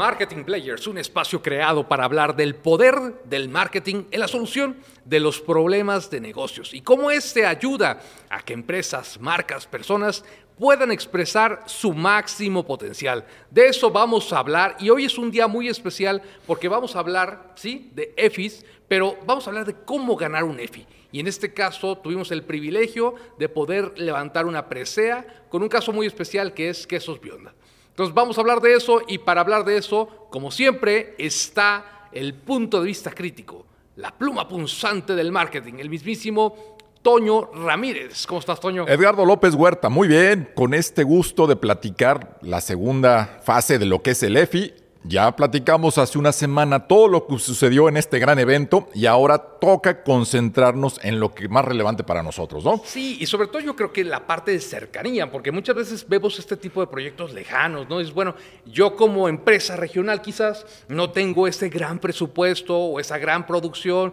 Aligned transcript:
Marketing 0.00 0.44
Players, 0.44 0.86
un 0.86 0.96
espacio 0.96 1.42
creado 1.42 1.86
para 1.86 2.06
hablar 2.06 2.34
del 2.34 2.54
poder 2.54 3.20
del 3.24 3.50
marketing 3.50 4.04
en 4.10 4.20
la 4.20 4.28
solución 4.28 4.78
de 5.04 5.20
los 5.20 5.42
problemas 5.42 6.08
de 6.10 6.22
negocios 6.22 6.72
y 6.72 6.80
cómo 6.80 7.10
este 7.10 7.44
ayuda 7.44 8.00
a 8.30 8.40
que 8.40 8.54
empresas, 8.54 9.20
marcas, 9.20 9.66
personas 9.66 10.24
puedan 10.58 10.90
expresar 10.90 11.64
su 11.66 11.92
máximo 11.92 12.64
potencial. 12.64 13.26
De 13.50 13.66
eso 13.66 13.90
vamos 13.90 14.32
a 14.32 14.38
hablar 14.38 14.74
y 14.80 14.88
hoy 14.88 15.04
es 15.04 15.18
un 15.18 15.30
día 15.30 15.46
muy 15.46 15.68
especial 15.68 16.22
porque 16.46 16.68
vamos 16.68 16.96
a 16.96 17.00
hablar, 17.00 17.52
sí, 17.56 17.90
de 17.94 18.14
EFIs, 18.16 18.64
pero 18.88 19.18
vamos 19.26 19.46
a 19.46 19.50
hablar 19.50 19.66
de 19.66 19.74
cómo 19.84 20.16
ganar 20.16 20.44
un 20.44 20.60
EFI. 20.60 20.86
Y 21.12 21.20
en 21.20 21.26
este 21.26 21.52
caso 21.52 21.98
tuvimos 21.98 22.30
el 22.30 22.44
privilegio 22.44 23.16
de 23.38 23.50
poder 23.50 23.98
levantar 23.98 24.46
una 24.46 24.66
presea 24.66 25.44
con 25.50 25.62
un 25.62 25.68
caso 25.68 25.92
muy 25.92 26.06
especial 26.06 26.54
que 26.54 26.70
es 26.70 26.86
Quesos 26.86 27.20
Bionda. 27.20 27.52
Entonces 28.00 28.14
vamos 28.14 28.38
a 28.38 28.40
hablar 28.40 28.62
de 28.62 28.72
eso 28.72 29.02
y 29.06 29.18
para 29.18 29.42
hablar 29.42 29.62
de 29.62 29.76
eso, 29.76 30.08
como 30.30 30.50
siempre, 30.50 31.14
está 31.18 32.06
el 32.12 32.32
punto 32.32 32.80
de 32.80 32.86
vista 32.86 33.10
crítico, 33.10 33.66
la 33.96 34.10
pluma 34.10 34.48
punzante 34.48 35.14
del 35.14 35.30
marketing, 35.30 35.74
el 35.80 35.90
mismísimo 35.90 36.78
Toño 37.02 37.50
Ramírez. 37.52 38.26
¿Cómo 38.26 38.40
estás, 38.40 38.58
Toño? 38.58 38.88
Edgardo 38.88 39.26
López 39.26 39.54
Huerta, 39.54 39.90
muy 39.90 40.08
bien, 40.08 40.48
con 40.54 40.72
este 40.72 41.02
gusto 41.02 41.46
de 41.46 41.56
platicar 41.56 42.38
la 42.40 42.62
segunda 42.62 43.38
fase 43.44 43.78
de 43.78 43.84
lo 43.84 44.00
que 44.00 44.12
es 44.12 44.22
el 44.22 44.38
EFI 44.38 44.72
ya 45.02 45.34
platicamos 45.34 45.96
hace 45.98 46.18
una 46.18 46.32
semana 46.32 46.86
todo 46.86 47.08
lo 47.08 47.26
que 47.26 47.38
sucedió 47.38 47.88
en 47.88 47.96
este 47.96 48.18
gran 48.18 48.38
evento 48.38 48.88
y 48.94 49.06
ahora 49.06 49.38
toca 49.38 50.02
concentrarnos 50.02 51.00
en 51.02 51.18
lo 51.18 51.34
que 51.34 51.44
es 51.44 51.50
más 51.50 51.64
relevante 51.64 52.04
para 52.04 52.22
nosotros, 52.22 52.64
¿no? 52.64 52.82
Sí, 52.84 53.16
y 53.20 53.26
sobre 53.26 53.48
todo 53.48 53.60
yo 53.60 53.74
creo 53.76 53.92
que 53.92 54.04
la 54.04 54.26
parte 54.26 54.52
de 54.52 54.60
cercanía, 54.60 55.30
porque 55.30 55.52
muchas 55.52 55.76
veces 55.76 56.06
vemos 56.06 56.38
este 56.38 56.56
tipo 56.56 56.80
de 56.80 56.86
proyectos 56.86 57.32
lejanos, 57.32 57.88
¿no? 57.88 58.00
Es 58.00 58.12
bueno, 58.12 58.34
yo 58.66 58.96
como 58.96 59.28
empresa 59.28 59.76
regional 59.76 60.20
quizás 60.20 60.66
no 60.88 61.10
tengo 61.10 61.46
ese 61.46 61.70
gran 61.70 61.98
presupuesto 61.98 62.76
o 62.76 63.00
esa 63.00 63.18
gran 63.18 63.46
producción 63.46 64.12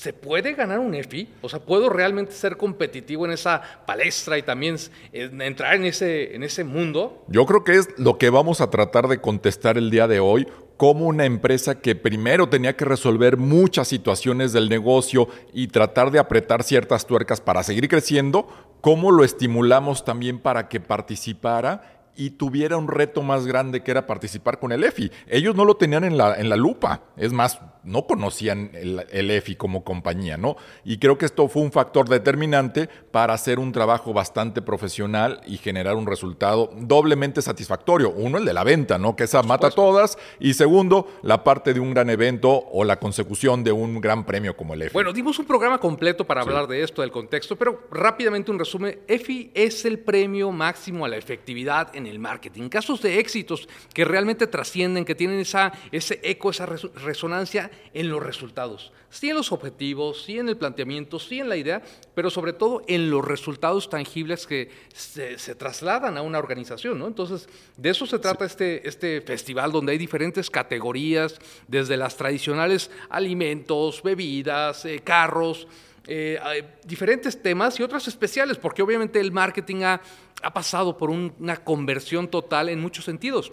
¿Se 0.00 0.14
puede 0.14 0.54
ganar 0.54 0.78
un 0.78 0.94
EFI? 0.94 1.28
O 1.42 1.50
sea, 1.50 1.60
¿puedo 1.60 1.90
realmente 1.90 2.32
ser 2.32 2.56
competitivo 2.56 3.26
en 3.26 3.32
esa 3.32 3.60
palestra 3.86 4.38
y 4.38 4.42
también 4.42 4.76
entrar 5.12 5.74
en 5.74 5.84
ese, 5.84 6.34
en 6.34 6.42
ese 6.42 6.64
mundo? 6.64 7.22
Yo 7.28 7.44
creo 7.44 7.64
que 7.64 7.76
es 7.76 7.90
lo 7.98 8.16
que 8.16 8.30
vamos 8.30 8.62
a 8.62 8.70
tratar 8.70 9.08
de 9.08 9.20
contestar 9.20 9.76
el 9.76 9.90
día 9.90 10.08
de 10.08 10.18
hoy 10.18 10.48
como 10.78 11.04
una 11.04 11.26
empresa 11.26 11.82
que 11.82 11.96
primero 11.96 12.48
tenía 12.48 12.78
que 12.78 12.86
resolver 12.86 13.36
muchas 13.36 13.88
situaciones 13.88 14.54
del 14.54 14.70
negocio 14.70 15.28
y 15.52 15.66
tratar 15.66 16.10
de 16.10 16.18
apretar 16.18 16.62
ciertas 16.62 17.06
tuercas 17.06 17.42
para 17.42 17.62
seguir 17.62 17.86
creciendo, 17.86 18.48
cómo 18.80 19.10
lo 19.10 19.22
estimulamos 19.22 20.06
también 20.06 20.38
para 20.38 20.70
que 20.70 20.80
participara 20.80 22.00
y 22.16 22.30
tuviera 22.30 22.76
un 22.76 22.88
reto 22.88 23.22
más 23.22 23.46
grande 23.46 23.82
que 23.82 23.90
era 23.90 24.06
participar 24.06 24.58
con 24.58 24.72
el 24.72 24.84
EFI. 24.84 25.10
Ellos 25.26 25.54
no 25.54 25.64
lo 25.64 25.76
tenían 25.76 26.04
en 26.04 26.18
la, 26.18 26.34
en 26.34 26.48
la 26.48 26.56
lupa, 26.56 27.02
es 27.16 27.32
más, 27.32 27.60
no 27.84 28.06
conocían 28.06 28.70
el, 28.74 29.30
EFI 29.30 29.56
como 29.56 29.84
compañía, 29.84 30.36
¿no? 30.36 30.56
Y 30.84 30.98
creo 30.98 31.18
que 31.18 31.26
esto 31.26 31.48
fue 31.48 31.62
un 31.62 31.72
factor 31.72 32.08
determinante 32.08 32.88
para 33.10 33.34
hacer 33.34 33.58
un 33.58 33.72
trabajo 33.72 34.12
bastante 34.12 34.62
profesional 34.62 35.40
y 35.46 35.56
generar 35.56 35.96
un 35.96 36.06
resultado 36.06 36.70
doblemente 36.76 37.42
satisfactorio. 37.42 38.10
Uno, 38.10 38.38
el 38.38 38.44
de 38.44 38.52
la 38.52 38.64
venta, 38.64 38.98
¿no? 38.98 39.16
Que 39.16 39.24
esa 39.24 39.42
mata 39.42 39.70
todas. 39.70 40.18
Y 40.38 40.54
segundo, 40.54 41.08
la 41.22 41.44
parte 41.44 41.74
de 41.74 41.80
un 41.80 41.92
gran 41.92 42.10
evento 42.10 42.50
o 42.72 42.84
la 42.84 42.98
consecución 42.98 43.64
de 43.64 43.72
un 43.72 44.00
gran 44.00 44.24
premio 44.24 44.56
como 44.56 44.74
el 44.74 44.82
EFI. 44.82 44.92
Bueno, 44.92 45.12
dimos 45.12 45.38
un 45.38 45.46
programa 45.46 45.78
completo 45.78 46.26
para 46.26 46.42
hablar 46.42 46.66
de 46.66 46.82
esto, 46.82 47.02
del 47.02 47.10
contexto, 47.10 47.56
pero 47.56 47.82
rápidamente 47.90 48.50
un 48.50 48.58
resumen. 48.58 49.00
EFI 49.06 49.52
es 49.54 49.84
el 49.84 49.98
premio 49.98 50.50
máximo 50.52 51.04
a 51.04 51.08
la 51.08 51.16
efectividad 51.16 51.94
en 51.94 52.06
el 52.06 52.18
marketing. 52.18 52.68
Casos 52.68 53.00
de 53.02 53.18
éxitos 53.18 53.68
que 53.94 54.04
realmente 54.04 54.46
trascienden, 54.46 55.04
que 55.04 55.14
tienen 55.14 55.40
esa, 55.40 55.72
ese 55.92 56.20
eco, 56.22 56.50
esa 56.50 56.66
resonancia 56.66 57.69
en 57.92 58.08
los 58.08 58.22
resultados. 58.22 58.92
Sí 59.10 59.30
en 59.30 59.36
los 59.36 59.52
objetivos, 59.52 60.24
sí 60.24 60.38
en 60.38 60.48
el 60.48 60.56
planteamiento, 60.56 61.18
sí 61.18 61.40
en 61.40 61.48
la 61.48 61.56
idea, 61.56 61.82
pero 62.14 62.30
sobre 62.30 62.52
todo 62.52 62.82
en 62.86 63.10
los 63.10 63.24
resultados 63.24 63.90
tangibles 63.90 64.46
que 64.46 64.70
se, 64.92 65.36
trasladan 65.54 66.16
a 66.16 66.22
una 66.22 66.38
organización. 66.38 66.98
¿no? 66.98 67.06
Entonces, 67.06 67.48
de 67.76 67.90
eso 67.90 68.06
se 68.06 68.18
trata 68.18 68.44
este, 68.44 68.86
este 68.88 69.20
festival 69.20 69.72
donde 69.72 69.92
hay 69.92 69.98
diferentes 69.98 70.48
categorías, 70.48 71.38
desde 71.66 71.96
las 71.96 72.16
tradicionales 72.16 72.90
alimentos, 73.08 74.02
bebidas, 74.02 74.84
eh, 74.84 75.00
carros, 75.00 75.66
eh, 76.06 76.38
diferentes 76.84 77.40
temas 77.40 77.78
y 77.78 77.82
otras 77.82 78.08
especiales, 78.08 78.58
porque 78.58 78.82
obviamente 78.82 79.20
el 79.20 79.32
marketing 79.32 79.82
ha, 79.82 80.00
ha 80.42 80.52
pasado 80.52 80.96
por 80.96 81.10
una 81.10 81.56
conversión 81.58 82.28
total 82.28 82.68
en 82.68 82.80
muchos 82.80 83.04
sentidos. 83.04 83.52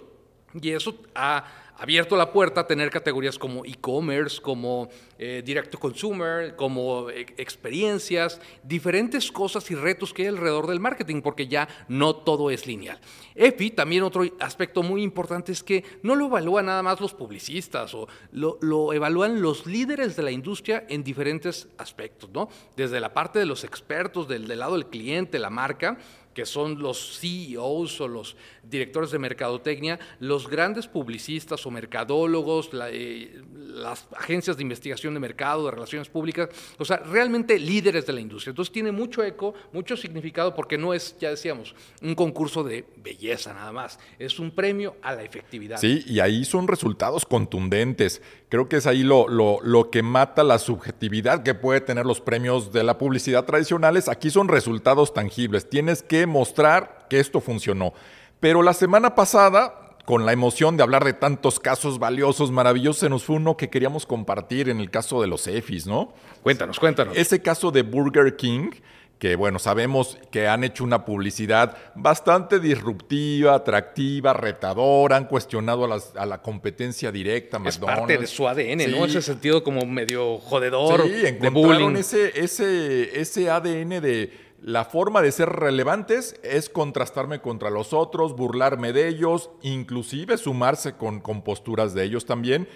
Y 0.60 0.70
eso 0.70 0.96
ha 1.14 1.44
abierto 1.78 2.16
la 2.16 2.32
puerta 2.32 2.62
a 2.62 2.66
tener 2.66 2.90
categorías 2.90 3.38
como 3.38 3.64
e-commerce, 3.64 4.40
como 4.40 4.88
eh, 5.18 5.42
direct 5.44 5.70
to 5.70 5.78
consumer, 5.78 6.56
como 6.56 7.08
eh, 7.10 7.26
experiencias, 7.36 8.40
diferentes 8.62 9.30
cosas 9.32 9.70
y 9.70 9.74
retos 9.74 10.12
que 10.12 10.22
hay 10.22 10.28
alrededor 10.28 10.66
del 10.66 10.80
marketing, 10.80 11.22
porque 11.22 11.46
ya 11.46 11.68
no 11.88 12.16
todo 12.16 12.50
es 12.50 12.66
lineal. 12.66 13.00
EPI, 13.34 13.70
también 13.70 14.02
otro 14.02 14.24
aspecto 14.40 14.82
muy 14.82 15.02
importante 15.02 15.52
es 15.52 15.62
que 15.62 15.84
no 16.02 16.16
lo 16.16 16.26
evalúan 16.26 16.66
nada 16.66 16.82
más 16.82 17.00
los 17.00 17.14
publicistas, 17.14 17.94
o 17.94 18.08
lo, 18.32 18.92
evalúan 18.92 19.40
los 19.40 19.66
líderes 19.66 20.16
de 20.16 20.22
la 20.24 20.32
industria 20.32 20.84
en 20.88 21.04
diferentes 21.04 21.68
aspectos, 21.78 22.30
¿no? 22.30 22.48
Desde 22.76 23.00
la 23.00 23.14
parte 23.14 23.38
de 23.38 23.46
los 23.46 23.62
expertos, 23.62 24.26
del, 24.26 24.48
del 24.48 24.58
lado 24.58 24.74
del 24.74 24.86
cliente, 24.86 25.38
la 25.38 25.50
marca, 25.50 25.98
que 26.38 26.46
son 26.46 26.78
los 26.78 27.18
CEOs 27.18 28.00
o 28.00 28.06
los 28.06 28.36
directores 28.62 29.10
de 29.10 29.18
mercadotecnia, 29.18 29.98
los 30.20 30.48
grandes 30.48 30.86
publicistas 30.86 31.66
o 31.66 31.70
mercadólogos, 31.72 32.70
eh, 32.92 33.42
las 33.56 34.06
agencias 34.16 34.56
de 34.56 34.62
investigación 34.62 35.14
de 35.14 35.20
mercado, 35.20 35.64
de 35.64 35.72
relaciones 35.72 36.08
públicas, 36.08 36.48
o 36.78 36.84
sea, 36.84 36.98
realmente 36.98 37.58
líderes 37.58 38.06
de 38.06 38.12
la 38.12 38.20
industria. 38.20 38.50
Entonces 38.50 38.72
tiene 38.72 38.92
mucho 38.92 39.24
eco, 39.24 39.52
mucho 39.72 39.96
significado, 39.96 40.54
porque 40.54 40.78
no 40.78 40.94
es, 40.94 41.16
ya 41.18 41.30
decíamos, 41.30 41.74
un 42.02 42.14
concurso 42.14 42.62
de 42.62 42.84
belleza 42.98 43.52
nada 43.52 43.72
más, 43.72 43.98
es 44.20 44.38
un 44.38 44.52
premio 44.52 44.94
a 45.02 45.16
la 45.16 45.24
efectividad. 45.24 45.78
Sí, 45.78 46.04
y 46.06 46.20
ahí 46.20 46.44
son 46.44 46.68
resultados 46.68 47.26
contundentes. 47.26 48.22
Creo 48.48 48.68
que 48.68 48.76
es 48.76 48.86
ahí 48.86 49.02
lo, 49.02 49.26
lo, 49.26 49.58
lo 49.62 49.90
que 49.90 50.04
mata 50.04 50.44
la 50.44 50.60
subjetividad 50.60 51.42
que 51.42 51.54
puede 51.54 51.80
tener 51.80 52.06
los 52.06 52.20
premios 52.20 52.72
de 52.72 52.84
la 52.84 52.96
publicidad 52.96 53.44
tradicionales. 53.44 54.08
Aquí 54.08 54.30
son 54.30 54.46
resultados 54.46 55.12
tangibles. 55.12 55.68
Tienes 55.68 56.02
que 56.02 56.27
mostrar 56.28 57.06
que 57.10 57.20
esto 57.20 57.40
funcionó. 57.40 57.92
Pero 58.40 58.62
la 58.62 58.72
semana 58.72 59.14
pasada, 59.14 59.96
con 60.04 60.24
la 60.24 60.32
emoción 60.32 60.76
de 60.76 60.82
hablar 60.82 61.04
de 61.04 61.12
tantos 61.12 61.58
casos 61.58 61.98
valiosos, 61.98 62.50
maravillosos, 62.50 63.00
se 63.00 63.08
nos 63.08 63.24
fue 63.24 63.36
uno 63.36 63.56
que 63.56 63.68
queríamos 63.68 64.06
compartir 64.06 64.68
en 64.68 64.80
el 64.80 64.90
caso 64.90 65.20
de 65.20 65.26
los 65.26 65.46
EFIs, 65.46 65.86
¿no? 65.86 66.12
Cuéntanos, 66.42 66.78
cuéntanos. 66.78 67.16
Ese 67.16 67.42
caso 67.42 67.70
de 67.70 67.82
Burger 67.82 68.36
King, 68.36 68.70
que 69.18 69.34
bueno, 69.34 69.58
sabemos 69.58 70.16
que 70.30 70.46
han 70.46 70.62
hecho 70.62 70.84
una 70.84 71.04
publicidad 71.04 71.76
bastante 71.96 72.60
disruptiva, 72.60 73.54
atractiva, 73.54 74.32
retadora, 74.32 75.16
han 75.16 75.26
cuestionado 75.26 75.84
a, 75.92 76.26
la 76.26 76.40
competencia 76.40 77.10
directa. 77.10 77.60
Es 77.66 77.78
parte 77.78 78.16
de 78.16 78.26
su 78.28 78.46
ADN, 78.46 78.90
¿no? 78.90 79.04
Ese 79.04 79.20
sentido 79.20 79.64
como 79.64 79.84
medio 79.84 80.38
jodedor. 80.38 81.02
Sí, 81.02 81.26
encontraron 81.26 81.96
ese, 81.96 82.38
ese, 82.40 83.20
ese 83.20 83.50
ADN 83.50 84.00
de 84.00 84.47
la 84.60 84.84
forma 84.84 85.22
de 85.22 85.32
ser 85.32 85.48
relevantes 85.50 86.38
es 86.42 86.68
contrastarme 86.68 87.40
contra 87.40 87.70
los 87.70 87.92
otros, 87.92 88.34
burlarme 88.34 88.92
de 88.92 89.08
ellos, 89.08 89.50
inclusive 89.62 90.36
sumarse 90.36 90.94
con, 90.94 91.20
con 91.20 91.42
posturas 91.42 91.94
de 91.94 92.04
ellos 92.04 92.26
también. 92.26 92.68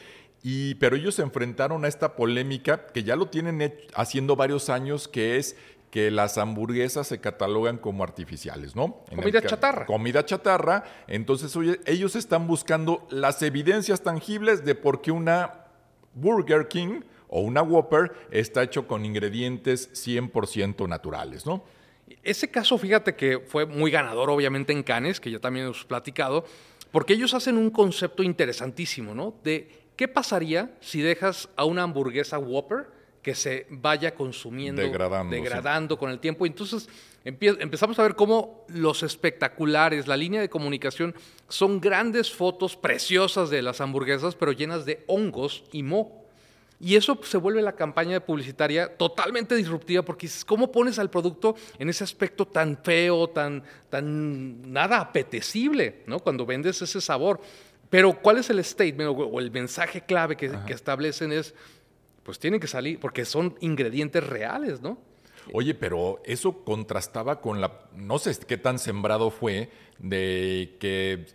Y, 0.45 0.75
pero 0.77 0.97
ellos 0.97 1.17
se 1.17 1.23
enfrentaron 1.23 1.85
a 1.85 1.89
esta 1.89 2.17
polémica 2.17 2.87
que 2.87 3.05
ya 3.05 3.17
lo 3.17 3.27
tienen 3.27 3.75
haciendo 3.95 4.37
varios 4.37 4.71
años, 4.71 5.07
que 5.07 5.37
es 5.37 5.57
que 5.91 6.11
las 6.11 6.39
hamburguesas 6.39 7.07
se 7.07 7.21
catalogan 7.21 7.77
como 7.77 8.03
artificiales, 8.03 8.75
¿no? 8.75 9.05
comida 9.15 9.43
chatarra. 9.43 9.85
Comida 9.85 10.25
chatarra. 10.25 10.85
Entonces, 11.07 11.55
oye, 11.55 11.81
ellos 11.85 12.17
están 12.17 12.47
buscando 12.47 13.07
las 13.11 13.43
evidencias 13.43 14.03
tangibles 14.03 14.65
de 14.65 14.75
por 14.75 15.03
qué 15.03 15.11
una 15.11 15.67
Burger 16.15 16.69
King 16.69 17.03
o 17.35 17.41
una 17.41 17.63
Whopper 17.63 18.13
está 18.31 18.63
hecho 18.63 18.87
con 18.87 19.07
ingredientes 19.07 19.91
100% 19.95 20.87
naturales, 20.87 21.47
¿no? 21.47 21.65
Ese 22.23 22.51
caso, 22.51 22.77
fíjate 22.77 23.15
que 23.15 23.39
fue 23.39 23.65
muy 23.65 23.91
ganador, 23.91 24.29
obviamente, 24.29 24.75
en 24.75 24.83
Cannes, 24.83 25.19
que 25.19 25.31
ya 25.31 25.39
también 25.39 25.65
hemos 25.65 25.83
platicado, 25.87 26.45
porque 26.91 27.15
ellos 27.15 27.33
hacen 27.33 27.57
un 27.57 27.71
concepto 27.71 28.23
interesantísimo, 28.23 29.15
¿no? 29.15 29.35
De 29.43 29.67
qué 29.97 30.09
pasaría 30.09 30.77
si 30.81 31.01
dejas 31.01 31.49
a 31.57 31.65
una 31.65 31.85
hamburguesa 31.85 32.39
Whopper 32.39 32.89
que 33.23 33.35
se 33.35 33.67
vaya 33.71 34.15
consumiendo, 34.15 34.83
degradando 34.83 35.99
con 35.99 36.11
el 36.11 36.19
tiempo. 36.19 36.45
Entonces 36.45 36.87
empezamos 37.25 37.99
a 37.99 38.03
ver 38.03 38.15
cómo 38.15 38.67
los 38.69 39.03
espectaculares, 39.03 40.07
la 40.07 40.19
línea 40.19 40.43
de 40.43 40.51
comunicación, 40.51 41.15
son 41.49 41.81
grandes 41.81 42.31
fotos 42.31 42.77
preciosas 42.77 43.49
de 43.49 43.63
las 43.63 43.81
hamburguesas, 43.81 44.35
pero 44.35 44.53
llenas 44.53 44.85
de 44.85 45.03
hongos 45.07 45.65
y 45.73 45.83
moho. 45.83 46.22
Y 46.83 46.97
eso 46.97 47.17
se 47.23 47.39
vuelve 47.39 47.63
la 47.63 47.77
campaña 47.77 48.19
publicitaria 48.19 48.97
totalmente 48.97 49.55
disruptiva 49.55 50.03
porque 50.03 50.29
¿cómo 50.45 50.73
pones 50.73 50.99
al 50.99 51.11
producto 51.11 51.55
en 51.79 51.89
ese 51.89 52.03
aspecto 52.03 52.45
tan 52.45 52.77
feo, 52.77 53.31
tan, 53.31 53.63
tan 53.89 54.73
nada 54.73 54.99
apetecible, 54.99 56.03
¿no? 56.09 56.19
Cuando 56.19 56.45
vendes 56.45 56.83
ese 56.83 57.01
sabor. 57.01 57.41
Pero 57.89 58.21
¿cuál 58.21 58.39
es 58.39 58.51
el 58.51 58.65
statement 58.65 59.11
o, 59.17 59.39
el 59.39 59.53
mensaje 59.53 60.01
clave 60.01 60.37
que, 60.37 60.51
que 60.67 60.73
establecen 60.73 61.31
es, 61.31 61.55
pues 62.25 62.41
tienen 62.41 62.59
que 62.59 62.67
salir, 62.67 62.99
porque 62.99 63.25
son 63.25 63.55
ingredientes 63.61 64.27
reales, 64.27 64.81
¿no? 64.81 64.99
Oye, 65.53 65.75
pero 65.75 66.21
eso 66.25 66.65
contrastaba 66.65 67.41
con 67.41 67.61
la, 67.61 67.81
no 67.95 68.19
sé 68.19 68.37
qué 68.45 68.57
tan 68.57 68.81
sembrado 68.81 69.31
fue, 69.31 69.71
de 69.99 70.77
que 70.81 71.27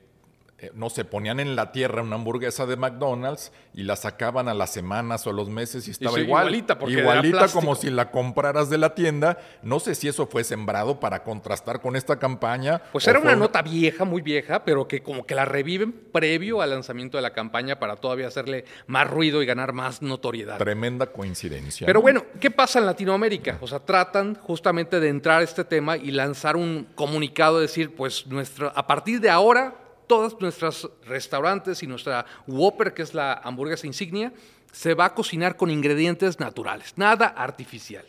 eh, 0.60 0.72
no 0.74 0.90
se 0.90 1.06
ponían 1.06 1.40
en 1.40 1.56
la 1.56 1.72
tierra 1.72 2.02
una 2.02 2.16
hamburguesa 2.16 2.66
de 2.66 2.78
McDonald's 2.78 3.52
y 3.76 3.84
la 3.84 3.96
sacaban 3.96 4.48
a 4.48 4.56
las 4.56 4.72
semanas 4.72 5.28
o 5.28 5.30
a 5.30 5.34
los 5.34 5.50
meses 5.50 5.88
y 5.88 5.92
estaba 5.92 6.20
igual. 6.20 6.48
Igualita, 6.48 6.80
porque 6.80 6.98
igualita 6.98 7.48
como 7.50 7.76
si 7.76 7.92
la 7.92 8.10
compraras 8.10 8.68
de 8.72 8.80
la 8.80 8.96
tienda. 8.96 9.38
No 9.62 9.80
sé 9.80 9.94
si 9.94 10.08
eso 10.08 10.26
fue 10.26 10.44
sembrado 10.44 11.00
para 11.00 11.22
contrastar 11.24 11.80
con 11.80 11.96
esta 11.96 12.18
campaña. 12.18 12.82
Pues 12.92 13.08
era 13.08 13.20
una 13.20 13.36
nota 13.36 13.62
vieja, 13.62 14.04
muy 14.04 14.24
vieja, 14.24 14.66
pero 14.66 14.88
que 14.88 15.04
como 15.04 15.28
que 15.28 15.36
la 15.36 15.46
reviven 15.46 15.92
previo 15.92 16.60
al 16.64 16.72
lanzamiento 16.72 17.20
de 17.20 17.22
la 17.22 17.34
campaña 17.34 17.78
para 17.78 17.96
todavía 17.96 18.26
hacerle 18.26 18.66
más 18.88 19.08
ruido 19.08 19.44
y 19.44 19.46
ganar 19.46 19.74
más 19.74 20.02
notoriedad. 20.02 20.58
Tremenda 20.58 21.06
coincidencia. 21.06 21.86
Pero 21.86 22.02
bueno, 22.02 22.26
¿qué 22.40 22.50
pasa 22.50 22.80
en 22.80 22.88
Latinoamérica? 22.88 23.60
O 23.62 23.68
sea, 23.68 23.80
tratan 23.80 24.34
justamente 24.34 25.00
de 25.00 25.10
entrar 25.10 25.42
a 25.42 25.44
este 25.44 25.64
tema 25.64 25.98
y 25.98 26.10
lanzar 26.10 26.56
un 26.56 26.88
comunicado, 26.96 27.60
decir, 27.60 27.96
pues 27.96 28.26
nuestro, 28.26 28.72
a 28.76 28.88
partir 28.88 29.22
de 29.22 29.30
ahora 29.30 29.87
todos 30.08 30.40
nuestros 30.40 30.90
restaurantes 31.06 31.84
y 31.84 31.88
nuestra 31.88 32.26
Whopper, 32.48 32.94
que 32.94 33.02
es 33.02 33.14
la 33.14 33.34
hamburguesa 33.34 33.88
insignia, 33.88 34.34
se 34.72 34.94
va 34.94 35.06
a 35.06 35.14
cocinar 35.14 35.58
con 35.58 35.70
ingredientes 35.70 36.40
naturales, 36.40 36.94
nada 36.98 37.28
artificial. 37.28 38.06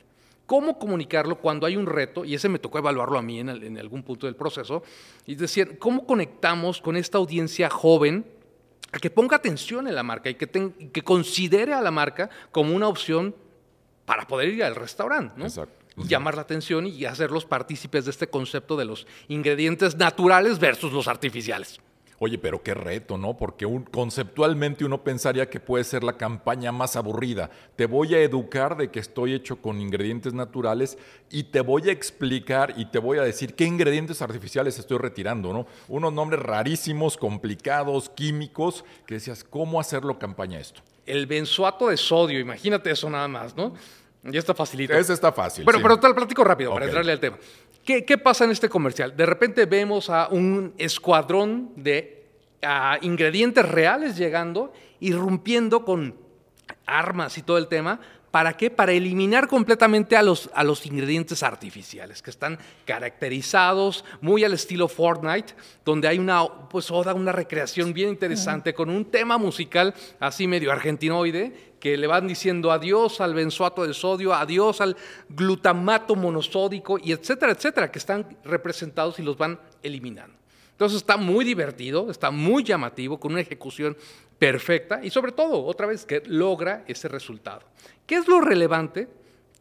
¿Cómo 0.47 0.79
comunicarlo 0.79 1.37
cuando 1.37 1.67
hay 1.67 1.77
un 1.77 1.87
reto? 1.87 2.25
Y 2.25 2.35
ese 2.35 2.49
me 2.49 2.59
tocó 2.59 2.79
evaluarlo 2.79 3.19
a 3.19 3.23
mí 3.23 3.39
en, 3.39 3.79
algún 3.79 4.03
punto 4.03 4.27
del 4.27 4.35
proceso. 4.35 4.83
Y 5.27 5.35
decir, 5.35 5.79
¿cómo 5.79 6.07
conectamos 6.07 6.81
con 6.81 6.97
esta 6.97 7.19
audiencia 7.19 7.69
joven 7.69 8.25
a 8.91 8.99
que 8.99 9.11
ponga 9.11 9.37
atención 9.37 9.87
en 9.89 9.95
la 9.95 10.03
marca 10.03 10.31
y 10.31 10.37
que, 10.37 10.49
que 10.91 11.03
considere 11.03 11.75
a 11.75 11.83
la 11.83 11.91
marca 11.91 12.31
como 12.51 12.75
una 12.75 12.89
opción 12.89 13.35
para 14.07 14.27
poder 14.27 14.49
ir 14.49 14.65
al 14.65 14.75
restaurante? 14.75 15.35
¿no? 15.37 15.45
Exacto 15.45 15.79
llamar 16.07 16.37
la 16.37 16.43
atención 16.43 16.87
y 16.87 17.05
hacerlos 17.05 17.45
partícipes 17.45 18.05
de 18.05 18.11
este 18.13 18.29
concepto 18.29 18.77
de 18.77 18.85
los 18.85 19.07
ingredientes 19.29 19.97
naturales 19.97 20.59
versus 20.59 20.93
los 20.93 21.09
artificiales. 21.09 21.81
Oye, 22.21 22.37
pero 22.37 22.63
qué 22.63 22.75
reto, 22.75 23.17
¿no? 23.17 23.37
Porque 23.37 23.65
conceptualmente 23.93 24.85
uno 24.85 25.05
pensaría 25.05 25.49
que 25.49 25.61
puede 25.61 25.85
ser 25.85 26.03
la 26.03 26.17
campaña 26.17 26.73
más 26.73 26.97
aburrida. 26.97 27.49
Te 27.77 27.87
voy 27.87 28.15
a 28.15 28.21
educar 28.21 28.77
de 28.77 28.91
que 28.91 28.99
estoy 28.99 29.35
hecho 29.35 29.63
con 29.63 29.81
ingredientes 29.81 30.35
naturales 30.35 30.99
y 31.31 31.45
te 31.45 31.61
voy 31.61 31.89
a 31.89 31.93
explicar 31.93 32.75
y 32.77 32.87
te 32.87 32.99
voy 32.99 33.19
a 33.19 33.23
decir 33.23 33.55
qué 33.55 33.65
ingredientes 33.65 34.21
artificiales 34.21 34.79
estoy 34.81 34.99
retirando, 34.99 35.53
¿no? 35.53 35.67
Unos 35.87 36.13
nombres 36.13 36.43
rarísimos, 36.43 37.17
complicados, 37.17 38.09
químicos, 38.11 38.85
que 39.07 39.15
decías, 39.15 39.45
¿cómo 39.45 39.79
hacerlo 39.79 40.19
campaña 40.19 40.59
esto? 40.59 40.81
El 41.07 41.27
benzoato 41.27 41.89
de 41.89 41.97
sodio, 41.97 42.41
imagínate 42.41 42.91
eso 42.91 43.09
nada 43.09 43.29
más, 43.29 43.57
¿no? 43.57 43.75
Ya 44.25 44.41
está 44.41 44.55
facilito. 44.55 44.93
Ese 44.93 45.13
está 45.13 45.33
fácil. 45.33 45.65
Pero, 45.65 45.81
pero 45.81 45.99
te 45.99 46.09
lo 46.09 46.15
platico 46.15 46.43
rápido 46.43 46.73
para 46.75 46.87
entrarle 46.87 47.13
al 47.13 47.21
tema. 47.21 47.39
¿Qué, 47.89 48.19
pasa 48.19 48.45
en 48.45 48.51
este 48.51 48.69
comercial? 48.69 49.17
De 49.17 49.25
repente 49.25 49.65
vemos 49.65 50.11
a 50.11 50.29
un 50.29 50.75
escuadrón 50.77 51.71
de 51.75 52.23
ingredientes 53.01 53.67
reales 53.67 54.19
llegando, 54.19 54.75
irrumpiendo 55.01 55.87
con 55.87 56.15
armas 56.85 57.39
y 57.39 57.43
todo 57.43 57.57
el 57.57 57.67
tema. 57.67 57.99
¿Para 58.31 58.57
qué? 58.57 58.71
Para 58.71 58.93
eliminar 58.93 59.49
completamente 59.49 60.17
a 60.17 60.23
los, 60.23 60.51
a 60.55 60.63
los 60.63 60.85
ingredientes 60.85 61.43
artificiales, 61.43 62.21
que 62.21 62.31
están 62.31 62.59
caracterizados 62.85 64.05
muy 64.21 64.45
al 64.45 64.53
estilo 64.53 64.89
Fortnite, 64.89 65.55
donde 65.85 66.09
hay 66.09 66.19
una, 66.19 66.47
pues, 66.69 66.91
una 66.91 67.33
recreación 67.33 67.93
bien 67.95 68.11
interesante 68.11 68.75
con 68.75 68.91
un 68.91 69.07
tema 69.07 69.39
musical 69.39 69.95
así 70.21 70.47
medio 70.47 70.71
argentinoide, 70.71 71.69
que 71.81 71.97
le 71.97 72.07
van 72.07 72.27
diciendo 72.27 72.71
adiós 72.73 73.21
al 73.21 73.35
benzoato 73.35 73.87
de 73.87 73.95
sodio, 73.95 74.35
adiós 74.35 74.81
al 74.81 74.97
glutamato 75.29 76.17
monosódico 76.17 76.99
y 77.03 77.13
etcétera, 77.13 77.53
etcétera, 77.53 77.91
que 77.91 77.99
están 77.99 78.37
representados 78.45 79.19
y 79.19 79.23
los 79.23 79.39
van 79.39 79.59
eliminando. 79.83 80.37
Entonces 80.73 80.99
está 80.99 81.17
muy 81.17 81.45
divertido, 81.45 82.11
está 82.11 82.31
muy 82.31 82.63
llamativo, 82.63 83.19
con 83.19 83.33
una 83.33 83.41
ejecución 83.41 83.97
perfecta 84.39 85.01
y 85.03 85.11
sobre 85.11 85.33
todo, 85.33 85.65
otra 85.65 85.87
vez, 85.87 86.05
que 86.05 86.23
logra 86.27 86.85
ese 86.87 87.09
resultado. 87.09 87.63
¿Qué 88.09 88.17
es 88.17 88.27
lo 88.27 88.41
relevante? 88.41 89.07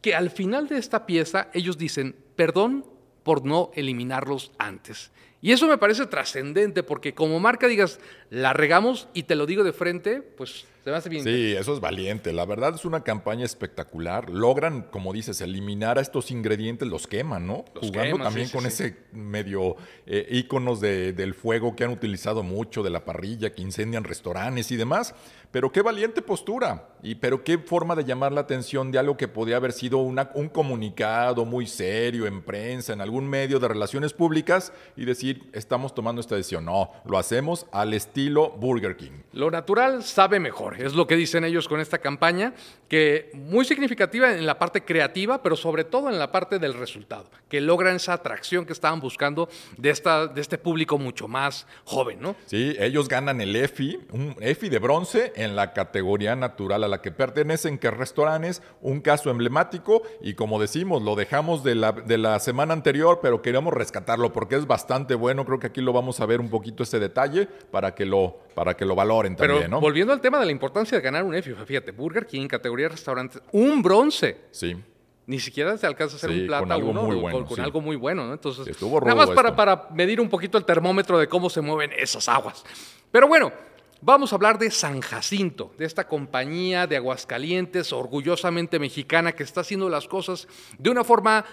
Que 0.00 0.14
al 0.14 0.30
final 0.30 0.68
de 0.68 0.78
esta 0.78 1.04
pieza 1.04 1.50
ellos 1.52 1.76
dicen, 1.76 2.16
perdón 2.34 2.86
por 3.22 3.44
no 3.44 3.70
eliminarlos 3.74 4.52
antes. 4.58 5.12
Y 5.42 5.52
eso 5.52 5.68
me 5.68 5.76
parece 5.76 6.06
trascendente 6.06 6.82
porque 6.82 7.14
como 7.14 7.38
marca 7.40 7.68
digas, 7.68 8.00
la 8.30 8.52
regamos 8.52 9.08
y 9.14 9.22
te 9.22 9.36
lo 9.36 9.46
digo 9.46 9.64
de 9.64 9.72
frente, 9.72 10.20
pues 10.20 10.66
se 10.84 10.90
me 10.90 10.96
hace 10.96 11.08
bien. 11.08 11.24
Sí, 11.24 11.54
eso 11.56 11.72
es 11.74 11.80
valiente. 11.80 12.32
La 12.32 12.44
verdad 12.44 12.74
es 12.74 12.84
una 12.84 13.02
campaña 13.02 13.44
espectacular. 13.44 14.30
Logran, 14.30 14.82
como 14.82 15.12
dices, 15.12 15.40
eliminar 15.40 15.98
a 15.98 16.02
estos 16.02 16.30
ingredientes, 16.30 16.88
los 16.88 17.06
queman, 17.06 17.46
¿no? 17.46 17.64
Jugando 17.74 18.18
también 18.18 18.48
con 18.50 18.66
ese 18.66 18.96
medio 19.12 19.76
eh, 20.06 20.26
íconos 20.30 20.80
del 20.80 21.34
fuego 21.34 21.74
que 21.74 21.84
han 21.84 21.90
utilizado 21.90 22.42
mucho, 22.42 22.82
de 22.82 22.90
la 22.90 23.04
parrilla, 23.04 23.52
que 23.52 23.62
incendian 23.62 24.04
restaurantes 24.04 24.70
y 24.70 24.76
demás. 24.76 25.14
Pero 25.50 25.72
qué 25.72 25.80
valiente 25.80 26.20
postura, 26.20 26.90
y 27.02 27.14
pero 27.14 27.42
qué 27.42 27.56
forma 27.56 27.96
de 27.96 28.04
llamar 28.04 28.32
la 28.32 28.42
atención 28.42 28.92
de 28.92 28.98
algo 28.98 29.16
que 29.16 29.28
podía 29.28 29.56
haber 29.56 29.72
sido 29.72 29.96
una, 29.96 30.30
un 30.34 30.50
comunicado 30.50 31.46
muy 31.46 31.66
serio 31.66 32.26
en 32.26 32.42
prensa, 32.42 32.92
en 32.92 33.00
algún 33.00 33.26
medio 33.26 33.58
de 33.58 33.66
relaciones 33.66 34.12
públicas, 34.12 34.74
y 34.94 35.06
decir, 35.06 35.48
estamos 35.54 35.94
tomando 35.94 36.20
esta 36.20 36.36
decisión. 36.36 36.66
No, 36.66 36.92
lo 37.06 37.16
hacemos 37.16 37.64
al 37.72 37.94
estilo 37.94 38.17
Burger 38.26 38.96
King. 38.96 39.12
Lo 39.32 39.50
natural 39.50 40.02
sabe 40.02 40.40
mejor, 40.40 40.80
es 40.80 40.94
lo 40.94 41.06
que 41.06 41.14
dicen 41.14 41.44
ellos 41.44 41.68
con 41.68 41.80
esta 41.80 41.98
campaña, 41.98 42.54
que 42.88 43.30
muy 43.34 43.64
significativa 43.64 44.34
en 44.34 44.46
la 44.46 44.58
parte 44.58 44.84
creativa, 44.84 45.42
pero 45.42 45.54
sobre 45.54 45.84
todo 45.84 46.08
en 46.08 46.18
la 46.18 46.32
parte 46.32 46.58
del 46.58 46.74
resultado, 46.74 47.30
que 47.48 47.60
logran 47.60 47.96
esa 47.96 48.14
atracción 48.14 48.64
que 48.64 48.72
estaban 48.72 49.00
buscando 49.00 49.48
de, 49.76 49.90
esta, 49.90 50.26
de 50.26 50.40
este 50.40 50.58
público 50.58 50.98
mucho 50.98 51.28
más 51.28 51.66
joven, 51.84 52.20
¿no? 52.20 52.34
Sí, 52.46 52.74
ellos 52.80 53.08
ganan 53.08 53.40
el 53.40 53.54
EFI, 53.54 54.00
un 54.12 54.34
EFI 54.40 54.68
de 54.70 54.78
bronce 54.78 55.32
en 55.36 55.54
la 55.54 55.72
categoría 55.72 56.34
natural 56.34 56.82
a 56.82 56.88
la 56.88 57.00
que 57.00 57.12
pertenecen, 57.12 57.78
que 57.78 57.90
restaurantes, 57.90 58.62
un 58.80 59.00
caso 59.00 59.30
emblemático 59.30 60.02
y 60.20 60.34
como 60.34 60.60
decimos, 60.60 61.02
lo 61.02 61.14
dejamos 61.14 61.62
de 61.62 61.74
la, 61.74 61.92
de 61.92 62.18
la 62.18 62.40
semana 62.40 62.72
anterior, 62.72 63.20
pero 63.22 63.42
queremos 63.42 63.72
rescatarlo 63.72 64.32
porque 64.32 64.56
es 64.56 64.66
bastante 64.66 65.14
bueno, 65.14 65.44
creo 65.44 65.60
que 65.60 65.68
aquí 65.68 65.80
lo 65.80 65.92
vamos 65.92 66.20
a 66.20 66.26
ver 66.26 66.40
un 66.40 66.50
poquito 66.50 66.82
ese 66.82 66.98
detalle 66.98 67.46
para 67.70 67.94
que 67.94 68.07
lo, 68.08 68.38
para 68.54 68.74
que 68.74 68.84
lo 68.84 68.94
valoren 68.94 69.36
también, 69.36 69.62
pero, 69.64 69.80
Volviendo 69.80 70.12
al 70.12 70.20
tema 70.20 70.40
de 70.40 70.46
la 70.46 70.52
importancia 70.52 70.98
de 70.98 71.02
ganar 71.02 71.22
un 71.22 71.34
EFI, 71.34 71.54
fíjate, 71.64 71.92
Burger 71.92 72.26
King, 72.26 72.48
categoría 72.48 72.88
restaurantes, 72.88 73.40
un 73.52 73.82
bronce. 73.82 74.36
Sí 74.50 74.76
ni 75.28 75.38
siquiera 75.38 75.76
se 75.76 75.86
alcanza 75.86 76.14
a 76.14 76.16
hacer 76.16 76.30
un 76.30 76.46
plata 76.46 76.74
con 76.74 76.84
uno 76.84 77.02
muy 77.02 77.16
bueno, 77.16 77.44
con, 77.44 77.60
algo 77.60 77.82
muy 77.82 77.96
bueno, 77.96 78.26
¿no? 78.26 78.32
Entonces, 78.32 78.74
nada 78.80 79.14
más 79.14 79.28
para, 79.28 79.54
para, 79.54 79.88
medir 79.92 80.22
un 80.22 80.28
poquito 80.30 80.56
el 80.56 80.64
termómetro 80.64 81.18
de 81.18 81.28
cómo 81.28 81.50
se 81.50 81.60
mueven 81.60 81.90
esas 81.98 82.30
aguas. 82.30 82.64
Pero 83.10 83.28
bueno, 83.28 83.52
Vamos 84.00 84.32
a 84.32 84.36
hablar 84.36 84.60
de 84.60 84.70
San 84.70 85.00
Jacinto, 85.00 85.74
de 85.76 85.84
esta 85.84 86.06
compañía 86.06 86.86
de 86.86 86.96
Aguascalientes 86.96 87.92
orgullosamente 87.92 88.78
mexicana 88.78 89.32
que 89.32 89.42
está 89.42 89.62
haciendo 89.62 89.88
las 89.88 90.06
cosas 90.06 90.46
de 90.78 90.90
una 90.90 91.02
forma 91.02 91.44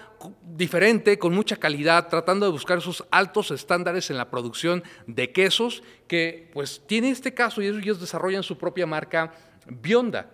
diferente, 0.54 1.18
con 1.18 1.34
mucha 1.34 1.56
calidad, 1.56 2.08
tratando 2.08 2.46
de 2.46 2.52
buscar 2.52 2.78
esos 2.78 3.04
altos 3.10 3.50
estándares 3.50 4.10
en 4.10 4.16
la 4.16 4.30
producción 4.30 4.84
de 5.08 5.32
quesos, 5.32 5.82
que 6.06 6.48
pues 6.52 6.82
tiene 6.86 7.10
este 7.10 7.34
caso 7.34 7.60
y 7.62 7.66
ellos 7.66 7.98
desarrollan 7.98 8.44
su 8.44 8.56
propia 8.56 8.86
marca 8.86 9.32
Bionda. 9.66 10.30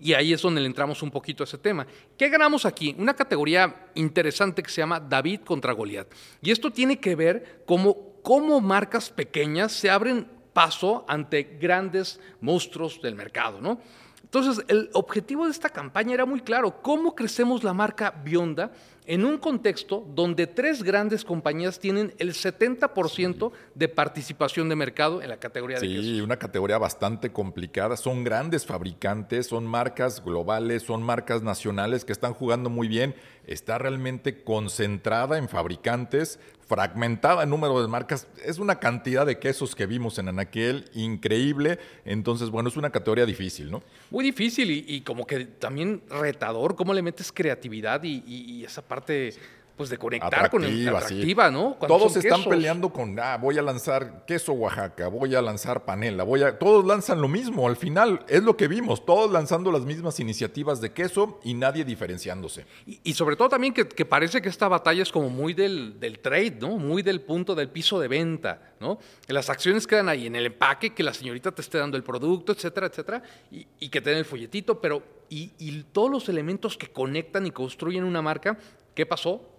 Y 0.00 0.14
ahí 0.14 0.32
es 0.32 0.40
donde 0.40 0.62
le 0.62 0.66
entramos 0.66 1.02
un 1.02 1.10
poquito 1.10 1.42
a 1.42 1.44
ese 1.44 1.58
tema. 1.58 1.86
¿Qué 2.16 2.30
ganamos 2.30 2.64
aquí? 2.64 2.96
Una 2.98 3.14
categoría 3.14 3.88
interesante 3.94 4.62
que 4.62 4.70
se 4.70 4.80
llama 4.80 5.00
David 5.00 5.40
contra 5.40 5.74
Goliat. 5.74 6.08
Y 6.40 6.50
esto 6.50 6.70
tiene 6.70 6.98
que 6.98 7.14
ver 7.14 7.62
cómo, 7.66 8.14
cómo 8.22 8.58
marcas 8.62 9.10
pequeñas 9.10 9.72
se 9.72 9.90
abren 9.90 10.35
paso 10.56 11.04
ante 11.06 11.58
grandes 11.60 12.18
monstruos 12.40 13.02
del 13.02 13.14
mercado, 13.14 13.60
¿no? 13.60 13.78
Entonces, 14.22 14.64
el 14.68 14.88
objetivo 14.94 15.44
de 15.44 15.50
esta 15.50 15.68
campaña 15.68 16.14
era 16.14 16.24
muy 16.24 16.40
claro, 16.40 16.80
¿cómo 16.80 17.14
crecemos 17.14 17.62
la 17.62 17.74
marca 17.74 18.10
Bionda 18.24 18.72
en 19.04 19.26
un 19.26 19.36
contexto 19.36 20.04
donde 20.14 20.46
tres 20.46 20.82
grandes 20.82 21.24
compañías 21.24 21.78
tienen 21.78 22.14
el 22.18 22.32
70% 22.32 23.52
de 23.74 23.88
participación 23.88 24.68
de 24.70 24.76
mercado 24.76 25.22
en 25.22 25.28
la 25.28 25.36
categoría 25.36 25.78
de 25.78 25.86
Sí, 25.86 26.20
una 26.22 26.38
categoría 26.38 26.78
bastante 26.78 27.30
complicada. 27.30 27.96
Son 27.96 28.24
grandes 28.24 28.64
fabricantes, 28.66 29.46
son 29.46 29.66
marcas 29.66 30.24
globales, 30.24 30.82
son 30.82 31.02
marcas 31.02 31.42
nacionales 31.42 32.04
que 32.04 32.12
están 32.12 32.32
jugando 32.32 32.70
muy 32.70 32.88
bien. 32.88 33.14
Está 33.46 33.78
realmente 33.78 34.42
concentrada 34.42 35.38
en 35.38 35.48
fabricantes, 35.48 36.40
fragmentada 36.66 37.42
en 37.44 37.50
número 37.50 37.80
de 37.80 37.88
marcas. 37.88 38.26
Es 38.44 38.58
una 38.58 38.78
cantidad 38.78 39.24
de 39.24 39.38
quesos 39.38 39.74
que 39.74 39.86
vimos 39.86 40.18
en 40.18 40.28
Anaquel 40.28 40.90
increíble. 40.94 41.78
Entonces, 42.04 42.50
bueno, 42.50 42.68
es 42.68 42.76
una 42.76 42.90
categoría 42.90 43.24
difícil, 43.24 43.70
¿no? 43.70 43.82
Muy 44.10 44.24
difícil 44.24 44.70
y, 44.70 45.00
como 45.02 45.26
que 45.26 45.44
también 45.44 46.02
retador. 46.08 46.74
¿Cómo 46.74 46.92
le 46.92 47.02
metes 47.02 47.32
creatividad 47.32 48.02
y, 48.02 48.22
y 48.26 48.64
esa 48.64 48.82
parte 48.82 49.34
pues 49.76 49.90
de 49.90 49.98
conectar 49.98 50.50
con 50.50 50.64
el 50.64 50.88
atractiva, 50.88 51.50
¿no? 51.50 51.76
Todos 51.86 52.16
están 52.16 52.44
peleando 52.44 52.90
con, 52.90 53.18
ah, 53.20 53.36
voy 53.36 53.58
a 53.58 53.62
lanzar 53.62 54.24
queso 54.26 54.54
Oaxaca, 54.54 55.08
voy 55.08 55.34
a 55.34 55.42
lanzar 55.42 55.84
panela, 55.84 56.24
voy 56.24 56.42
a... 56.42 56.58
Todos 56.58 56.86
lanzan 56.86 57.20
lo 57.20 57.28
mismo, 57.28 57.68
al 57.68 57.76
final 57.76 58.24
es 58.28 58.42
lo 58.42 58.56
que 58.56 58.68
vimos, 58.68 59.04
todos 59.04 59.30
lanzando 59.30 59.70
las 59.70 59.82
mismas 59.82 60.18
iniciativas 60.18 60.80
de 60.80 60.92
queso 60.92 61.40
y 61.44 61.52
nadie 61.52 61.84
diferenciándose. 61.84 62.64
Y, 62.86 63.12
sobre 63.12 63.36
todo 63.36 63.50
también 63.50 63.74
que, 63.74 63.84
parece 64.06 64.40
que 64.40 64.48
esta 64.48 64.66
batalla 64.68 65.02
es 65.02 65.12
como 65.12 65.28
muy 65.28 65.52
del, 65.52 66.00
del, 66.00 66.20
trade, 66.20 66.56
¿no? 66.60 66.78
Muy 66.78 67.02
del 67.02 67.20
punto 67.20 67.54
del 67.54 67.68
piso 67.68 68.00
de 68.00 68.08
venta, 68.08 68.74
¿no? 68.80 68.98
Las 69.28 69.50
acciones 69.50 69.86
quedan 69.86 70.08
ahí 70.08 70.26
en 70.26 70.36
el 70.36 70.46
empaque, 70.46 70.94
que 70.94 71.02
la 71.02 71.12
señorita 71.12 71.52
te 71.52 71.60
esté 71.60 71.76
dando 71.76 71.98
el 71.98 72.02
producto, 72.02 72.52
etcétera, 72.52 72.86
etcétera, 72.86 73.22
y, 73.50 73.66
y 73.78 73.88
que 73.90 74.00
te 74.00 74.10
den 74.10 74.20
el 74.20 74.24
folletito, 74.24 74.80
pero... 74.80 75.16
Y, 75.28 75.50
y 75.58 75.82
todos 75.92 76.08
los 76.08 76.28
elementos 76.28 76.78
que 76.78 76.86
conectan 76.86 77.48
y 77.48 77.50
construyen 77.50 78.04
una 78.04 78.22
marca, 78.22 78.56
¿qué 78.94 79.06
pasó? 79.06 79.55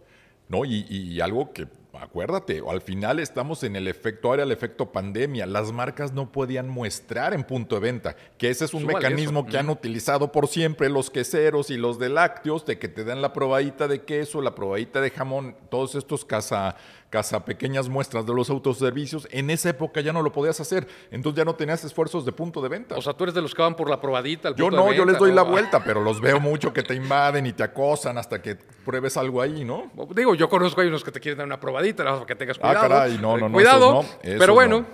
¿No? 0.50 0.66
Y, 0.66 1.20
algo 1.22 1.52
que, 1.52 1.68
acuérdate, 1.94 2.62
al 2.68 2.82
final 2.82 3.20
estamos 3.20 3.64
en 3.64 3.76
el 3.76 3.88
efecto, 3.88 4.30
ahora 4.30 4.44
el 4.44 4.52
efecto 4.52 4.92
pandemia, 4.92 5.46
las 5.46 5.72
marcas 5.72 6.14
no 6.14 6.32
podían 6.32 6.70
muestrar 6.70 7.34
en 7.34 7.44
punto 7.44 7.76
de 7.76 7.82
venta, 7.82 8.16
que 8.38 8.50
ese 8.50 8.66
es 8.66 8.74
un 8.74 8.86
mecanismo 8.86 9.46
que 9.46 9.58
han 9.58 9.70
utilizado 9.70 10.32
por 10.32 10.48
siempre 10.48 10.90
los 10.90 11.10
queseros 11.10 11.70
y 11.70 11.78
los 11.78 12.00
de 12.00 12.10
lácteos, 12.10 12.66
de 12.66 12.80
que 12.80 12.88
te 12.88 13.04
dan 13.04 13.22
la 13.22 13.34
probadita 13.34 13.88
de 13.88 14.04
queso, 14.04 14.42
la 14.42 14.56
probadita 14.56 15.02
de 15.02 15.10
jamón, 15.10 15.56
todos 15.70 15.96
estos 15.96 16.24
casa 16.24 16.76
casa 17.10 17.46
pequeñas 17.46 17.90
muestras 17.90 18.26
de 18.26 18.34
los 18.34 18.50
autoservicios, 18.50 19.28
en 19.32 19.50
esa 19.50 19.70
época 19.70 20.02
ya 20.02 20.14
no 20.14 20.22
lo 20.22 20.32
podías 20.32 20.60
hacer, 20.60 20.88
entonces 21.12 21.38
ya 21.38 21.46
no 21.46 21.56
tenías 21.56 21.84
esfuerzos 21.84 22.26
de 22.26 22.32
punto 22.32 22.62
de 22.62 22.70
venta. 22.70 22.96
O 22.96 23.02
sea, 23.02 23.14
tú 23.14 23.24
eres 23.24 23.34
de 23.34 23.42
los 23.42 23.56
que 23.56 23.62
van 23.62 23.76
por 23.76 23.90
la 23.90 24.00
probadita. 24.02 24.54
yo 24.56 24.70
no, 24.70 24.92
yo 24.94 25.06
les 25.06 25.18
doy 25.18 25.32
la 25.32 25.44
vuelta, 25.44 25.84
pero 25.84 26.02
los 26.02 26.22
veo 26.22 26.40
mucho 26.40 26.74
que 26.74 26.84
te 26.84 26.96
invaden 26.96 27.46
y 27.46 27.54
te 27.54 27.64
acosan 27.64 28.18
hasta 28.18 28.42
que 28.42 28.56
pruebes 28.56 29.18
algo 29.18 29.42
ahí, 29.42 29.64
¿no? 29.64 29.92
Digo, 30.16 30.36
yo 30.36 30.50
conozco 30.50 30.82
a 30.82 30.86
unos 30.86 31.04
que 31.04 31.12
te 31.12 31.20
quieren 31.20 31.38
dar 31.38 31.48
una 31.48 31.60
probadita, 31.60 32.04
para 32.04 32.26
que 32.26 32.36
tengas 32.36 32.58
ah, 32.58 32.62
cuidado. 32.62 32.86
Ah, 32.86 32.90
caray, 32.90 33.18
no, 33.18 33.38
no, 33.38 33.50
no. 33.50 33.54
Cuidado, 33.54 34.06
pero 34.22 34.54
bueno. 34.54 34.86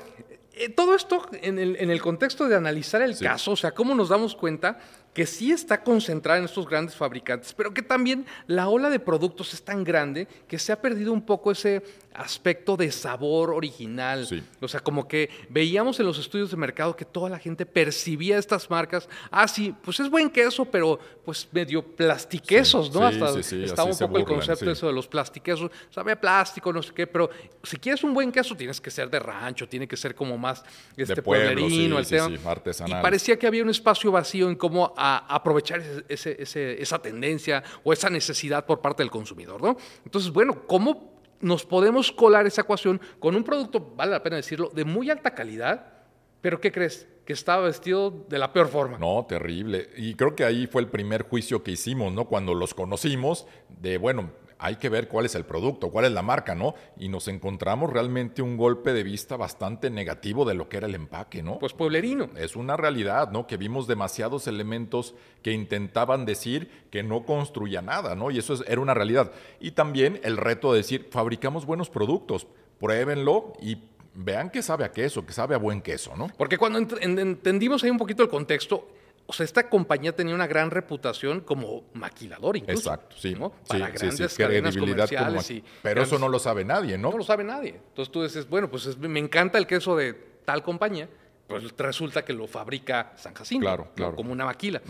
Eh, 0.55 0.69
todo 0.69 0.93
esto 0.93 1.25
en 1.41 1.57
el, 1.57 1.77
en 1.77 1.89
el, 1.89 1.99
contexto 1.99 2.47
de 2.47 2.55
analizar 2.55 3.01
el 3.01 3.17
caso, 3.17 3.53
o 3.53 3.55
sea, 3.55 3.71
cómo 3.71 3.95
nos 3.95 4.09
damos 4.09 4.35
cuenta 4.35 4.77
que 5.11 5.25
sí 5.25 5.51
está 5.51 5.83
concentrada 5.83 6.37
en 6.37 6.45
estos 6.45 6.67
grandes 6.67 6.95
fabricantes, 6.95 7.53
pero 7.53 7.73
que 7.73 7.81
también 7.81 8.25
la 8.45 8.67
ola 8.67 8.91
de 8.91 8.99
productos 8.99 9.53
es 9.53 9.63
tan 9.63 9.83
grande 9.83 10.27
que 10.47 10.59
se 10.59 10.71
ha 10.71 10.79
perdido 10.79 11.11
un 11.11 11.23
poco 11.23 11.51
ese 11.51 11.83
aspecto 12.15 12.77
de 12.77 12.91
sabor 12.91 13.51
original. 13.51 14.27
O 14.61 14.67
sea, 14.67 14.79
como 14.79 15.07
que 15.07 15.29
veíamos 15.49 15.99
en 15.99 16.05
los 16.05 16.19
estudios 16.19 16.51
de 16.51 16.57
mercado 16.57 16.95
que 16.95 17.05
toda 17.05 17.29
la 17.29 17.39
gente 17.39 17.65
percibía 17.65 18.37
estas 18.37 18.69
marcas, 18.69 19.07
ah, 19.31 19.47
sí, 19.47 19.73
pues 19.83 19.99
es 19.99 20.09
buen 20.09 20.29
queso, 20.29 20.65
pero 20.65 20.99
pues 21.25 21.47
medio 21.51 21.83
plastiquesos, 21.83 22.93
¿no? 22.93 23.05
Hasta 23.05 23.39
estaba 23.39 23.91
un 23.91 23.97
poco 23.97 24.17
el 24.17 24.25
concepto 24.25 24.69
eso 24.69 24.87
de 24.87 24.93
los 24.93 25.07
plastiquesos, 25.07 25.71
sabe 25.89 26.15
plástico, 26.15 26.71
no 26.71 26.81
sé 26.81 26.93
qué, 26.93 27.07
pero 27.07 27.29
si 27.63 27.77
quieres 27.77 28.03
un 28.03 28.13
buen 28.13 28.31
queso 28.31 28.55
tienes 28.55 28.79
que 28.79 28.91
ser 28.91 29.09
de 29.09 29.19
rancho, 29.19 29.67
tiene 29.67 29.87
que 29.87 29.97
ser 29.97 30.15
como 30.15 30.37
más 30.37 30.63
este 30.95 31.21
pueblerino, 31.21 31.99
el 31.99 32.07
tema. 32.07 32.29
artesanal. 32.45 32.99
Y 32.99 33.01
parecía 33.01 33.37
que 33.37 33.47
había 33.47 33.63
un 33.63 33.69
espacio 33.69 34.11
vacío 34.11 34.49
en 34.49 34.55
cómo 34.55 34.93
aprovechar 34.97 35.81
esa 36.09 36.99
tendencia 36.99 37.63
o 37.83 37.93
esa 37.93 38.09
necesidad 38.09 38.65
por 38.65 38.81
parte 38.81 39.03
del 39.03 39.11
consumidor, 39.11 39.61
¿no? 39.61 39.77
Entonces, 40.05 40.31
bueno, 40.31 40.63
¿cómo 40.67 41.12
nos 41.43 41.65
podemos 41.65 42.11
colar 42.11 42.47
esa 42.47 42.61
ecuación 42.61 42.99
con 43.19 43.35
un 43.35 43.43
producto, 43.43 43.93
vale 43.95 44.11
la 44.11 44.23
pena 44.23 44.37
decirlo, 44.37 44.71
de 44.73 44.85
muy 44.85 45.09
alta 45.09 45.35
calidad, 45.35 45.93
pero 46.41 46.59
¿qué 46.59 46.71
crees? 46.71 47.07
Que 47.25 47.33
estaba 47.33 47.63
vestido 47.63 48.25
de 48.27 48.37
la 48.37 48.51
peor 48.51 48.67
forma. 48.67 48.97
No, 48.97 49.25
terrible. 49.27 49.89
Y 49.95 50.15
creo 50.15 50.35
que 50.35 50.43
ahí 50.43 50.67
fue 50.67 50.81
el 50.81 50.87
primer 50.87 51.23
juicio 51.23 51.63
que 51.63 51.71
hicimos, 51.71 52.11
¿no? 52.11 52.25
Cuando 52.25 52.53
los 52.53 52.73
conocimos, 52.73 53.45
de, 53.69 53.97
bueno, 53.97 54.31
hay 54.63 54.77
que 54.77 54.87
ver 54.87 55.09
cuál 55.09 55.25
es 55.25 55.35
el 55.35 55.43
producto, 55.43 55.89
cuál 55.89 56.05
es 56.05 56.13
la 56.13 56.21
marca, 56.21 56.55
¿no? 56.55 56.73
Y 56.97 57.09
nos 57.09 57.27
encontramos 57.27 57.91
realmente 57.91 58.41
un 58.41 58.55
golpe 58.55 58.93
de 58.93 59.03
vista 59.03 59.35
bastante 59.35 59.89
negativo 59.89 60.45
de 60.45 60.53
lo 60.53 60.69
que 60.69 60.77
era 60.77 60.87
el 60.87 60.95
empaque, 60.95 61.43
¿no? 61.43 61.59
Pues 61.59 61.73
pueblerino. 61.73 62.29
Es 62.37 62.55
una 62.55 62.77
realidad, 62.77 63.29
¿no? 63.29 63.45
Que 63.45 63.57
vimos 63.57 63.87
demasiados 63.87 64.47
elementos 64.47 65.15
que 65.41 65.51
intentaban 65.51 66.25
decir 66.25 66.87
que 66.91 67.03
no 67.03 67.25
construía 67.25 67.81
nada, 67.81 68.15
¿no? 68.15 68.31
Y 68.31 68.37
eso 68.37 68.63
era 68.65 68.79
una 68.79 68.93
realidad. 68.93 69.33
Y 69.59 69.71
también 69.71 70.21
el 70.23 70.37
reto 70.37 70.71
de 70.71 70.77
decir, 70.77 71.09
fabricamos 71.11 71.65
buenos 71.65 71.89
productos, 71.89 72.47
pruébenlo 72.79 73.51
y 73.61 73.83
vean 74.13 74.49
que 74.49 74.61
sabe 74.61 74.85
a 74.85 74.93
queso, 74.93 75.25
que 75.25 75.33
sabe 75.33 75.55
a 75.55 75.57
buen 75.57 75.81
queso, 75.81 76.15
¿no? 76.15 76.29
Porque 76.37 76.57
cuando 76.57 76.79
entendimos 77.01 77.83
ahí 77.83 77.89
un 77.89 77.97
poquito 77.97 78.23
el 78.23 78.29
contexto, 78.29 78.87
o 79.25 79.33
sea, 79.33 79.45
esta 79.45 79.69
compañía 79.69 80.15
tenía 80.15 80.35
una 80.35 80.47
gran 80.47 80.69
reputación 80.69 81.41
como 81.41 81.85
maquilador 81.93 82.57
incluso. 82.57 82.89
Exacto, 82.91 83.15
sí. 83.17 83.35
Para 83.67 83.89
grandes 83.89 84.35
cadenas 84.35 84.75
comerciales. 84.75 85.51
Y 85.51 85.63
pero 85.81 86.03
eso 86.03 86.19
no 86.19 86.27
lo 86.27 86.39
sabe 86.39 86.65
nadie, 86.65 86.97
¿no? 86.97 87.11
No 87.11 87.17
lo 87.17 87.23
sabe 87.23 87.43
nadie. 87.43 87.79
Entonces 87.89 88.11
tú 88.11 88.23
dices, 88.23 88.49
bueno, 88.49 88.69
pues 88.69 88.97
me 88.97 89.19
encanta 89.19 89.57
el 89.57 89.67
queso 89.67 89.95
de 89.95 90.13
tal 90.45 90.61
compañía, 90.61 91.07
pues 91.47 91.73
resulta 91.77 92.25
que 92.25 92.33
lo 92.33 92.47
fabrica 92.47 93.13
San 93.15 93.33
Jacinto. 93.33 93.65
Claro, 93.65 93.87
claro. 93.95 94.15
Como 94.15 94.31
una 94.31 94.45
maquila 94.45 94.81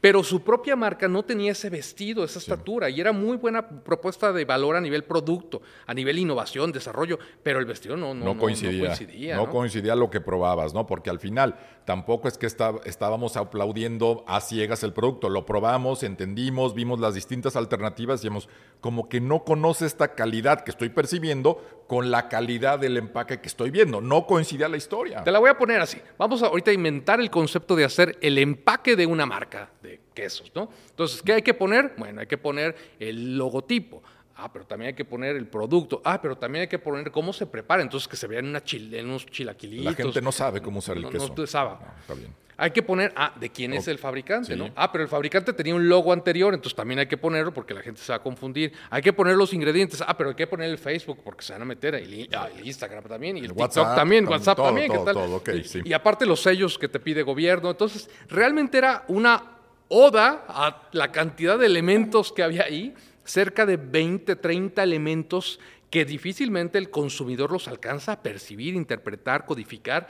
pero 0.00 0.22
su 0.22 0.42
propia 0.42 0.76
marca 0.76 1.08
no 1.08 1.24
tenía 1.24 1.52
ese 1.52 1.70
vestido, 1.70 2.22
esa 2.22 2.38
estatura, 2.38 2.90
y 2.90 3.00
era 3.00 3.12
muy 3.12 3.36
buena 3.38 3.66
propuesta 3.68 4.32
de 4.32 4.44
valor 4.44 4.76
a 4.76 4.80
nivel 4.80 5.04
producto, 5.04 5.62
a 5.86 5.94
nivel 5.94 6.18
innovación, 6.18 6.70
desarrollo, 6.70 7.18
pero 7.42 7.58
el 7.58 7.64
vestido 7.64 7.96
no, 7.96 8.14
no, 8.14 8.36
coincidía. 8.36 8.94
No, 9.36 9.50
coincidía, 9.50 9.94
lo 9.94 10.10
que 10.10 10.20
probabas, 10.20 10.74
¿no? 10.74 10.86
Porque 10.86 11.10
al 11.10 11.18
final 11.18 11.56
tampoco 11.86 12.28
es 12.28 12.36
que 12.36 12.46
estábamos 12.46 13.36
aplaudiendo 13.36 14.24
a 14.26 14.40
ciegas 14.40 14.82
el 14.82 14.92
producto, 14.92 15.30
lo 15.30 15.46
probamos, 15.46 16.02
entendimos, 16.02 16.74
vimos 16.74 17.00
las 17.00 17.14
distintas 17.14 17.56
alternativas 17.56 18.22
y 18.22 18.26
hemos 18.26 18.48
como 18.80 19.08
que 19.08 19.20
no 19.20 19.44
conoce 19.44 19.86
esta 19.86 20.14
calidad 20.14 20.62
que 20.62 20.70
estoy 20.70 20.90
percibiendo 20.90 21.84
con 21.86 22.10
la 22.10 22.28
calidad 22.28 22.78
del 22.78 22.96
empaque 22.96 23.40
que 23.40 23.48
estoy 23.48 23.70
viendo. 23.70 24.00
No 24.00 24.26
coincidía 24.26 24.68
la 24.68 24.76
historia. 24.76 25.22
Te 25.22 25.30
la 25.30 25.38
voy 25.38 25.50
a 25.50 25.58
poner 25.58 25.80
así. 25.80 26.00
Vamos 26.18 26.42
a 26.42 26.46
ahorita 26.46 26.70
a 26.70 26.74
inventar 26.74 27.20
el 27.20 27.30
concepto 27.30 27.76
de 27.76 27.84
hacer 27.84 28.18
el 28.20 28.38
empaque 28.38 28.96
de 28.96 29.06
una 29.06 29.26
marca 29.26 29.70
de 29.82 30.00
quesos, 30.14 30.50
¿no? 30.54 30.70
Entonces, 30.90 31.22
¿qué 31.22 31.34
hay 31.34 31.42
que 31.42 31.54
poner? 31.54 31.94
Bueno, 31.96 32.20
hay 32.20 32.26
que 32.26 32.38
poner 32.38 32.74
el 32.98 33.36
logotipo. 33.36 34.02
Ah, 34.36 34.52
pero 34.52 34.66
también 34.66 34.88
hay 34.88 34.94
que 34.94 35.04
poner 35.04 35.34
el 35.36 35.46
producto. 35.46 36.02
Ah, 36.04 36.20
pero 36.20 36.36
también 36.36 36.62
hay 36.62 36.68
que 36.68 36.78
poner 36.78 37.10
cómo 37.10 37.32
se 37.32 37.46
prepara. 37.46 37.82
Entonces, 37.82 38.06
que 38.06 38.16
se 38.16 38.26
vean 38.26 38.46
una 38.46 38.62
en 38.66 39.06
unos 39.06 39.26
chilaquilitos. 39.26 39.84
La 39.84 39.94
gente 39.94 40.20
no 40.20 40.30
sabe 40.30 40.60
cómo 40.60 40.80
usar 40.80 40.96
el 40.96 41.08
queso. 41.08 41.34
No 41.36 41.46
sabe. 41.46 41.76
Está 42.00 42.14
bien. 42.14 42.34
Hay 42.58 42.70
que 42.70 42.82
poner, 42.82 43.12
ah, 43.16 43.34
de 43.38 43.50
quién 43.50 43.74
es 43.74 43.86
el 43.86 43.98
fabricante, 43.98 44.56
¿no? 44.56 44.70
Ah, 44.76 44.90
pero 44.90 45.04
el 45.04 45.10
fabricante 45.10 45.52
tenía 45.52 45.74
un 45.74 45.88
logo 45.88 46.10
anterior, 46.12 46.54
entonces 46.54 46.74
también 46.74 46.98
hay 46.98 47.06
que 47.06 47.18
ponerlo 47.18 47.52
porque 47.52 47.74
la 47.74 47.82
gente 47.82 48.00
se 48.00 48.10
va 48.12 48.16
a 48.16 48.22
confundir. 48.22 48.72
Hay 48.88 49.02
que 49.02 49.12
poner 49.12 49.36
los 49.36 49.52
ingredientes. 49.52 50.02
Ah, 50.06 50.16
pero 50.16 50.30
hay 50.30 50.36
que 50.36 50.46
poner 50.46 50.70
el 50.70 50.78
Facebook 50.78 51.20
porque 51.22 51.42
se 51.42 51.52
van 51.52 51.62
a 51.62 51.64
meter. 51.66 51.94
Ah, 51.94 52.48
el 52.56 52.66
Instagram 52.66 53.04
también 53.04 53.36
y 53.36 53.40
el, 53.40 53.52
TikTok 53.52 53.94
también, 53.94 54.26
WhatsApp 54.26 54.56
también. 54.56 54.90
¿qué 54.90 54.98
tal? 54.98 55.84
y 55.84 55.92
aparte 55.92 56.24
los 56.24 56.40
sellos 56.40 56.78
que 56.78 56.88
te 56.88 56.98
pide 56.98 57.22
gobierno. 57.22 57.70
Entonces, 57.70 58.08
realmente 58.28 58.78
era 58.78 59.04
una 59.08 59.56
oda 59.88 60.44
a 60.48 60.88
la 60.92 61.12
cantidad 61.12 61.58
de 61.58 61.66
elementos 61.66 62.32
que 62.32 62.42
había 62.42 62.64
ahí, 62.64 62.94
cerca 63.26 63.66
de 63.66 63.76
20, 63.76 64.36
30 64.36 64.82
elementos 64.82 65.60
que 65.90 66.04
difícilmente 66.04 66.78
el 66.78 66.90
consumidor 66.90 67.52
los 67.52 67.68
alcanza 67.68 68.12
a 68.12 68.22
percibir, 68.22 68.74
interpretar, 68.74 69.44
codificar. 69.44 70.08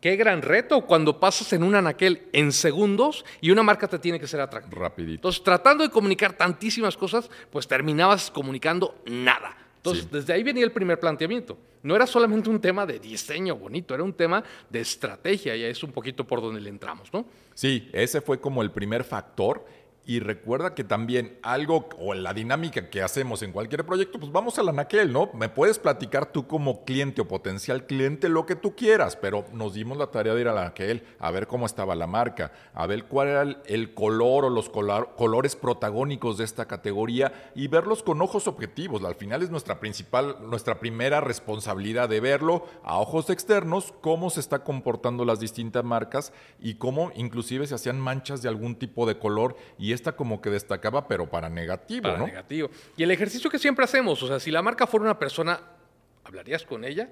Qué 0.00 0.16
gran 0.16 0.42
reto 0.42 0.82
cuando 0.82 1.18
pasas 1.18 1.52
en 1.52 1.62
un 1.62 1.74
anaquel 1.74 2.28
en 2.32 2.52
segundos 2.52 3.24
y 3.40 3.50
una 3.50 3.62
marca 3.62 3.88
te 3.88 3.98
tiene 3.98 4.20
que 4.20 4.26
ser 4.26 4.40
atractiva. 4.40 4.82
Rapidito. 4.82 5.14
Entonces, 5.14 5.42
tratando 5.42 5.82
de 5.82 5.90
comunicar 5.90 6.34
tantísimas 6.34 6.96
cosas, 6.96 7.28
pues 7.50 7.66
terminabas 7.66 8.30
comunicando 8.30 9.02
nada. 9.06 9.56
Entonces, 9.76 10.10
desde 10.10 10.32
ahí 10.32 10.42
venía 10.42 10.64
el 10.64 10.72
primer 10.72 11.00
planteamiento. 11.00 11.56
No 11.82 11.94
era 11.94 12.06
solamente 12.06 12.50
un 12.50 12.60
tema 12.60 12.84
de 12.84 12.98
diseño 12.98 13.56
bonito, 13.56 13.94
era 13.94 14.02
un 14.02 14.12
tema 14.12 14.42
de 14.68 14.80
estrategia 14.80 15.54
y 15.56 15.62
es 15.62 15.82
un 15.82 15.92
poquito 15.92 16.24
por 16.26 16.40
donde 16.40 16.60
le 16.60 16.68
entramos, 16.68 17.12
¿no? 17.12 17.24
Sí, 17.54 17.88
ese 17.92 18.20
fue 18.20 18.40
como 18.40 18.62
el 18.62 18.70
primer 18.70 19.04
factor 19.04 19.64
y 20.08 20.20
recuerda 20.20 20.74
que 20.74 20.84
también 20.84 21.38
algo 21.42 21.90
o 21.98 22.14
la 22.14 22.32
dinámica 22.32 22.88
que 22.88 23.02
hacemos 23.02 23.42
en 23.42 23.52
cualquier 23.52 23.84
proyecto, 23.84 24.18
pues 24.18 24.32
vamos 24.32 24.58
a 24.58 24.62
la 24.62 24.72
naquel, 24.72 25.12
¿no? 25.12 25.28
Me 25.34 25.50
puedes 25.50 25.78
platicar 25.78 26.32
tú 26.32 26.46
como 26.46 26.86
cliente 26.86 27.20
o 27.20 27.28
potencial 27.28 27.84
cliente 27.84 28.30
lo 28.30 28.46
que 28.46 28.56
tú 28.56 28.74
quieras, 28.74 29.16
pero 29.16 29.44
nos 29.52 29.74
dimos 29.74 29.98
la 29.98 30.06
tarea 30.06 30.32
de 30.32 30.40
ir 30.40 30.48
a 30.48 30.54
la 30.54 30.64
naquel 30.64 31.04
a 31.18 31.30
ver 31.30 31.46
cómo 31.46 31.66
estaba 31.66 31.94
la 31.94 32.06
marca, 32.06 32.52
a 32.72 32.86
ver 32.86 33.04
cuál 33.04 33.28
era 33.28 33.42
el, 33.66 33.92
color 33.92 34.46
o 34.46 34.48
los 34.48 34.70
colores 34.70 35.56
protagónicos 35.56 36.38
de 36.38 36.44
esta 36.44 36.64
categoría 36.64 37.50
y 37.54 37.68
verlos 37.68 38.02
con 38.02 38.22
ojos 38.22 38.48
objetivos. 38.48 39.04
Al 39.04 39.14
final 39.14 39.42
es 39.42 39.50
nuestra 39.50 39.78
principal, 39.78 40.38
nuestra 40.40 40.80
primera 40.80 41.20
responsabilidad 41.20 42.08
de 42.08 42.20
verlo 42.20 42.64
a 42.82 42.98
ojos 42.98 43.28
externos, 43.28 43.92
cómo 44.00 44.30
se 44.30 44.40
está 44.40 44.64
comportando 44.64 45.26
las 45.26 45.38
distintas 45.38 45.84
marcas 45.84 46.32
y 46.58 46.76
cómo 46.76 47.12
inclusive 47.14 47.66
se 47.66 47.74
hacían 47.74 48.00
manchas 48.00 48.40
de 48.40 48.48
algún 48.48 48.76
tipo 48.76 49.04
de 49.04 49.18
color 49.18 49.54
y 49.76 49.97
esta 49.98 50.12
como 50.12 50.40
que 50.40 50.50
destacaba, 50.50 51.06
pero 51.06 51.28
para 51.28 51.48
negativo, 51.48 52.04
para 52.04 52.24
negativo. 52.24 52.70
Y 52.96 53.02
el 53.02 53.10
ejercicio 53.10 53.50
que 53.50 53.58
siempre 53.58 53.84
hacemos, 53.84 54.22
o 54.22 54.28
sea, 54.28 54.40
si 54.40 54.50
la 54.50 54.62
marca 54.62 54.86
fuera 54.86 55.04
una 55.04 55.18
persona, 55.18 55.60
¿hablarías 56.24 56.64
con 56.64 56.84
ella? 56.84 57.10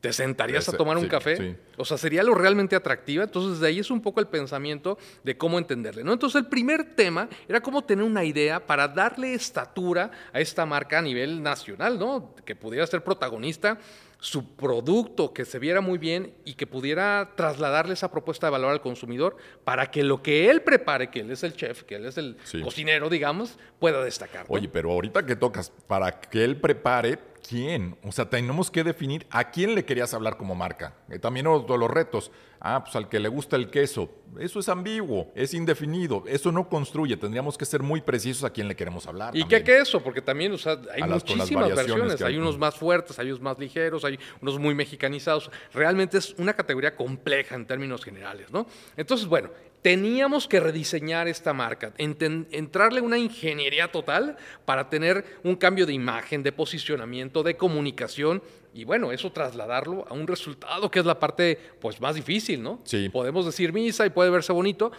¿Te 0.00 0.12
sentarías 0.12 0.68
a 0.68 0.76
tomar 0.76 0.96
un 0.96 1.08
café? 1.08 1.58
O 1.76 1.84
sea, 1.84 1.98
sería 1.98 2.22
lo 2.22 2.32
realmente 2.32 2.76
atractiva. 2.76 3.24
Entonces, 3.24 3.58
de 3.58 3.66
ahí 3.66 3.80
es 3.80 3.90
un 3.90 4.00
poco 4.00 4.20
el 4.20 4.28
pensamiento 4.28 4.96
de 5.24 5.36
cómo 5.36 5.58
entenderle. 5.58 6.04
¿no? 6.04 6.12
Entonces, 6.12 6.40
el 6.40 6.46
primer 6.46 6.94
tema 6.94 7.28
era 7.48 7.60
cómo 7.60 7.82
tener 7.82 8.04
una 8.04 8.22
idea 8.22 8.64
para 8.64 8.86
darle 8.86 9.34
estatura 9.34 10.12
a 10.32 10.38
esta 10.38 10.64
marca 10.64 10.98
a 10.98 11.02
nivel 11.02 11.42
nacional, 11.42 11.98
¿no? 11.98 12.32
Que 12.44 12.54
pudiera 12.54 12.86
ser 12.86 13.02
protagonista 13.02 13.78
su 14.20 14.56
producto 14.56 15.32
que 15.32 15.44
se 15.44 15.58
viera 15.58 15.80
muy 15.80 15.98
bien 15.98 16.34
y 16.44 16.54
que 16.54 16.66
pudiera 16.66 17.32
trasladarle 17.36 17.94
esa 17.94 18.10
propuesta 18.10 18.48
de 18.48 18.50
valor 18.50 18.72
al 18.72 18.80
consumidor 18.80 19.36
para 19.64 19.90
que 19.90 20.02
lo 20.02 20.22
que 20.22 20.50
él 20.50 20.62
prepare, 20.62 21.10
que 21.10 21.20
él 21.20 21.30
es 21.30 21.44
el 21.44 21.54
chef, 21.54 21.84
que 21.84 21.96
él 21.96 22.06
es 22.06 22.18
el 22.18 22.36
cocinero, 22.62 23.08
digamos, 23.08 23.58
pueda 23.78 24.02
destacar. 24.02 24.44
Oye, 24.48 24.68
pero 24.68 24.90
ahorita 24.90 25.24
que 25.24 25.36
tocas, 25.36 25.70
para 25.86 26.20
que 26.20 26.44
él 26.44 26.60
prepare, 26.60 27.18
quién? 27.48 27.96
O 28.04 28.12
sea, 28.12 28.28
tenemos 28.28 28.70
que 28.70 28.84
definir 28.84 29.26
a 29.30 29.50
quién 29.50 29.74
le 29.74 29.84
querías 29.84 30.12
hablar 30.12 30.36
como 30.36 30.54
marca. 30.54 30.94
Eh, 31.08 31.18
también 31.18 31.46
los 31.46 31.90
retos. 31.90 32.30
Ah, 32.60 32.82
pues 32.82 32.96
al 32.96 33.08
que 33.08 33.20
le 33.20 33.28
gusta 33.28 33.54
el 33.54 33.70
queso. 33.70 34.10
Eso 34.38 34.58
es 34.58 34.68
ambiguo, 34.68 35.30
es 35.34 35.54
indefinido, 35.54 36.24
eso 36.26 36.50
no 36.50 36.68
construye. 36.68 37.16
Tendríamos 37.16 37.56
que 37.56 37.64
ser 37.64 37.82
muy 37.82 38.00
precisos 38.00 38.44
a 38.44 38.50
quién 38.50 38.66
le 38.66 38.74
queremos 38.74 39.06
hablar. 39.06 39.36
¿Y 39.36 39.44
qué 39.44 39.62
queso? 39.62 40.02
Porque 40.02 40.20
también, 40.20 40.52
o 40.52 40.58
sea, 40.58 40.78
hay 40.92 41.02
muchísimas 41.02 41.74
versiones. 41.74 42.20
Hay, 42.20 42.34
hay 42.34 42.38
unos 42.38 42.58
más 42.58 42.74
fuertes, 42.74 43.18
hay 43.18 43.28
unos 43.28 43.40
más 43.40 43.58
ligeros, 43.58 44.04
hay 44.04 44.18
unos 44.42 44.58
muy 44.58 44.74
mexicanizados. 44.74 45.50
Realmente 45.72 46.18
es 46.18 46.34
una 46.36 46.52
categoría 46.52 46.96
compleja 46.96 47.54
en 47.54 47.64
términos 47.64 48.04
generales, 48.04 48.50
¿no? 48.50 48.66
Entonces, 48.96 49.26
bueno, 49.28 49.50
teníamos 49.82 50.48
que 50.48 50.60
rediseñar 50.60 51.28
esta 51.28 51.52
marca, 51.52 51.92
entrarle 51.98 53.00
una 53.00 53.18
ingeniería 53.18 53.90
total 53.92 54.36
para 54.64 54.90
tener 54.90 55.24
un 55.44 55.56
cambio 55.56 55.86
de 55.86 55.92
imagen, 55.92 56.42
de 56.42 56.52
posicionamiento, 56.52 57.42
de 57.42 57.56
comunicación 57.56 58.42
y 58.74 58.84
bueno, 58.84 59.12
eso 59.12 59.32
trasladarlo 59.32 60.06
a 60.08 60.14
un 60.14 60.26
resultado 60.26 60.90
que 60.90 60.98
es 60.98 61.06
la 61.06 61.18
parte 61.18 61.58
pues 61.80 62.00
más 62.00 62.14
difícil, 62.14 62.62
¿no? 62.62 62.80
Sí. 62.84 63.08
Podemos 63.08 63.46
decir 63.46 63.72
misa 63.72 64.04
y 64.06 64.10
puede 64.10 64.30
verse 64.30 64.52
bonito, 64.52 64.92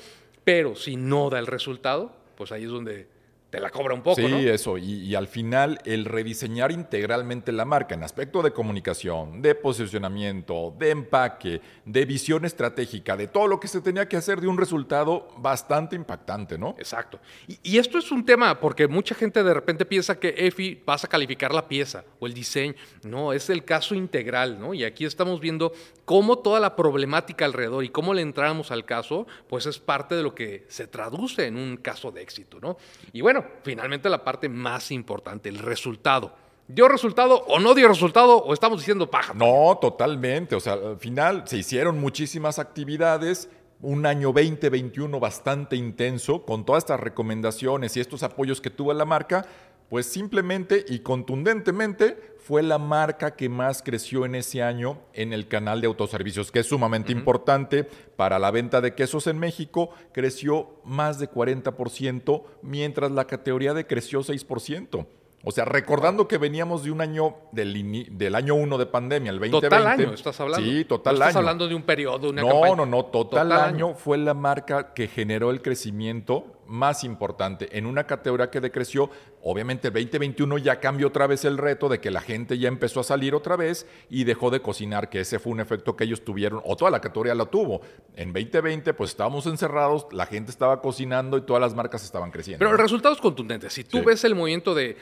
pero 0.44 0.76
si 0.76 0.96
no 0.96 1.30
da 1.30 1.40
el 1.40 1.48
resultado, 1.48 2.14
pues 2.36 2.52
ahí 2.52 2.64
es 2.64 2.70
donde 2.70 3.08
te 3.50 3.60
la 3.60 3.70
cobra 3.72 3.94
un 3.94 4.02
poco. 4.02 4.16
Sí, 4.16 4.48
eso. 4.48 4.78
Y, 4.78 5.16
al 5.16 5.28
final, 5.28 5.80
el 5.86 6.06
rediseñar 6.06 6.72
integralmente 6.72 7.52
la 7.52 7.66
marca 7.66 7.96
en 7.96 8.04
aspecto 8.04 8.42
de 8.44 8.52
comunicación, 8.52 9.42
de 9.42 9.56
posicionamiento, 9.56 10.74
de 10.78 10.92
empaque, 10.92 11.62
de 11.86 12.06
visión 12.06 12.46
estratégica, 12.46 13.18
de 13.18 13.28
todo 13.28 13.48
lo 13.48 13.60
que 13.60 13.68
se 13.68 13.82
tenía 13.82 14.08
que 14.08 14.18
hacer 14.18 14.40
de 14.40 14.48
un 14.48 14.58
resultado 14.58 15.30
bastante 15.38 15.96
impactante, 15.96 16.58
¿no? 16.58 16.76
Exacto. 16.78 17.20
Y, 17.64 17.80
esto 17.80 17.98
es 17.98 18.12
un 18.12 18.26
tema 18.26 18.60
porque 18.60 18.88
mucha 18.88 19.16
gente 19.16 19.42
de 19.42 19.54
repente 19.54 19.86
piensa 19.86 20.20
que 20.20 20.36
EFI 20.38 20.84
vas 20.86 21.04
a 21.06 21.08
calificar 21.08 21.54
la 21.54 21.68
pieza 21.68 22.04
o 22.20 22.28
el 22.28 22.34
diseño. 22.34 22.76
No, 23.04 23.34
es 23.34 23.50
el 23.50 23.64
caso 23.64 23.96
integral, 23.96 24.60
¿no? 24.60 24.74
Y 24.74 24.84
aquí 24.84 25.06
estamos 25.06 25.40
viendo 25.40 25.72
cómo 26.06 26.40
toda 26.40 26.60
la 26.60 26.76
problemática 26.76 27.46
alrededor 27.46 27.84
y 27.84 27.90
cómo 27.90 28.14
le 28.14 28.22
entramos 28.22 28.72
al 28.72 28.86
caso, 28.86 29.28
pues 29.48 29.66
es 29.66 29.80
parte 29.80 30.16
de 30.16 30.24
lo 30.24 30.36
que 30.36 30.66
se 30.68 30.88
traduce 30.88 31.46
en 31.46 31.56
un 31.56 31.78
caso 31.78 32.12
de 32.12 32.22
éxito, 32.22 32.60
¿no? 32.60 32.78
Y 33.14 33.22
bueno, 33.22 33.39
finalmente 33.64 34.10
la 34.10 34.24
parte 34.24 34.50
más 34.50 34.92
importante, 34.92 35.50
el 35.50 35.60
resultado. 35.60 36.34
¿Dio 36.68 36.88
resultado 36.88 37.44
o 37.48 37.60
no 37.60 37.74
dio 37.74 37.88
resultado 37.88 38.38
o 38.38 38.54
estamos 38.54 38.80
diciendo 38.80 39.10
paja? 39.10 39.34
No, 39.34 39.78
totalmente. 39.82 40.56
O 40.56 40.60
sea, 40.60 40.74
al 40.74 41.00
final 41.00 41.44
se 41.48 41.58
hicieron 41.58 42.00
muchísimas 42.00 42.60
actividades, 42.60 43.50
un 43.82 44.06
año 44.06 44.32
2021 44.32 45.20
bastante 45.20 45.76
intenso, 45.76 46.46
con 46.46 46.66
todas 46.66 46.84
estas 46.84 47.00
recomendaciones 47.00 47.98
y 47.98 48.02
estos 48.02 48.22
apoyos 48.22 48.62
que 48.62 48.70
tuvo 48.70 48.94
la 48.94 49.06
marca, 49.06 49.48
pues 49.90 50.06
simplemente 50.06 50.86
y 50.88 51.00
contundentemente 51.00 52.36
fue 52.38 52.64
la 52.64 52.78
marca 52.78 53.36
que 53.36 53.50
más 53.50 53.84
creció 53.84 54.26
en 54.26 54.36
ese 54.36 54.64
año 54.64 55.00
en 55.14 55.34
el 55.34 55.48
canal 55.48 55.82
de 55.82 55.88
autoservicios, 55.88 56.52
que 56.52 56.60
es 56.60 56.68
sumamente 56.68 57.12
importante 57.12 57.84
para 58.16 58.40
la 58.40 58.50
venta 58.50 58.82
de 58.82 58.96
quesos 58.96 59.28
en 59.28 59.38
México, 59.38 59.92
creció 60.14 60.80
más 60.84 61.20
de 61.20 61.30
40%, 61.30 62.44
mientras 62.62 63.12
la 63.12 63.26
categoría 63.26 63.74
decreció 63.74 64.22
6%. 64.22 65.06
O 65.44 65.52
sea, 65.52 65.64
recordando 65.64 66.28
que 66.28 66.38
veníamos 66.38 66.84
de 66.84 66.92
un 66.92 67.02
año 67.02 67.36
del, 67.52 68.08
del 68.12 68.36
año 68.36 68.56
1 68.56 68.78
de 68.78 68.86
pandemia, 68.86 69.32
el 69.32 69.40
2020. 69.40 69.70
Total 69.70 69.88
año, 69.88 70.14
estás 70.14 70.40
hablando. 70.40 70.70
Sí, 70.70 70.84
total 70.86 71.16
año. 71.16 71.24
Estás 71.24 71.36
hablando 71.38 71.68
de 71.68 71.76
un 71.76 71.84
periodo, 71.84 72.30
una 72.32 72.42
No, 72.42 72.76
no, 72.76 72.86
no, 72.86 73.06
total, 73.06 73.52
año 73.54 73.94
fue 73.94 74.18
la 74.18 74.34
marca 74.34 74.94
que 74.94 75.08
generó 75.08 75.52
el 75.52 75.62
crecimiento 75.62 76.59
más 76.70 77.04
importante 77.04 77.78
en 77.78 77.86
una 77.86 78.06
categoría 78.06 78.50
que 78.50 78.62
decreció. 78.62 79.10
Obviamente 79.42 79.88
el 79.88 79.94
2021 79.94 80.58
ya 80.60 80.80
cambió 80.80 81.08
otra 81.08 81.28
vez 81.28 81.44
el 81.46 81.58
reto 81.58 81.90
de 81.90 82.00
que 82.00 82.12
la 82.12 82.22
gente 82.22 82.58
ya 82.58 82.68
empezó 82.68 83.00
a 83.00 83.04
salir 83.04 83.34
otra 83.34 83.56
vez 83.56 83.88
y 84.10 84.24
dejó 84.24 84.52
de 84.52 84.62
cocinar, 84.62 85.10
que 85.10 85.22
ese 85.22 85.40
fue 85.40 85.52
un 85.52 85.60
efecto 85.60 85.96
que 85.96 86.04
ellos 86.04 86.24
tuvieron, 86.24 86.62
o 86.64 86.76
toda 86.76 86.92
la 86.92 87.02
categoría 87.02 87.34
la 87.36 87.46
tuvo. 87.46 87.82
En 88.16 88.32
2020 88.34 88.94
pues 88.94 89.12
estábamos 89.12 89.46
encerrados, 89.48 90.08
la 90.12 90.26
gente 90.26 90.52
estaba 90.52 90.82
cocinando 90.82 91.38
y 91.38 91.42
todas 91.42 91.62
las 91.62 91.74
marcas 91.74 92.04
estaban 92.04 92.32
creciendo. 92.32 92.60
Pero 92.60 92.72
el 92.72 92.78
resultado 92.78 93.16
es 93.16 93.22
contundente. 93.22 93.70
Si 93.70 93.84
tú 93.84 94.04
ves 94.04 94.24
el 94.24 94.36
movimiento 94.36 94.76
de, 94.76 94.98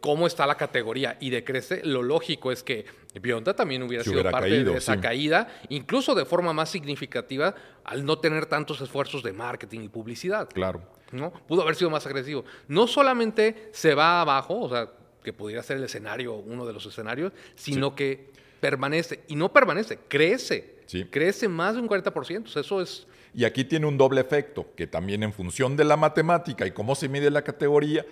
cómo 0.00 0.26
está 0.26 0.46
la 0.46 0.56
categoría 0.56 1.16
y 1.20 1.30
decrece, 1.30 1.80
lo 1.84 2.02
lógico 2.02 2.52
es 2.52 2.62
que 2.62 2.84
Bionda 3.20 3.54
también 3.54 3.82
hubiera 3.82 4.04
sido 4.04 4.22
parte 4.30 4.64
de 4.64 4.76
esa 4.76 5.00
caída, 5.00 5.48
incluso 5.68 6.14
de 6.14 6.24
forma 6.24 6.52
más 6.52 6.68
significativa 6.70 7.54
al 7.86 8.04
no 8.04 8.18
tener 8.18 8.46
tantos 8.46 8.80
esfuerzos 8.80 9.22
de 9.22 9.32
marketing 9.32 9.80
y 9.80 9.88
publicidad. 9.88 10.48
Claro. 10.48 10.82
¿no? 11.12 11.32
Pudo 11.46 11.62
haber 11.62 11.76
sido 11.76 11.88
más 11.88 12.04
agresivo. 12.06 12.44
No 12.68 12.86
solamente 12.86 13.70
se 13.72 13.94
va 13.94 14.20
abajo, 14.20 14.60
o 14.60 14.68
sea, 14.68 14.88
que 15.22 15.32
pudiera 15.32 15.62
ser 15.62 15.78
el 15.78 15.84
escenario, 15.84 16.34
uno 16.34 16.66
de 16.66 16.72
los 16.72 16.84
escenarios, 16.86 17.32
sino 17.54 17.94
que 17.94 18.30
permanece, 18.60 19.20
y 19.28 19.36
no 19.36 19.52
permanece, 19.52 19.98
crece. 20.08 20.76
Crece 21.10 21.48
más 21.48 21.74
de 21.74 21.80
un 21.80 21.88
40%. 21.88 22.56
Eso 22.60 22.80
es... 22.80 23.06
Y 23.34 23.44
aquí 23.44 23.64
tiene 23.64 23.86
un 23.86 23.98
doble 23.98 24.20
efecto, 24.20 24.66
que 24.76 24.86
también 24.86 25.22
en 25.22 25.32
función 25.32 25.76
de 25.76 25.84
la 25.84 25.96
matemática 25.96 26.66
y 26.66 26.70
cómo 26.70 26.94
se 26.94 27.08
mide 27.08 27.30
la 27.30 27.42
categoría, 27.42 28.06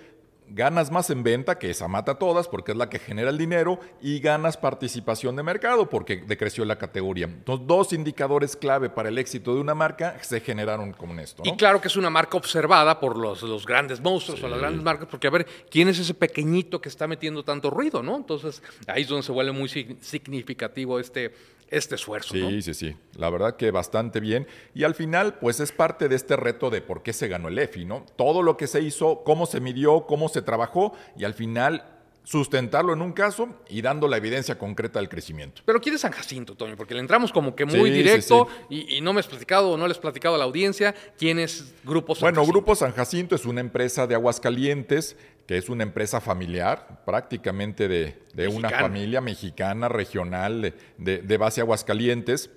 ganas 0.49 0.91
más 0.91 1.11
en 1.11 1.23
venta, 1.23 1.59
que 1.59 1.71
esa 1.71 1.89
mata 1.89 2.17
todas, 2.17 2.49
porque 2.49 2.73
es 2.73 2.79
la 2.79 2.89
que 2.89 2.99
genera 2.99 3.31
el 3.31 3.39
dinero, 3.39 3.81
y 4.01 4.21
ganas 4.21 4.57
participación 4.57 5.37
de 5.37 5.43
mercado, 5.43 5.89
porque 5.89 6.17
decreció 6.17 6.65
la 6.65 6.77
categoría. 6.77 7.27
Entonces, 7.27 7.67
dos 7.67 7.93
indicadores 7.93 8.57
clave 8.57 8.91
para 8.91 9.09
el 9.09 9.19
éxito 9.19 9.55
de 9.55 9.61
una 9.61 9.75
marca 9.75 10.17
se 10.23 10.41
generaron 10.41 10.93
con 10.93 11.19
esto. 11.19 11.43
Y 11.45 11.57
claro 11.57 11.81
que 11.81 11.89
es 11.89 11.97
una 11.97 12.11
marca 12.11 12.37
observada 12.37 13.01
por 13.01 13.17
los, 13.17 13.43
los 13.43 13.67
grandes 13.67 14.01
monstruos 14.01 14.43
o 14.43 14.49
las 14.49 14.59
grandes 14.59 14.83
marcas, 14.83 15.09
porque 15.11 15.27
a 15.27 15.31
ver, 15.31 15.47
¿quién 15.71 15.89
es 15.89 15.99
ese 15.99 16.15
pequeñito 16.15 16.81
que 16.81 16.89
está 16.89 17.07
metiendo 17.07 17.43
tanto 17.43 17.71
ruido? 17.71 18.03
¿no? 18.03 18.17
Entonces, 18.17 18.63
ahí 18.87 19.03
es 19.03 19.09
donde 19.09 19.23
se 19.23 19.33
vuelve 19.33 19.53
muy 19.53 19.69
significativo 19.69 20.99
este, 20.99 21.33
este 21.71 21.95
esfuerzo. 21.95 22.35
Sí, 22.35 22.63
sí, 22.63 22.75
sí. 22.75 22.97
La 23.17 23.31
verdad 23.31 23.57
que 23.57 23.71
bastante 23.71 24.21
bien. 24.21 24.47
Y 24.75 24.85
al 24.85 24.95
final, 24.95 25.39
pues 25.39 25.61
es 25.61 25.73
parte 25.73 26.09
de 26.09 26.17
este 26.17 26.37
reto 26.37 26.71
de 26.71 26.81
por 26.81 27.03
qué 27.03 27.13
se 27.13 27.29
ganó 27.29 27.49
el 27.49 27.59
EFI, 27.59 27.85
¿no? 27.85 28.05
Todo 28.17 28.43
lo 28.43 28.57
que 28.57 28.67
se 28.67 28.81
hizo, 28.81 29.23
cómo 29.25 29.47
se 29.47 29.61
midió, 29.61 30.07
cómo 30.07 30.29
se 30.29 30.43
trabajó 30.43 30.93
y 31.17 31.25
al 31.25 31.35
final 31.35 31.94
sustentarlo 32.25 32.93
en 32.93 33.03
un 33.03 33.13
caso 33.13 33.49
y 33.69 33.83
dando 33.83 34.09
la 34.09 34.17
evidencia 34.17 34.59
concreta 34.59 34.99
del 34.99 35.09
crecimiento. 35.09 35.63
Pero 35.65 35.81
¿quién 35.81 35.95
es 35.95 36.01
San 36.01 36.13
Jacinto, 36.13 36.55
Toño? 36.55 36.77
Porque 36.77 36.95
le 36.95 37.01
entramos 37.01 37.33
como 37.33 37.55
que 37.55 37.67
muy 37.67 37.91
directo 37.91 38.49
Y, 38.69 39.01
no 39.03 39.13
me 39.13 39.21
has 39.21 39.27
platicado 39.27 39.71
o 39.73 39.77
no 39.77 39.87
les 39.87 39.99
he 39.99 40.01
platicado 40.01 40.35
a 40.35 40.39
la 40.39 40.45
audiencia 40.45 40.95
quién 41.19 41.39
es 41.39 41.75
Grupo 41.85 42.15
San 42.15 42.23
bueno, 42.23 42.47
Grupo 42.47 42.75
San 42.75 42.93
Jacinto 42.93 43.35
es 43.35 43.45
una 43.45 43.61
empresa 43.61 44.07
de 44.07 44.15
aguas 44.15 44.41
calientes 44.41 45.17
que 45.47 45.59
es 45.59 45.69
una 45.69 45.83
empresa 45.83 46.23
familiar, 46.23 47.03
prácticamente 47.05 47.87
de, 47.87 48.49
una 48.49 48.71
familia 48.71 49.21
mexicana 49.21 49.91
regional 49.91 50.75
de, 50.97 51.19
de 51.19 51.37
base 51.37 51.61
Aguascalientes 51.61 52.51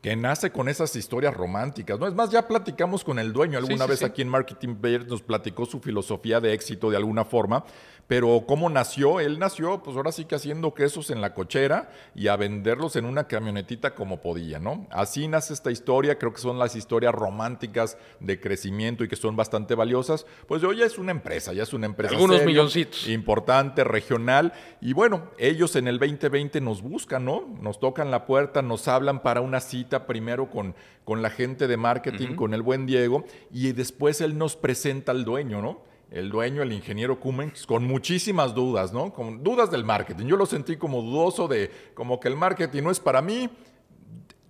que 0.00 0.16
nace 0.16 0.50
con 0.50 0.68
esas 0.68 0.96
historias 0.96 1.34
románticas, 1.34 1.98
¿no? 1.98 2.06
Es 2.06 2.14
más, 2.14 2.30
ya 2.30 2.48
platicamos 2.48 3.04
con 3.04 3.18
el 3.18 3.32
dueño 3.32 3.58
alguna 3.58 3.86
vez 3.86 4.02
aquí 4.02 4.22
en 4.22 4.28
Marketing 4.28 4.76
Bears, 4.80 5.06
nos 5.06 5.22
platicó 5.22 5.66
su 5.66 5.80
filosofía 5.80 6.40
de 6.40 6.54
éxito 6.54 6.90
de 6.90 6.96
alguna 6.96 7.24
forma, 7.24 7.64
pero 8.06 8.44
¿cómo 8.46 8.68
nació? 8.70 9.20
Él 9.20 9.38
nació, 9.38 9.82
pues 9.82 9.96
ahora 9.96 10.10
sí 10.10 10.24
que 10.24 10.34
haciendo 10.34 10.74
quesos 10.74 11.10
en 11.10 11.20
la 11.20 11.34
cochera 11.34 11.90
y 12.14 12.28
a 12.28 12.36
venderlos 12.36 12.96
en 12.96 13.04
una 13.04 13.28
camionetita 13.28 13.94
como 13.94 14.20
podía, 14.20 14.58
¿no? 14.58 14.86
Así 14.90 15.28
nace 15.28 15.52
esta 15.52 15.70
historia, 15.70 16.18
creo 16.18 16.32
que 16.32 16.40
son 16.40 16.58
las 16.58 16.74
historias 16.74 17.14
románticas 17.14 17.98
de 18.18 18.40
crecimiento 18.40 19.04
y 19.04 19.08
que 19.08 19.16
son 19.16 19.36
bastante 19.36 19.74
valiosas. 19.74 20.26
Pues 20.48 20.64
hoy 20.64 20.78
ya 20.78 20.86
es 20.86 20.98
una 20.98 21.12
empresa, 21.12 21.52
ya 21.52 21.62
es 21.62 21.72
una 21.72 21.86
empresa. 21.86 22.14
Algunos 22.14 22.44
milloncitos. 22.44 23.06
Importante, 23.06 23.84
regional. 23.84 24.54
Y 24.80 24.92
bueno, 24.92 25.30
ellos 25.38 25.76
en 25.76 25.86
el 25.86 25.98
2020 25.98 26.60
nos 26.62 26.82
buscan, 26.82 27.24
¿no? 27.24 27.46
Nos 27.60 27.78
tocan 27.78 28.10
la 28.10 28.26
puerta, 28.26 28.62
nos 28.62 28.88
hablan 28.88 29.22
para 29.22 29.40
una 29.40 29.60
cita 29.60 29.89
primero 30.06 30.50
con, 30.50 30.74
con 31.04 31.22
la 31.22 31.30
gente 31.30 31.66
de 31.66 31.76
marketing, 31.76 32.34
con 32.34 32.54
el 32.54 32.62
buen 32.62 32.86
Diego, 32.86 33.24
y 33.50 33.72
después 33.72 34.20
él 34.20 34.38
nos 34.38 34.56
presenta 34.56 35.12
al 35.12 35.24
dueño, 35.24 35.60
¿no? 35.60 35.90
el 36.10 36.28
dueño, 36.28 36.62
el 36.62 36.72
ingeniero 36.72 37.20
Cummings, 37.20 37.66
con 37.66 37.84
muchísimas 37.84 38.54
dudas, 38.54 38.92
¿no? 38.92 39.12
Con 39.12 39.44
dudas 39.44 39.70
del 39.70 39.84
marketing. 39.84 40.26
Yo 40.26 40.36
lo 40.36 40.44
sentí 40.44 40.76
como 40.76 41.02
dudoso 41.02 41.46
de, 41.46 41.70
como 41.94 42.18
que 42.18 42.28
el 42.28 42.36
marketing 42.36 42.82
no 42.82 42.90
es 42.90 42.98
para 42.98 43.22
mí. 43.22 43.48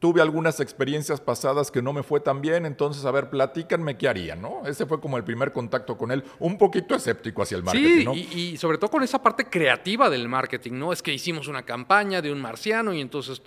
Tuve 0.01 0.23
algunas 0.23 0.61
experiencias 0.61 1.21
pasadas 1.21 1.71
que 1.71 1.83
no 1.83 1.93
me 1.93 2.03
fue 2.03 2.21
tan 2.21 2.41
bien, 2.41 2.65
entonces, 2.65 3.05
a 3.05 3.11
ver, 3.11 3.29
platícanme 3.29 3.99
qué 3.99 4.09
harían, 4.09 4.41
¿no? 4.41 4.63
Ese 4.67 4.87
fue 4.87 4.99
como 4.99 5.19
el 5.19 5.25
primer 5.25 5.53
contacto 5.53 5.97
con 5.97 6.11
él, 6.11 6.25
un 6.39 6.57
poquito 6.57 6.95
escéptico 6.95 7.43
hacia 7.43 7.59
el 7.59 7.63
marketing, 7.63 7.99
sí, 7.99 8.05
¿no? 8.05 8.15
Y, 8.15 8.21
y, 8.33 8.57
sobre 8.57 8.79
todo 8.79 8.91
con 8.91 9.03
esa 9.03 9.23
parte 9.23 9.45
creativa 9.45 10.09
del 10.09 10.27
marketing, 10.27 10.73
¿no? 10.73 10.93
Es 10.93 11.03
que 11.03 11.13
hicimos 11.13 11.49
una 11.49 11.65
campaña 11.65 12.23
de 12.23 12.33
un 12.33 12.41
marciano 12.41 12.95
y 12.95 13.01
entonces 13.03 13.43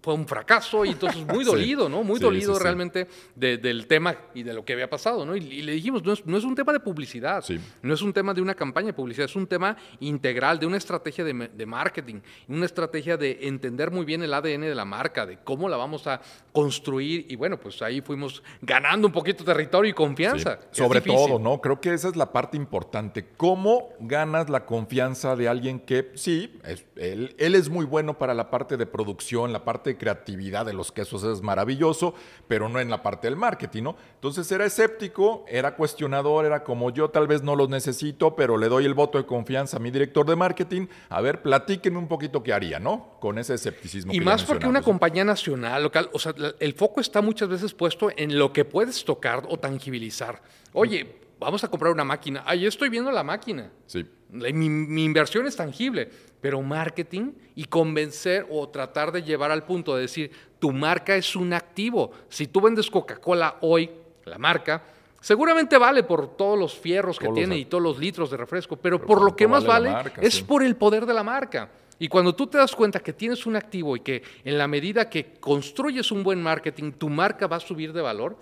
fue 0.00 0.14
un 0.14 0.28
fracaso 0.28 0.84
y 0.84 0.90
entonces 0.90 1.26
muy 1.26 1.44
dolido, 1.44 1.86
sí, 1.86 1.92
¿no? 1.92 2.04
Muy 2.04 2.18
sí, 2.18 2.22
dolido 2.22 2.56
realmente 2.56 3.08
de, 3.34 3.58
del 3.58 3.88
tema 3.88 4.14
y 4.32 4.44
de 4.44 4.54
lo 4.54 4.64
que 4.64 4.74
había 4.74 4.88
pasado, 4.88 5.26
¿no? 5.26 5.34
Y, 5.34 5.40
y 5.40 5.62
le 5.62 5.72
dijimos, 5.72 6.04
no 6.04 6.12
es, 6.12 6.24
no 6.24 6.38
es, 6.38 6.44
un 6.44 6.54
tema 6.54 6.72
de 6.72 6.78
publicidad, 6.78 7.44
no 7.82 7.94
es 7.94 8.02
un 8.02 8.12
tema 8.12 8.32
de 8.32 8.40
una 8.40 8.54
campaña 8.54 8.88
de 8.88 8.92
publicidad, 8.92 9.24
es 9.24 9.34
un 9.34 9.48
tema 9.48 9.76
integral, 9.98 10.60
de 10.60 10.66
una 10.66 10.76
estrategia 10.76 11.24
de, 11.24 11.48
de 11.48 11.66
marketing, 11.66 12.20
una 12.46 12.66
estrategia 12.66 13.16
de 13.16 13.38
entender 13.42 13.90
muy 13.90 14.04
bien 14.04 14.22
el 14.22 14.32
ADN 14.32 14.60
de 14.60 14.74
la 14.76 14.84
marca, 14.84 15.26
de 15.26 15.38
cómo 15.42 15.63
la 15.68 15.76
vamos 15.76 16.06
a 16.06 16.20
construir 16.52 17.26
y 17.28 17.36
bueno, 17.36 17.58
pues 17.58 17.82
ahí 17.82 18.00
fuimos 18.00 18.42
ganando 18.62 19.06
un 19.06 19.12
poquito 19.12 19.44
de 19.44 19.52
territorio 19.52 19.90
y 19.90 19.94
confianza. 19.94 20.58
Sí. 20.70 20.82
Sobre 20.82 21.00
todo, 21.00 21.38
¿no? 21.38 21.60
Creo 21.60 21.80
que 21.80 21.92
esa 21.92 22.08
es 22.08 22.16
la 22.16 22.32
parte 22.32 22.56
importante. 22.56 23.26
¿Cómo 23.36 23.90
ganas 24.00 24.48
la 24.48 24.66
confianza 24.66 25.36
de 25.36 25.48
alguien 25.48 25.80
que 25.80 26.12
sí, 26.14 26.58
es, 26.64 26.84
él, 26.96 27.34
él, 27.38 27.54
es 27.54 27.68
muy 27.68 27.84
bueno 27.84 28.18
para 28.18 28.34
la 28.34 28.50
parte 28.50 28.76
de 28.76 28.86
producción, 28.86 29.52
la 29.52 29.64
parte 29.64 29.90
de 29.90 29.98
creatividad 29.98 30.66
de 30.66 30.72
los 30.72 30.92
quesos 30.92 31.24
es 31.24 31.42
maravilloso, 31.42 32.14
pero 32.48 32.68
no 32.68 32.80
en 32.80 32.90
la 32.90 33.02
parte 33.02 33.26
del 33.26 33.36
marketing, 33.36 33.82
¿no? 33.82 33.96
Entonces 34.14 34.50
era 34.52 34.64
escéptico, 34.64 35.44
era 35.48 35.76
cuestionador, 35.76 36.44
era 36.44 36.64
como 36.64 36.90
yo 36.90 37.10
tal 37.10 37.26
vez 37.26 37.42
no 37.42 37.56
los 37.56 37.68
necesito, 37.68 38.36
pero 38.36 38.56
le 38.56 38.68
doy 38.68 38.84
el 38.84 38.94
voto 38.94 39.18
de 39.18 39.26
confianza 39.26 39.76
a 39.76 39.80
mi 39.80 39.90
director 39.90 40.26
de 40.26 40.36
marketing. 40.36 40.86
A 41.08 41.20
ver, 41.20 41.42
platíquenme 41.42 41.98
un 41.98 42.08
poquito 42.08 42.42
qué 42.42 42.52
haría, 42.52 42.78
¿no? 42.78 43.16
Con 43.20 43.38
ese 43.38 43.54
escepticismo. 43.54 44.12
Y 44.12 44.18
que 44.18 44.24
más 44.24 44.44
porque 44.44 44.66
una 44.66 44.82
compañía 44.82 45.24
nacional, 45.24 45.53
local, 45.56 46.10
o 46.12 46.18
sea, 46.18 46.34
el 46.58 46.72
foco 46.74 47.00
está 47.00 47.20
muchas 47.22 47.48
veces 47.48 47.74
puesto 47.74 48.10
en 48.16 48.38
lo 48.38 48.52
que 48.52 48.64
puedes 48.64 49.04
tocar 49.04 49.44
o 49.48 49.58
tangibilizar. 49.58 50.42
Oye, 50.72 51.16
vamos 51.38 51.64
a 51.64 51.68
comprar 51.68 51.92
una 51.92 52.04
máquina. 52.04 52.42
Ahí 52.46 52.66
estoy 52.66 52.88
viendo 52.88 53.10
la 53.10 53.22
máquina. 53.22 53.70
Sí. 53.86 54.04
Mi, 54.30 54.68
mi, 54.68 55.04
inversión 55.04 55.46
es 55.46 55.54
tangible, 55.54 56.10
pero 56.40 56.60
marketing 56.60 57.32
y 57.54 57.64
convencer 57.66 58.46
o 58.50 58.68
tratar 58.68 59.12
de 59.12 59.22
llevar 59.22 59.50
al 59.52 59.64
punto 59.64 59.94
de 59.94 60.02
decir, 60.02 60.30
tu 60.58 60.72
marca 60.72 61.14
es 61.14 61.36
un 61.36 61.52
activo. 61.52 62.10
Si 62.28 62.48
tú 62.48 62.60
vendes 62.60 62.90
Coca-Cola 62.90 63.58
hoy, 63.60 63.90
la 64.24 64.38
marca, 64.38 64.82
seguramente 65.20 65.78
vale 65.78 66.02
por 66.02 66.36
todos 66.36 66.58
los 66.58 66.74
fierros 66.74 67.18
que 67.18 67.26
Todos 67.26 67.36
tiene 67.36 67.54
los- 67.54 67.62
y 67.62 67.64
todos 67.66 67.82
los 67.84 67.98
litros 67.98 68.28
de 68.30 68.36
refresco, 68.36 68.74
pero, 68.76 68.96
Pero 68.98 69.06
por 69.06 69.18
lo 69.18 69.22
¿cuánto 69.26 69.36
que 69.36 69.46
más 69.48 69.64
vale 69.64 69.90
marca? 69.90 70.20
es 70.20 70.34
Sí. 70.34 70.42
por 70.42 70.64
el 70.64 70.74
poder 70.76 71.06
de 71.06 71.14
la 71.14 71.22
marca. 71.22 71.68
Y 71.98 72.08
cuando 72.08 72.34
tú 72.34 72.46
te 72.46 72.58
das 72.58 72.74
cuenta 72.74 73.00
que 73.00 73.12
tienes 73.12 73.46
un 73.46 73.56
activo 73.56 73.96
y 73.96 74.00
que 74.00 74.22
en 74.44 74.58
la 74.58 74.66
medida 74.66 75.08
que 75.08 75.34
construyes 75.40 76.10
un 76.10 76.22
buen 76.22 76.42
marketing, 76.42 76.92
tu 76.92 77.08
marca 77.08 77.46
va 77.46 77.56
a 77.56 77.60
subir 77.60 77.92
de 77.92 78.02
valor, 78.02 78.36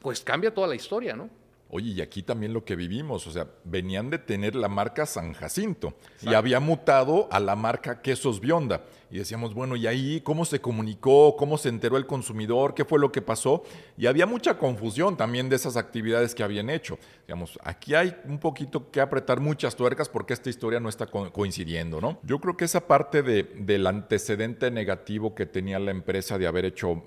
pues 0.00 0.20
cambia 0.20 0.52
toda 0.52 0.66
la 0.66 0.74
historia, 0.74 1.16
¿no? 1.16 1.30
Oye, 1.76 1.90
y 1.90 2.00
aquí 2.00 2.22
también 2.22 2.52
lo 2.52 2.64
que 2.64 2.76
vivimos, 2.76 3.26
o 3.26 3.32
sea, 3.32 3.48
venían 3.64 4.08
de 4.08 4.18
tener 4.18 4.54
la 4.54 4.68
marca 4.68 5.06
San 5.06 5.32
Jacinto 5.32 5.92
y 6.22 6.32
había 6.32 6.60
mutado 6.60 7.26
a 7.32 7.40
la 7.40 7.56
marca 7.56 8.00
Quesos 8.00 8.38
Bionda. 8.38 8.84
Y 9.10 9.18
decíamos, 9.18 9.54
bueno, 9.54 9.74
¿y 9.74 9.88
ahí 9.88 10.20
cómo 10.22 10.44
se 10.44 10.60
comunicó? 10.60 11.34
¿Cómo 11.36 11.58
se 11.58 11.68
enteró 11.70 11.96
el 11.96 12.06
consumidor? 12.06 12.74
¿Qué 12.74 12.84
fue 12.84 13.00
lo 13.00 13.10
que 13.10 13.22
pasó? 13.22 13.64
Y 13.98 14.06
había 14.06 14.24
mucha 14.24 14.56
confusión 14.56 15.16
también 15.16 15.48
de 15.48 15.56
esas 15.56 15.76
actividades 15.76 16.32
que 16.34 16.44
habían 16.44 16.70
hecho. 16.70 16.96
Digamos, 17.26 17.58
aquí 17.64 17.94
hay 17.96 18.14
un 18.24 18.38
poquito 18.38 18.90
que 18.92 19.00
apretar 19.00 19.40
muchas 19.40 19.74
tuercas 19.74 20.08
porque 20.08 20.32
esta 20.32 20.50
historia 20.50 20.78
no 20.78 20.88
está 20.88 21.06
co- 21.06 21.32
coincidiendo, 21.32 22.00
¿no? 22.00 22.18
Yo 22.22 22.38
creo 22.40 22.56
que 22.56 22.66
esa 22.66 22.86
parte 22.86 23.22
de- 23.24 23.42
del 23.58 23.86
antecedente 23.88 24.70
negativo 24.70 25.34
que 25.34 25.44
tenía 25.46 25.80
la 25.80 25.90
empresa 25.90 26.38
de 26.38 26.46
haber 26.46 26.64
hecho 26.66 27.02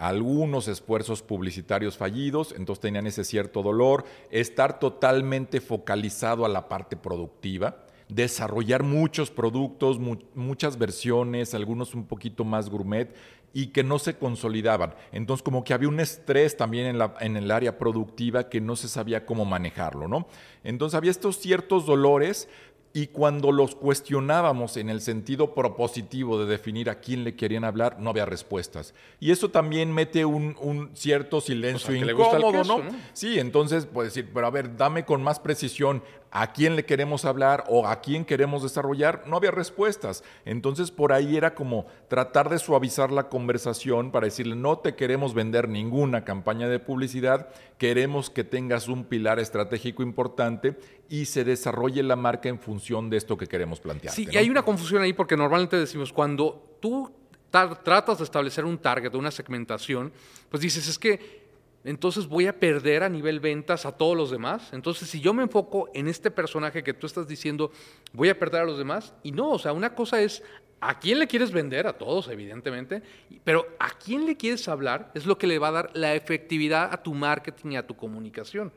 algunos 0.00 0.66
esfuerzos 0.66 1.22
publicitarios 1.22 1.98
fallidos, 1.98 2.54
entonces 2.56 2.80
tenían 2.80 3.06
ese 3.06 3.22
cierto 3.22 3.62
dolor, 3.62 4.04
estar 4.30 4.78
totalmente 4.78 5.60
focalizado 5.60 6.46
a 6.46 6.48
la 6.48 6.68
parte 6.68 6.96
productiva, 6.96 7.84
desarrollar 8.08 8.82
muchos 8.82 9.30
productos, 9.30 9.98
mu- 9.98 10.16
muchas 10.34 10.78
versiones, 10.78 11.52
algunos 11.54 11.94
un 11.94 12.06
poquito 12.06 12.44
más 12.44 12.70
gourmet 12.70 13.14
y 13.52 13.68
que 13.68 13.82
no 13.84 13.98
se 13.98 14.14
consolidaban. 14.16 14.94
Entonces 15.12 15.42
como 15.42 15.64
que 15.64 15.74
había 15.74 15.88
un 15.88 16.00
estrés 16.00 16.56
también 16.56 16.98
en 17.20 17.36
el 17.36 17.50
área 17.50 17.78
productiva 17.78 18.48
que 18.48 18.60
no 18.60 18.76
se 18.76 18.88
sabía 18.88 19.26
cómo 19.26 19.44
manejarlo, 19.44 20.08
¿no? 20.08 20.28
Entonces 20.64 20.96
había 20.96 21.10
estos 21.10 21.38
ciertos 21.38 21.84
dolores 21.84 22.48
y 22.92 23.06
cuando 23.08 23.52
los 23.52 23.76
cuestionábamos 23.76 24.76
en 24.76 24.90
el 24.90 25.00
sentido 25.00 25.54
propositivo 25.54 26.40
de 26.40 26.46
definir 26.46 26.90
a 26.90 26.96
quién 27.00 27.22
le 27.22 27.36
querían 27.36 27.64
hablar, 27.64 28.00
no 28.00 28.10
había 28.10 28.26
respuestas. 28.26 28.94
Y 29.20 29.30
eso 29.30 29.50
también 29.50 29.92
mete 29.92 30.24
un, 30.24 30.56
un 30.60 30.90
cierto 30.94 31.40
silencio 31.40 31.90
al 31.90 32.00
que 32.00 32.04
le 32.04 32.12
gusta 32.12 32.36
el 32.36 32.42
incómodo, 32.42 32.62
queso, 32.62 32.78
¿no? 32.78 32.90
¿no? 32.90 32.98
Sí, 33.12 33.38
entonces 33.38 33.86
puedes 33.86 34.12
decir, 34.12 34.30
pero 34.34 34.46
a 34.46 34.50
ver, 34.50 34.76
dame 34.76 35.04
con 35.04 35.22
más 35.22 35.38
precisión 35.38 36.02
a 36.30 36.52
quién 36.52 36.76
le 36.76 36.84
queremos 36.84 37.24
hablar 37.24 37.64
o 37.68 37.86
a 37.86 38.00
quién 38.00 38.24
queremos 38.24 38.62
desarrollar. 38.62 39.24
No 39.26 39.36
había 39.36 39.50
respuestas. 39.50 40.22
Entonces 40.44 40.90
por 40.90 41.12
ahí 41.12 41.36
era 41.36 41.54
como 41.54 41.86
tratar 42.08 42.48
de 42.48 42.58
suavizar 42.58 43.10
la 43.10 43.28
conversación 43.28 44.10
para 44.10 44.26
decirle, 44.26 44.56
no 44.56 44.78
te 44.78 44.94
queremos 44.94 45.34
vender 45.34 45.68
ninguna 45.68 46.24
campaña 46.24 46.68
de 46.68 46.78
publicidad, 46.78 47.48
queremos 47.78 48.30
que 48.30 48.44
tengas 48.44 48.88
un 48.88 49.04
pilar 49.04 49.38
estratégico 49.38 50.02
importante 50.02 50.78
y 51.08 51.26
se 51.26 51.44
desarrolle 51.44 52.02
la 52.02 52.16
marca 52.16 52.48
en 52.48 52.58
función 52.58 53.10
de 53.10 53.16
esto 53.16 53.36
que 53.36 53.46
queremos 53.46 53.80
plantear. 53.80 54.14
Sí, 54.14 54.28
y 54.30 54.36
hay 54.36 54.48
una 54.50 54.62
confusión 54.62 55.02
ahí 55.02 55.12
porque 55.12 55.36
normalmente 55.36 55.76
decimos, 55.76 56.12
cuando 56.12 56.76
tú 56.80 57.12
tratas 57.50 58.18
de 58.18 58.24
establecer 58.24 58.64
un 58.64 58.78
target, 58.78 59.14
una 59.14 59.30
segmentación, 59.30 60.12
pues 60.48 60.62
dices, 60.62 60.86
es 60.88 60.98
que 60.98 61.39
entonces 61.84 62.26
voy 62.26 62.46
a 62.46 62.58
perder 62.58 63.02
a 63.02 63.08
nivel 63.08 63.40
ventas 63.40 63.86
a 63.86 63.92
todos 63.92 64.16
los 64.16 64.30
demás. 64.30 64.72
Entonces, 64.72 65.08
si 65.08 65.20
yo 65.20 65.32
me 65.32 65.42
enfoco 65.42 65.88
en 65.94 66.08
este 66.08 66.30
personaje 66.30 66.82
que 66.82 66.92
tú 66.92 67.06
estás 67.06 67.26
diciendo, 67.26 67.72
voy 68.12 68.28
a 68.28 68.38
perder 68.38 68.62
a 68.62 68.66
los 68.66 68.78
demás. 68.78 69.14
Y 69.22 69.32
no, 69.32 69.50
o 69.50 69.58
sea, 69.58 69.72
una 69.72 69.94
cosa 69.94 70.20
es 70.20 70.42
a 70.80 70.98
quién 70.98 71.18
le 71.18 71.26
quieres 71.26 71.52
vender, 71.52 71.86
a 71.86 71.94
todos, 71.94 72.28
evidentemente, 72.28 73.02
pero 73.44 73.66
a 73.78 73.90
quién 73.90 74.26
le 74.26 74.36
quieres 74.36 74.68
hablar 74.68 75.10
es 75.14 75.26
lo 75.26 75.38
que 75.38 75.46
le 75.46 75.58
va 75.58 75.68
a 75.68 75.72
dar 75.72 75.90
la 75.94 76.14
efectividad 76.14 76.92
a 76.92 77.02
tu 77.02 77.14
marketing 77.14 77.72
y 77.72 77.76
a 77.76 77.86
tu 77.86 77.96
comunicación. 77.96 78.72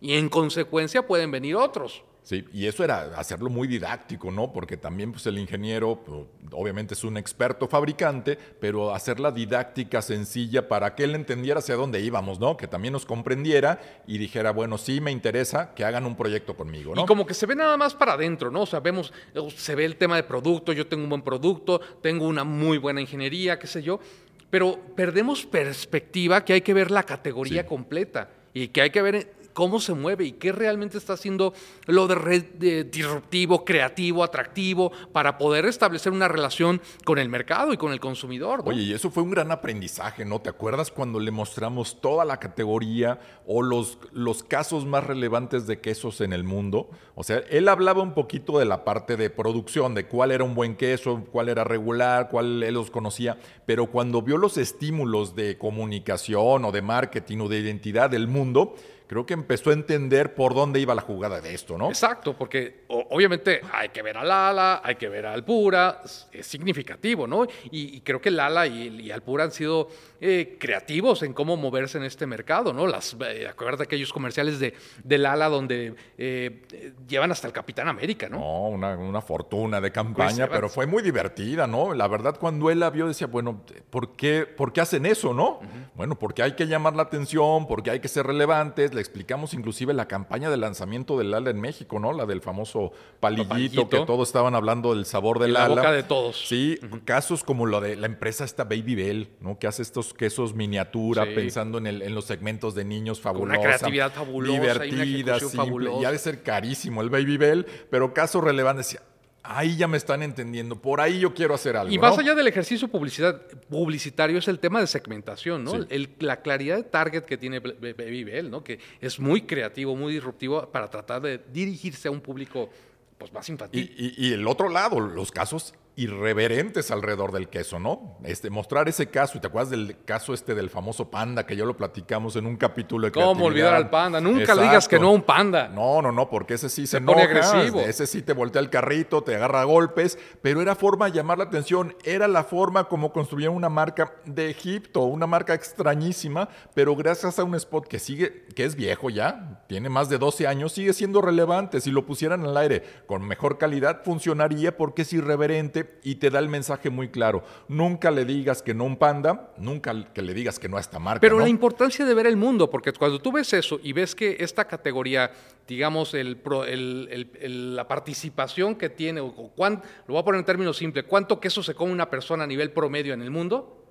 Y 0.00 0.14
en 0.14 0.28
consecuencia 0.28 1.06
pueden 1.06 1.30
venir 1.30 1.56
otros. 1.56 2.02
Sí, 2.24 2.42
y 2.54 2.66
eso 2.66 2.82
era 2.82 3.18
hacerlo 3.18 3.50
muy 3.50 3.68
didáctico, 3.68 4.30
¿no? 4.30 4.50
Porque 4.50 4.78
también 4.78 5.12
pues, 5.12 5.26
el 5.26 5.38
ingeniero 5.38 5.96
pues, 6.04 6.22
obviamente 6.52 6.94
es 6.94 7.04
un 7.04 7.18
experto 7.18 7.68
fabricante, 7.68 8.38
pero 8.58 8.94
hacerla 8.94 9.30
didáctica, 9.30 10.00
sencilla, 10.00 10.66
para 10.66 10.94
que 10.94 11.04
él 11.04 11.14
entendiera 11.14 11.58
hacia 11.58 11.74
dónde 11.74 12.00
íbamos, 12.00 12.40
¿no? 12.40 12.56
Que 12.56 12.66
también 12.66 12.92
nos 12.92 13.04
comprendiera 13.04 13.78
y 14.06 14.16
dijera, 14.16 14.52
bueno, 14.52 14.78
sí 14.78 15.02
me 15.02 15.10
interesa 15.12 15.74
que 15.74 15.84
hagan 15.84 16.06
un 16.06 16.16
proyecto 16.16 16.56
conmigo, 16.56 16.94
¿no? 16.94 17.02
Y 17.02 17.06
como 17.06 17.26
que 17.26 17.34
se 17.34 17.44
ve 17.44 17.54
nada 17.56 17.76
más 17.76 17.94
para 17.94 18.14
adentro, 18.14 18.50
¿no? 18.50 18.62
O 18.62 18.66
sea, 18.66 18.80
vemos, 18.80 19.12
eh, 19.34 19.40
se 19.54 19.74
ve 19.74 19.84
el 19.84 19.96
tema 19.96 20.16
de 20.16 20.22
producto, 20.22 20.72
yo 20.72 20.86
tengo 20.86 21.02
un 21.04 21.10
buen 21.10 21.22
producto, 21.22 21.78
tengo 22.00 22.26
una 22.26 22.42
muy 22.42 22.78
buena 22.78 23.02
ingeniería, 23.02 23.58
qué 23.58 23.66
sé 23.66 23.82
yo, 23.82 24.00
pero 24.48 24.80
perdemos 24.96 25.44
perspectiva 25.44 26.42
que 26.42 26.54
hay 26.54 26.60
que 26.62 26.72
ver 26.72 26.90
la 26.90 27.02
categoría 27.02 27.62
Sí. 27.62 27.68
completa 27.68 28.30
y 28.54 28.68
que 28.68 28.80
hay 28.80 28.88
que 28.88 29.02
ver 29.02 29.43
cómo 29.54 29.80
se 29.80 29.94
mueve 29.94 30.24
y 30.26 30.32
qué 30.32 30.52
realmente 30.52 30.98
está 30.98 31.14
haciendo 31.14 31.54
lo 31.86 32.06
de, 32.06 32.14
red- 32.16 32.84
disruptivo, 32.90 33.64
creativo, 33.64 34.22
atractivo, 34.22 34.92
para 35.12 35.38
poder 35.38 35.64
establecer 35.64 36.12
una 36.12 36.28
relación 36.28 36.82
con 37.04 37.18
el 37.18 37.28
mercado 37.30 37.72
y 37.72 37.78
con 37.78 37.92
el 37.92 38.00
consumidor. 38.00 38.62
Oye, 38.66 38.82
y 38.82 38.92
eso 38.92 39.10
fue 39.10 39.22
un 39.22 39.30
gran 39.30 39.50
aprendizaje, 39.50 40.24
¿no? 40.26 40.40
¿Te 40.40 40.50
acuerdas 40.50 40.90
cuando 40.90 41.18
le 41.20 41.30
mostramos 41.30 42.00
toda 42.02 42.24
la 42.26 42.38
categoría 42.38 43.18
o 43.46 43.62
los, 43.62 43.98
los 44.12 44.42
casos 44.42 44.84
más 44.84 45.04
relevantes 45.06 45.66
de 45.66 45.80
quesos 45.80 46.20
en 46.20 46.32
el 46.32 46.44
mundo? 46.44 46.90
O 47.14 47.22
sea, 47.22 47.38
él 47.48 47.68
hablaba 47.68 48.02
un 48.02 48.12
poquito 48.12 48.58
de 48.58 48.64
la 48.64 48.84
parte 48.84 49.16
de 49.16 49.30
producción, 49.30 49.94
de 49.94 50.06
cuál 50.06 50.32
era 50.32 50.44
un 50.44 50.54
buen 50.54 50.76
queso, 50.76 51.24
cuál 51.30 51.48
era 51.48 51.62
regular, 51.64 52.28
cuál 52.28 52.62
él 52.62 52.74
los 52.74 52.90
conocía, 52.90 53.38
pero 53.66 53.86
cuando 53.86 54.20
vio 54.20 54.36
los 54.36 54.58
estímulos 54.58 55.36
de 55.36 55.56
comunicación 55.56 56.64
o 56.64 56.72
de 56.72 56.82
marketing 56.82 57.38
o 57.38 57.48
de 57.48 57.60
identidad 57.60 58.10
del 58.10 58.26
mundo, 58.26 58.74
creo 59.06 59.26
que 59.26 59.34
empezó 59.34 59.70
a 59.70 59.72
entender 59.74 60.34
por 60.34 60.54
dónde 60.54 60.80
iba 60.80 60.94
la 60.94 61.02
jugada 61.02 61.40
de 61.40 61.54
esto, 61.54 61.76
¿no? 61.76 61.88
Exacto, 61.88 62.34
porque 62.36 62.84
obviamente 62.88 63.60
hay 63.72 63.90
que 63.90 64.02
ver 64.02 64.16
a 64.16 64.24
Lala, 64.24 64.80
hay 64.84 64.96
que 64.96 65.08
ver 65.08 65.26
a 65.26 65.32
Alpura, 65.32 66.02
es, 66.32 66.46
significativo, 66.46 67.26
¿no? 67.26 67.46
Y, 67.70 68.00
creo 68.00 68.20
que 68.20 68.30
Lala 68.30 68.66
y 68.66 69.10
Alpura 69.10 69.44
han 69.44 69.52
sido 69.52 69.88
eh, 70.26 70.56
creativos 70.58 71.22
en 71.22 71.34
cómo 71.34 71.54
moverse 71.58 71.98
en 71.98 72.04
este 72.04 72.26
mercado, 72.26 72.72
¿no? 72.72 72.86
Las, 72.86 73.14
eh, 73.28 73.46
acuérdate 73.46 73.82
de 73.82 73.84
aquellos 73.84 74.10
comerciales 74.10 74.58
de, 74.58 74.72
de 75.02 75.18
Lala 75.18 75.50
donde 75.50 75.94
eh, 76.16 76.62
llevan 77.06 77.30
hasta 77.30 77.46
el 77.46 77.52
Capitán 77.52 77.88
América, 77.88 78.30
¿no? 78.30 78.38
No, 78.38 78.68
una, 78.68 78.96
una 78.96 79.20
fortuna 79.20 79.82
de 79.82 79.92
campaña, 79.92 80.46
Pues, 80.46 80.56
pero 80.56 80.70
fue 80.70 80.86
muy 80.86 81.02
divertida, 81.02 81.66
¿no? 81.66 81.92
La 81.92 82.08
verdad, 82.08 82.38
cuando 82.40 82.70
él 82.70 82.80
la 82.80 82.88
vio, 82.88 83.06
decía, 83.06 83.26
bueno, 83.26 83.60
¿por 83.90 84.16
qué, 84.16 84.46
por 84.46 84.72
qué 84.72 84.80
hacen 84.80 85.04
eso, 85.04 85.34
no? 85.34 85.60
Bueno, 85.94 86.18
porque 86.18 86.42
hay 86.42 86.52
que 86.52 86.66
llamar 86.66 86.96
la 86.96 87.02
atención, 87.02 87.66
porque 87.66 87.90
hay 87.90 88.00
que 88.00 88.08
ser 88.08 88.26
relevantes, 88.26 88.94
le 88.94 89.02
explicamos 89.02 89.52
inclusive 89.52 89.92
la 89.92 90.08
campaña 90.08 90.48
de 90.48 90.56
lanzamiento 90.56 91.18
del 91.18 91.34
ala 91.34 91.50
en 91.50 91.60
México, 91.60 91.98
¿no? 92.00 92.14
La 92.14 92.24
del 92.24 92.40
famoso 92.40 92.92
palillito, 93.20 93.90
que 93.90 94.06
todos 94.06 94.26
estaban 94.26 94.54
hablando 94.54 94.94
del 94.94 95.04
sabor 95.04 95.38
del 95.38 95.52
la 95.52 95.66
ala. 95.66 95.74
boca 95.74 95.92
de 95.92 96.02
todos. 96.02 96.48
Sí, 96.48 96.78
casos 97.04 97.44
como 97.44 97.66
lo 97.66 97.82
de 97.82 97.96
la 97.96 98.06
empresa 98.06 98.44
esta 98.44 98.64
Baby 98.64 98.94
Bell, 98.94 99.28
¿no? 99.40 99.58
Que 99.58 99.66
hace 99.66 99.82
estos 99.82 100.13
quesos 100.14 100.54
miniatura 100.54 101.24
Sí. 101.24 101.30
pensando 101.34 101.78
en, 101.78 101.86
el- 101.86 102.02
en 102.02 102.14
los 102.14 102.24
segmentos 102.24 102.74
de 102.74 102.84
niños 102.84 103.18
Con 103.20 103.32
fabulosa. 103.34 103.58
una 103.60 103.68
creatividad 103.68 104.12
fabulosa 104.12 104.52
y 104.86 104.90
divertida, 104.90 105.36
ejecución 105.36 105.64
simple. 105.66 105.90
Y 106.00 106.04
ha 106.04 106.12
de 106.12 106.18
ser 106.18 106.42
carísimo 106.42 107.02
el 107.02 107.10
Baby 107.10 107.36
Bell, 107.36 107.66
pero 107.90 108.12
casos 108.14 108.42
relevantes. 108.42 108.86
decía, 108.86 109.02
Ahí 109.46 109.76
ya 109.76 109.86
me 109.86 109.98
están 109.98 110.22
entendiendo, 110.22 110.80
por 110.80 111.02
ahí 111.02 111.20
yo 111.20 111.34
quiero 111.34 111.52
hacer 111.54 111.76
algo. 111.76 111.92
Y 111.92 111.98
más 111.98 112.14
¿no? 112.16 112.22
allá 112.22 112.34
del 112.34 112.46
ejercicio 112.46 112.88
publicidad, 112.88 113.42
publicitario 113.68 114.38
es 114.38 114.48
el 114.48 114.58
tema 114.58 114.80
de 114.80 114.86
segmentación, 114.86 115.64
¿no? 115.64 115.72
Sí. 115.72 115.86
El- 115.90 116.08
la 116.20 116.40
claridad 116.40 116.76
de 116.78 116.84
target 116.84 117.24
que 117.24 117.36
tiene 117.36 117.60
Baby 117.60 118.24
Bell, 118.24 118.50
¿no? 118.50 118.64
Que 118.64 118.78
es 119.02 119.20
muy 119.20 119.42
creativo, 119.42 119.94
muy 119.96 120.14
disruptivo 120.14 120.66
para 120.72 120.88
tratar 120.88 121.20
de 121.20 121.42
dirigirse 121.52 122.08
a 122.08 122.10
un 122.10 122.22
público 122.22 122.70
pues, 123.18 123.34
más 123.34 123.46
Y, 123.48 123.52
infantil. 123.52 123.94
y- 123.98 124.28
y 124.28 124.32
el 124.32 124.46
otro 124.46 124.70
lado, 124.70 124.98
los 124.98 125.30
casos 125.30 125.74
irreverentes 125.96 126.90
alrededor 126.90 127.30
del 127.30 127.48
queso, 127.48 127.78
¿no? 127.78 128.18
Este, 128.24 128.50
mostrar 128.50 128.88
ese 128.88 129.08
caso, 129.10 129.38
y 129.38 129.40
te 129.40 129.46
acuerdas 129.46 129.70
del 129.70 129.96
caso 130.04 130.34
este 130.34 130.54
del 130.54 130.68
famoso 130.68 131.10
panda, 131.10 131.46
que 131.46 131.56
ya 131.56 131.64
lo 131.64 131.76
platicamos 131.76 132.34
en 132.36 132.46
un 132.46 132.56
capítulo 132.56 133.06
de 133.06 133.12
¿Cómo 133.12 133.44
olvidar 133.44 133.74
al 133.74 133.90
panda? 133.90 134.20
Nunca 134.20 134.40
Exacto. 134.40 134.62
digas 134.62 134.88
que 134.88 134.98
no 134.98 135.08
a 135.08 135.12
un 135.12 135.22
panda. 135.22 135.68
No, 135.68 136.02
no, 136.02 136.10
no, 136.10 136.28
porque 136.28 136.54
ese 136.54 136.68
sí 136.68 136.86
se, 136.86 136.98
Se 136.98 137.00
pone 137.00 137.22
enoja, 137.22 137.48
agresivo. 137.50 137.80
Ese 137.80 138.06
sí 138.06 138.22
te 138.22 138.32
voltea 138.32 138.60
el 138.60 138.70
carrito, 138.70 139.22
te 139.22 139.36
agarra 139.36 139.60
a 139.60 139.64
golpes, 139.64 140.18
pero 140.42 140.60
era 140.60 140.74
forma 140.74 141.06
de 141.06 141.12
llamar 141.12 141.38
la 141.38 141.44
atención, 141.44 141.94
era 142.02 142.26
la 142.26 142.42
forma 142.42 142.88
como 142.88 143.12
construyeron 143.12 143.54
una 143.54 143.68
marca 143.68 144.14
de 144.24 144.50
Egipto, 144.50 145.02
una 145.02 145.28
marca 145.28 145.54
extrañísima, 145.54 146.48
pero 146.74 146.96
gracias 146.96 147.38
a 147.38 147.44
un 147.44 147.54
spot 147.54 147.86
que 147.86 148.00
sigue, 148.00 148.46
que 148.56 148.64
es 148.64 148.74
viejo 148.74 149.10
ya, 149.10 149.64
tiene 149.68 149.88
más 149.88 150.08
de 150.08 150.18
12 150.18 150.48
años, 150.48 150.72
sigue 150.72 150.92
siendo 150.92 151.20
relevante. 151.20 151.80
Si 151.80 151.92
lo 151.92 152.04
pusieran 152.04 152.44
al 152.44 152.56
aire 152.56 152.82
con 153.06 153.22
mejor 153.22 153.58
calidad, 153.58 154.02
funcionaría 154.02 154.76
porque 154.76 155.02
es 155.02 155.12
irreverente 155.12 155.83
y 156.02 156.16
te 156.16 156.30
da 156.30 156.38
el 156.38 156.48
mensaje 156.48 156.90
muy 156.90 157.08
claro. 157.08 157.42
Nunca 157.68 158.10
le 158.10 158.24
digas 158.24 158.62
que 158.62 158.74
no 158.74 158.84
un 158.84 158.96
panda, 158.96 159.52
nunca 159.58 159.94
que 160.12 160.22
le 160.22 160.34
digas 160.34 160.58
que 160.58 160.68
no 160.68 160.76
a 160.76 160.80
esta 160.80 160.98
marca. 160.98 161.20
Pero 161.20 161.36
¿no? 161.36 161.42
la 161.42 161.48
importancia 161.48 162.04
de 162.04 162.14
ver 162.14 162.26
el 162.26 162.36
mundo, 162.36 162.70
porque 162.70 162.92
cuando 162.92 163.20
tú 163.20 163.32
ves 163.32 163.52
eso 163.52 163.78
y 163.82 163.92
ves 163.92 164.14
que 164.14 164.36
esta 164.40 164.66
categoría, 164.66 165.30
digamos, 165.66 166.14
el, 166.14 166.38
el- 166.68 167.76
la 167.76 167.86
participación 167.88 168.74
que 168.76 168.90
tiene, 168.90 169.20
o, 169.20 169.26
o 169.26 169.48
cuán- 169.50 169.82
lo 170.06 170.14
voy 170.14 170.20
a 170.20 170.24
poner 170.24 170.38
en 170.40 170.44
términos 170.44 170.76
simples, 170.76 171.04
¿cuánto 171.08 171.40
queso 171.40 171.62
se 171.62 171.74
come 171.74 171.92
una 171.92 172.10
persona 172.10 172.44
a 172.44 172.46
nivel 172.46 172.70
promedio 172.70 173.14
en 173.14 173.22
el 173.22 173.30
mundo? 173.30 173.84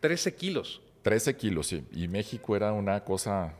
13 0.00 0.34
kilos. 0.34 0.80
13 1.02 1.36
kilos, 1.36 1.68
sí. 1.68 1.84
Y 1.92 2.08
México 2.08 2.56
era 2.56 2.72
una 2.72 3.04
cosa 3.04 3.54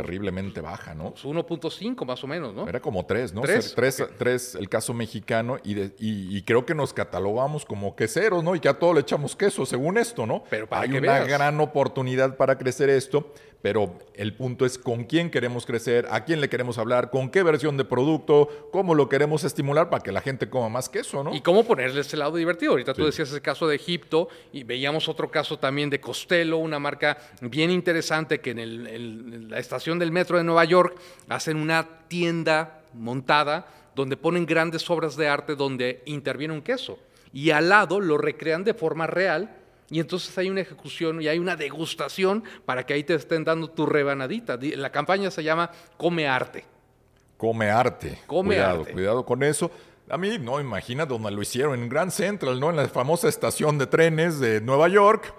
terriblemente 0.00 0.60
baja, 0.60 0.94
¿no? 0.94 1.10
Pues 1.12 1.24
1.5 1.24 2.04
más 2.04 2.22
o 2.22 2.26
menos, 2.26 2.54
¿no? 2.54 2.68
Era 2.68 2.80
como 2.80 3.04
tres, 3.06 3.32
¿no? 3.32 3.40
¿Tres? 3.42 3.66
Ser- 3.66 3.74
Tres, 3.76 4.00
Ok. 4.00 4.10
tres 4.18 4.54
el 4.54 4.68
caso 4.68 4.92
mexicano 4.94 5.58
y, 5.64 5.74
de- 5.74 5.94
y, 5.98 6.36
y 6.36 6.42
creo 6.42 6.66
que 6.66 6.74
nos 6.74 6.92
catalogamos 6.92 7.64
como 7.64 7.96
queseros, 7.96 8.42
¿no? 8.44 8.54
Y 8.54 8.60
que 8.60 8.68
a 8.68 8.78
todo 8.78 8.94
le 8.94 9.00
echamos 9.00 9.34
queso, 9.36 9.64
según 9.66 9.98
esto, 9.98 10.26
¿no? 10.26 10.44
Pero 10.50 10.66
para 10.68 10.82
Hay 10.82 10.90
que 10.90 10.98
una 10.98 11.12
veas. 11.14 11.28
gran 11.28 11.60
oportunidad 11.60 12.36
para 12.36 12.58
crecer 12.58 12.90
esto, 12.90 13.32
pero 13.62 13.98
el 14.14 14.34
punto 14.34 14.64
es 14.66 14.78
con 14.78 15.04
quién 15.04 15.30
queremos 15.30 15.66
crecer, 15.66 16.06
a 16.10 16.24
quién 16.24 16.40
le 16.40 16.48
queremos 16.48 16.78
hablar, 16.78 17.10
con 17.10 17.30
qué 17.30 17.42
versión 17.42 17.76
de 17.76 17.84
producto, 17.84 18.68
cómo 18.70 18.94
lo 18.94 19.08
queremos 19.08 19.42
estimular 19.44 19.90
para 19.90 20.02
que 20.02 20.12
la 20.12 20.20
gente 20.20 20.48
coma 20.48 20.68
más 20.68 20.88
queso, 20.88 21.24
¿no? 21.24 21.34
Y 21.34 21.40
cómo 21.40 21.64
ponerle 21.64 22.02
ese 22.02 22.16
lado 22.16 22.36
divertido. 22.36 22.72
Ahorita 22.72 22.92
tú 22.94 23.00
Sí. 23.02 23.06
decías 23.06 23.30
ese 23.30 23.40
caso 23.40 23.66
de 23.66 23.76
Egipto 23.76 24.28
y 24.52 24.62
veíamos 24.62 25.08
otro 25.08 25.30
caso 25.30 25.58
también 25.58 25.90
de 25.90 26.00
Costello, 26.00 26.58
una 26.58 26.78
marca 26.78 27.16
bien 27.40 27.70
interesante 27.70 28.40
que 28.40 28.50
en, 28.50 28.58
el- 28.58 28.86
el- 28.86 29.34
en 29.34 29.50
la 29.50 29.58
estación 29.58 29.85
del 29.98 30.10
metro 30.12 30.36
de 30.38 30.44
Nueva 30.44 30.64
York 30.64 30.96
hacen 31.28 31.56
una 31.56 31.86
tienda 32.08 32.80
montada 32.94 33.66
donde 33.94 34.16
ponen 34.16 34.44
grandes 34.44 34.88
obras 34.90 35.16
de 35.16 35.28
arte 35.28 35.54
donde 35.54 36.02
interviene 36.06 36.52
un 36.52 36.62
queso. 36.62 36.98
Y 37.32 37.50
al 37.50 37.68
lado 37.68 38.00
lo 38.00 38.18
recrean 38.18 38.64
de 38.64 38.74
forma 38.74 39.06
real. 39.06 39.56
Y 39.88 40.00
entonces 40.00 40.36
hay 40.36 40.50
una 40.50 40.60
ejecución 40.62 41.22
y 41.22 41.28
hay 41.28 41.38
una 41.38 41.54
degustación 41.56 42.42
para 42.64 42.84
que 42.84 42.94
ahí 42.94 43.04
te 43.04 43.14
estén 43.14 43.44
dando 43.44 43.68
tu 43.70 43.86
rebanadita. 43.86 44.56
Di- 44.56 44.74
La 44.74 44.90
campaña 44.90 45.30
se 45.30 45.42
llama 45.44 45.70
Come 45.96 46.26
Arte. 46.26 46.64
Come 47.36 47.70
arte. 47.70 48.18
Come 48.26 48.54
cuidado, 48.56 48.80
arte. 48.80 48.92
cuidado 48.92 49.24
con 49.24 49.42
eso. 49.42 49.70
A 50.08 50.16
mí, 50.16 50.38
no, 50.38 50.60
imagina 50.60 51.04
donde 51.04 51.30
lo 51.30 51.42
hicieron, 51.42 51.78
en 51.78 51.88
Grand 51.88 52.10
Central, 52.10 52.58
¿no? 52.60 52.70
En 52.70 52.76
la 52.76 52.88
famosa 52.88 53.28
estación 53.28 53.76
de 53.78 53.86
trenes 53.86 54.40
de 54.40 54.60
Nueva 54.60 54.88
York. 54.88 55.34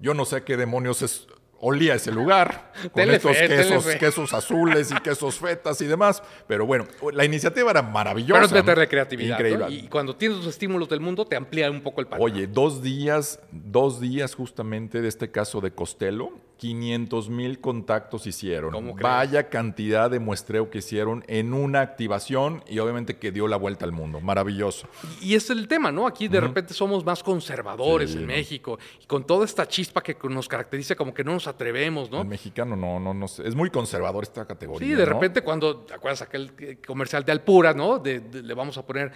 Yo 0.00 0.12
no 0.14 0.24
sé 0.24 0.42
qué 0.42 0.56
demonios 0.56 1.02
es- 1.02 1.26
olía 1.60 1.94
ese 1.94 2.12
lugar. 2.12 2.72
Con 2.92 3.10
estos 3.10 3.36
quesos, 3.36 3.86
quesos 3.96 4.32
azules 4.32 4.90
y 4.90 4.94
quesos 5.02 5.38
fetas 5.38 5.80
y 5.80 5.86
demás. 5.86 6.22
Pero 6.46 6.66
bueno, 6.66 6.86
la 7.12 7.24
iniciativa 7.24 7.70
era 7.70 7.82
maravillosa. 7.82 8.34
Pero 8.34 8.46
es 8.46 8.52
¿no? 8.52 8.58
meterle 8.58 8.88
creatividad. 8.88 9.38
¿no? 9.38 9.46
Increíble. 9.46 9.66
Y 9.70 9.88
cuando 9.88 10.16
tienes 10.16 10.38
los 10.38 10.46
estímulos 10.46 10.88
del 10.88 11.00
mundo, 11.00 11.24
te 11.24 11.36
amplía 11.36 11.70
un 11.70 11.82
poco 11.82 12.00
el 12.00 12.06
panorama. 12.06 12.32
Oye, 12.32 12.46
dos 12.46 12.82
días, 12.82 13.40
dos 13.50 14.00
días 14.00 14.34
justamente 14.34 15.00
de 15.00 15.08
este 15.08 15.30
caso 15.30 15.60
de 15.60 15.72
Costello, 15.72 16.30
500 16.58 17.28
mil 17.28 17.60
contactos 17.60 18.26
hicieron. 18.26 18.72
¿Cómo 18.72 18.94
crees? 18.94 19.02
Vaya 19.02 19.48
cantidad 19.48 20.10
de 20.10 20.18
muestreo 20.20 20.70
que 20.70 20.78
hicieron 20.78 21.22
en 21.28 21.52
una 21.52 21.80
activación 21.82 22.62
y 22.68 22.78
obviamente 22.78 23.16
que 23.18 23.30
dio 23.32 23.46
la 23.48 23.56
vuelta 23.56 23.84
al 23.84 23.92
mundo. 23.92 24.20
Maravilloso. 24.20 24.88
Y 25.20 25.34
es 25.34 25.50
el 25.50 25.68
tema, 25.68 25.92
¿no? 25.92 26.06
Aquí 26.06 26.28
de 26.28 26.40
repente 26.40 26.72
somos 26.74 27.04
más 27.04 27.22
conservadores 27.22 28.10
Sí, 28.10 28.16
en 28.18 28.22
¿no? 28.22 28.28
México 28.28 28.78
y 29.02 29.06
con 29.06 29.26
toda 29.26 29.44
esta 29.44 29.66
chispa 29.68 30.02
que 30.02 30.16
nos 30.28 30.48
caracteriza, 30.48 30.94
como 30.94 31.12
que 31.12 31.24
no 31.24 31.32
nos 31.32 31.46
atrevemos, 31.46 32.10
¿no? 32.10 32.22
El 32.22 32.28
mexicano 32.28 32.74
no, 32.76 32.98
no, 32.98 33.12
no. 33.14 33.26
Es 33.26 33.54
muy 33.54 33.70
conservador 33.70 34.22
esta 34.24 34.46
categoría. 34.46 34.88
Sí, 34.88 34.94
de 34.94 35.04
¿no? 35.06 35.12
repente 35.12 35.42
cuando, 35.42 35.76
¿te 35.78 35.94
acuerdas 35.94 36.22
aquel 36.22 36.52
eh, 36.58 36.78
comercial 36.86 37.24
de 37.24 37.32
Alpura, 37.32 37.74
¿no? 37.74 37.98
De- 37.98 38.20
de- 38.20 38.42
le 38.42 38.54
vamos 38.54 38.78
a 38.78 38.86
poner 38.86 39.12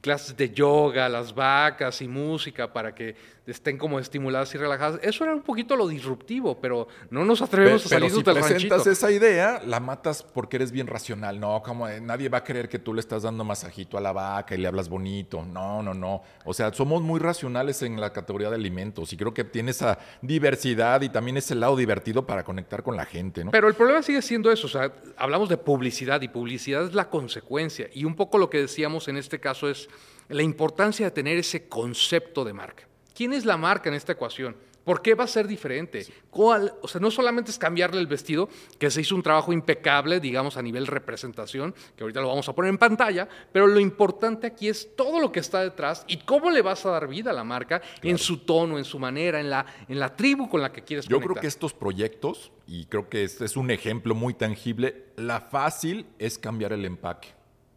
clases 0.00 0.36
de 0.36 0.50
yoga, 0.50 1.08
las 1.08 1.34
vacas 1.34 2.02
y 2.02 2.08
música 2.08 2.72
para 2.72 2.94
que 2.94 3.14
estén 3.46 3.76
como 3.76 3.98
estimuladas 3.98 4.54
y 4.54 4.58
relajadas. 4.58 5.00
Eso 5.02 5.24
era 5.24 5.34
un 5.34 5.42
poquito 5.42 5.76
lo 5.76 5.88
disruptivo, 5.88 6.60
pero 6.60 6.88
no 7.10 7.24
nos 7.24 7.42
atrevemos 7.42 7.84
a 7.86 7.88
pero 7.88 8.00
salir 8.00 8.10
si 8.10 8.22
del 8.22 8.34
presentas 8.34 8.70
ranchito. 8.70 8.90
esa 8.90 9.10
idea, 9.10 9.62
la 9.66 9.80
matas 9.80 10.22
porque 10.22 10.56
eres 10.56 10.70
bien 10.70 10.86
racional. 10.86 11.40
No, 11.40 11.62
como 11.62 11.88
eh, 11.88 12.00
nadie 12.00 12.28
va 12.28 12.38
a 12.38 12.44
creer 12.44 12.68
que 12.68 12.78
tú 12.78 12.94
le 12.94 13.00
estás 13.00 13.22
dando 13.22 13.44
masajito 13.44 13.98
a 13.98 14.00
la 14.00 14.12
vaca 14.12 14.54
y 14.54 14.58
le 14.58 14.68
hablas 14.68 14.88
bonito. 14.88 15.44
No, 15.44 15.82
no, 15.82 15.94
no. 15.94 16.22
O 16.44 16.54
sea, 16.54 16.72
somos 16.72 17.02
muy 17.02 17.18
racionales 17.18 17.82
en 17.82 18.00
la 18.00 18.12
categoría 18.12 18.48
de 18.50 18.56
alimentos 18.56 19.12
y 19.12 19.16
creo 19.16 19.34
que 19.34 19.44
tiene 19.44 19.72
esa 19.72 19.98
diversidad 20.20 21.02
y 21.02 21.08
también 21.08 21.36
ese 21.36 21.54
lado 21.54 21.76
divertido 21.76 22.26
para 22.26 22.44
conectar 22.44 22.82
con 22.82 22.96
la 22.96 23.04
gente, 23.04 23.44
¿no? 23.44 23.50
Pero 23.50 23.68
el 23.68 23.74
problema 23.74 24.02
sigue 24.02 24.22
siendo 24.22 24.50
eso, 24.52 24.66
o 24.66 24.70
sea, 24.70 24.92
hablamos 25.16 25.48
de 25.48 25.56
publicidad 25.56 26.20
y 26.22 26.28
publicidad 26.28 26.84
es 26.84 26.94
la 26.94 27.10
consecuencia. 27.10 27.88
Y 27.92 28.04
un 28.04 28.14
poco 28.14 28.38
lo 28.38 28.48
que 28.48 28.58
decíamos 28.58 29.08
en 29.08 29.16
este 29.16 29.40
caso 29.40 29.68
es 29.68 29.88
la 30.28 30.42
importancia 30.42 31.06
de 31.06 31.10
tener 31.10 31.38
ese 31.38 31.68
concepto 31.68 32.44
de 32.44 32.52
marca. 32.52 32.84
¿Quién 33.22 33.34
es 33.34 33.44
la 33.44 33.56
marca 33.56 33.88
en 33.88 33.94
esta 33.94 34.10
ecuación? 34.10 34.56
¿Por 34.82 35.00
qué 35.00 35.14
va 35.14 35.22
a 35.22 35.28
ser 35.28 35.46
diferente? 35.46 36.04
¿Cuál? 36.28 36.74
O 36.82 36.88
sea, 36.88 37.00
no 37.00 37.08
solamente 37.08 37.52
es 37.52 37.56
cambiarle 37.56 38.00
el 38.00 38.08
vestido, 38.08 38.48
que 38.80 38.90
se 38.90 39.00
hizo 39.00 39.14
un 39.14 39.22
trabajo 39.22 39.52
impecable, 39.52 40.18
digamos, 40.18 40.56
a 40.56 40.62
nivel 40.62 40.88
representación, 40.88 41.72
que 41.94 42.02
ahorita 42.02 42.20
lo 42.20 42.26
vamos 42.26 42.48
a 42.48 42.52
poner 42.52 42.70
en 42.70 42.78
pantalla, 42.78 43.28
pero 43.52 43.68
lo 43.68 43.78
importante 43.78 44.48
aquí 44.48 44.66
es 44.66 44.96
todo 44.96 45.20
lo 45.20 45.30
que 45.30 45.38
está 45.38 45.60
detrás 45.60 46.04
y 46.08 46.16
cómo 46.16 46.50
le 46.50 46.62
vas 46.62 46.84
a 46.84 46.90
dar 46.90 47.06
vida 47.06 47.30
a 47.30 47.32
la 47.32 47.44
marca 47.44 47.80
en 48.02 48.18
su 48.18 48.38
tono, 48.38 48.76
en 48.76 48.84
su 48.84 48.98
manera, 48.98 49.38
en 49.38 49.50
la, 49.50 49.66
en 49.86 50.00
la 50.00 50.16
tribu 50.16 50.48
con 50.48 50.60
la 50.60 50.72
que 50.72 50.82
quieres 50.82 51.04
Yo 51.04 51.18
creo 51.18 51.28
conectar. 51.28 51.42
que 51.42 51.46
estos 51.46 51.74
proyectos, 51.74 52.50
y 52.66 52.86
creo 52.86 53.08
que 53.08 53.22
este 53.22 53.44
es 53.44 53.56
un 53.56 53.70
ejemplo 53.70 54.16
muy 54.16 54.34
tangible, 54.34 55.12
la 55.14 55.40
fácil 55.42 56.06
es 56.18 56.38
cambiar 56.38 56.72
el 56.72 56.84
empaque. 56.84 57.28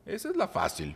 Esa 0.07 0.29
es 0.29 0.35
la 0.35 0.47
fácil. 0.47 0.95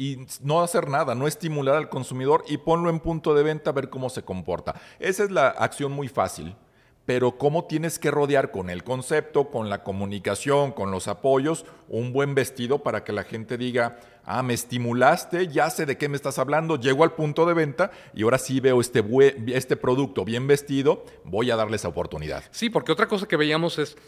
Y 0.00 0.16
no 0.40 0.62
hacer 0.62 0.88
nada, 0.88 1.14
no 1.14 1.28
estimular 1.28 1.76
al 1.76 1.90
consumidor 1.90 2.42
y 2.48 2.56
ponlo 2.56 2.88
en 2.88 3.00
punto 3.00 3.34
de 3.34 3.42
venta 3.42 3.68
a 3.68 3.74
ver 3.74 3.90
cómo 3.90 4.08
se 4.08 4.22
comporta. 4.22 4.80
Esa 4.98 5.24
es 5.24 5.30
la 5.30 5.48
acción 5.48 5.92
muy 5.92 6.08
fácil. 6.08 6.56
Pero 7.04 7.36
cómo 7.36 7.66
tienes 7.66 7.98
que 7.98 8.10
rodear 8.10 8.50
con 8.50 8.70
el 8.70 8.82
concepto, 8.82 9.50
con 9.50 9.68
la 9.68 9.84
comunicación, 9.84 10.72
con 10.72 10.90
los 10.90 11.06
apoyos, 11.06 11.66
un 11.86 12.14
buen 12.14 12.34
vestido 12.34 12.82
para 12.82 13.04
que 13.04 13.12
la 13.12 13.24
gente 13.24 13.58
diga, 13.58 13.98
ah, 14.24 14.42
me 14.42 14.54
estimulaste, 14.54 15.48
ya 15.48 15.68
sé 15.68 15.84
de 15.84 15.98
qué 15.98 16.08
me 16.08 16.16
estás 16.16 16.38
hablando, 16.38 16.76
llego 16.76 17.04
al 17.04 17.12
punto 17.12 17.44
de 17.44 17.52
venta 17.52 17.90
y 18.14 18.22
ahora 18.22 18.38
sí 18.38 18.58
veo 18.58 18.80
este, 18.80 19.04
este 19.48 19.76
producto 19.76 20.24
bien 20.24 20.46
vestido, 20.46 21.04
voy 21.24 21.50
a 21.50 21.56
darle 21.56 21.76
esa 21.76 21.88
oportunidad. 21.88 22.42
Sí, 22.52 22.70
porque 22.70 22.92
otra 22.92 23.06
cosa 23.06 23.28
que 23.28 23.36
veíamos 23.36 23.78
es, 23.78 23.98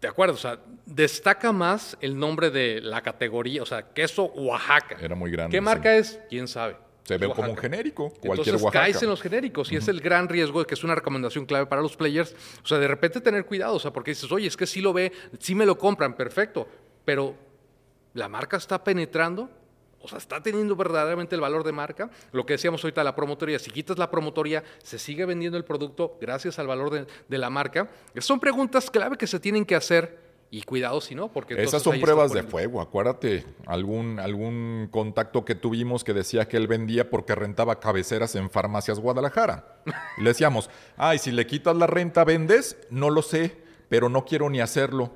de 0.00 0.08
acuerdo, 0.08 0.34
o 0.34 0.38
sea, 0.38 0.58
destaca 0.86 1.52
más 1.52 1.96
el 2.00 2.18
nombre 2.18 2.50
de 2.50 2.80
la 2.80 3.02
categoría, 3.02 3.62
o 3.62 3.66
sea, 3.66 3.92
queso 3.92 4.24
Oaxaca. 4.26 4.96
Era 5.00 5.14
muy 5.14 5.30
grande, 5.30 5.54
¿Qué 5.54 5.58
sí. 5.58 5.64
marca 5.64 5.94
es? 5.96 6.18
¿Quién 6.28 6.48
sabe? 6.48 6.76
Se 7.04 7.18
ve 7.18 7.26
Oaxaca. 7.26 7.42
como 7.46 7.54
un 7.54 7.58
genérico, 7.60 8.08
cualquier 8.10 8.30
Entonces 8.38 8.62
Oaxaca. 8.62 8.84
caes 8.84 9.02
en 9.02 9.08
los 9.10 9.20
genéricos 9.20 9.72
y 9.72 9.76
es 9.76 9.88
el 9.88 10.00
gran 10.00 10.28
riesgo, 10.28 10.64
que 10.64 10.74
es 10.74 10.84
una 10.84 10.94
recomendación 10.94 11.44
clave 11.44 11.66
para 11.66 11.82
los 11.82 11.96
players. 11.96 12.34
O 12.62 12.66
sea, 12.66 12.78
de 12.78 12.88
repente 12.88 13.20
tener 13.20 13.44
cuidado, 13.44 13.74
o 13.74 13.78
sea, 13.80 13.92
porque 13.92 14.12
dices, 14.12 14.30
oye, 14.32 14.46
es 14.46 14.56
que 14.56 14.66
sí 14.66 14.80
lo 14.80 14.92
ve, 14.92 15.12
sí 15.38 15.54
me 15.54 15.66
lo 15.66 15.76
compran, 15.76 16.14
perfecto, 16.14 16.66
pero 17.04 17.34
la 18.14 18.28
marca 18.28 18.56
está 18.56 18.82
penetrando, 18.82 19.50
o 20.00 20.08
sea, 20.08 20.18
está 20.18 20.42
teniendo 20.42 20.76
verdaderamente 20.76 21.34
el 21.34 21.40
valor 21.40 21.62
de 21.62 21.72
marca. 21.72 22.10
Lo 22.32 22.46
que 22.46 22.54
decíamos 22.54 22.82
ahorita, 22.82 23.04
la 23.04 23.14
promotoría, 23.14 23.58
si 23.58 23.70
quitas 23.70 23.98
la 23.98 24.10
promotoría, 24.10 24.64
se 24.82 24.98
sigue 24.98 25.26
vendiendo 25.26 25.58
el 25.58 25.64
producto 25.64 26.16
gracias 26.20 26.58
al 26.58 26.66
valor 26.66 26.90
de, 26.90 27.06
de 27.28 27.38
la 27.38 27.50
marca. 27.50 27.90
Son 28.18 28.40
preguntas 28.40 28.90
clave 28.90 29.16
que 29.16 29.26
se 29.26 29.38
tienen 29.38 29.64
que 29.64 29.76
hacer 29.76 30.30
Y 30.52 30.62
cuidado 30.62 31.00
si 31.00 31.14
no, 31.14 31.28
porque... 31.28 31.54
Esas 31.62 31.82
son 31.82 32.00
pruebas 32.00 32.32
de 32.32 32.42
fuego, 32.42 32.80
acuérdate, 32.80 33.46
algún, 33.66 34.18
algún 34.18 34.88
contacto 34.90 35.44
que 35.44 35.54
tuvimos 35.54 36.02
que 36.02 36.12
decía 36.12 36.48
que 36.48 36.56
él 36.56 36.66
vendía 36.66 37.08
porque 37.08 37.36
rentaba 37.36 37.78
cabeceras 37.78 38.34
en 38.34 38.50
farmacias 38.50 38.98
Guadalajara. 38.98 39.80
le 40.18 40.30
decíamos, 40.30 40.68
ay, 40.96 41.18
si 41.18 41.30
le 41.30 41.46
quitas 41.46 41.76
la 41.76 41.86
renta, 41.86 42.24
¿vendes? 42.24 42.76
No 42.90 43.10
lo 43.10 43.22
sé, 43.22 43.58
pero 43.88 44.08
no 44.08 44.24
quiero 44.24 44.50
ni 44.50 44.60
hacerlo. 44.60 45.12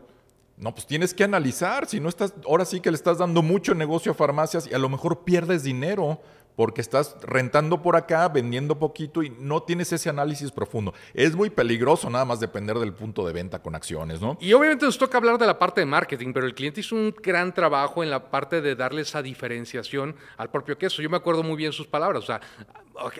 No, 0.56 0.72
pues 0.72 0.86
tienes 0.86 1.14
que 1.14 1.24
analizar, 1.24 1.86
si 1.86 1.98
no 1.98 2.08
estás, 2.08 2.32
ahora 2.46 2.64
sí 2.64 2.80
que 2.80 2.90
le 2.90 2.96
estás 2.96 3.18
dando 3.18 3.42
mucho 3.42 3.74
negocio 3.74 4.12
a 4.12 4.14
farmacias 4.14 4.68
y 4.70 4.74
a 4.74 4.78
lo 4.78 4.88
mejor 4.88 5.24
pierdes 5.24 5.64
dinero 5.64 6.20
porque 6.56 6.80
estás 6.80 7.16
rentando 7.22 7.82
por 7.82 7.96
acá, 7.96 8.28
vendiendo 8.28 8.78
poquito 8.78 9.22
y 9.22 9.30
no 9.30 9.62
tienes 9.62 9.92
ese 9.92 10.08
análisis 10.08 10.50
profundo. 10.50 10.94
Es 11.12 11.34
muy 11.34 11.50
peligroso 11.50 12.08
nada 12.10 12.24
más 12.24 12.40
depender 12.40 12.78
del 12.78 12.92
punto 12.92 13.26
de 13.26 13.32
venta 13.32 13.60
con 13.60 13.74
acciones, 13.74 14.20
¿no? 14.20 14.38
Y 14.40 14.52
obviamente 14.52 14.86
nos 14.86 14.98
toca 14.98 15.18
hablar 15.18 15.38
de 15.38 15.46
la 15.46 15.58
parte 15.58 15.80
de 15.80 15.86
marketing, 15.86 16.32
pero 16.32 16.46
el 16.46 16.54
cliente 16.54 16.80
hizo 16.80 16.94
un 16.94 17.14
gran 17.22 17.52
trabajo 17.52 18.02
en 18.02 18.10
la 18.10 18.30
parte 18.30 18.60
de 18.60 18.74
darle 18.76 19.02
esa 19.02 19.22
diferenciación 19.22 20.14
al 20.36 20.50
propio 20.50 20.78
queso. 20.78 21.02
Yo 21.02 21.10
me 21.10 21.16
acuerdo 21.16 21.42
muy 21.42 21.56
bien 21.56 21.72
sus 21.72 21.86
palabras, 21.86 22.22
o 22.22 22.26
sea, 22.26 22.40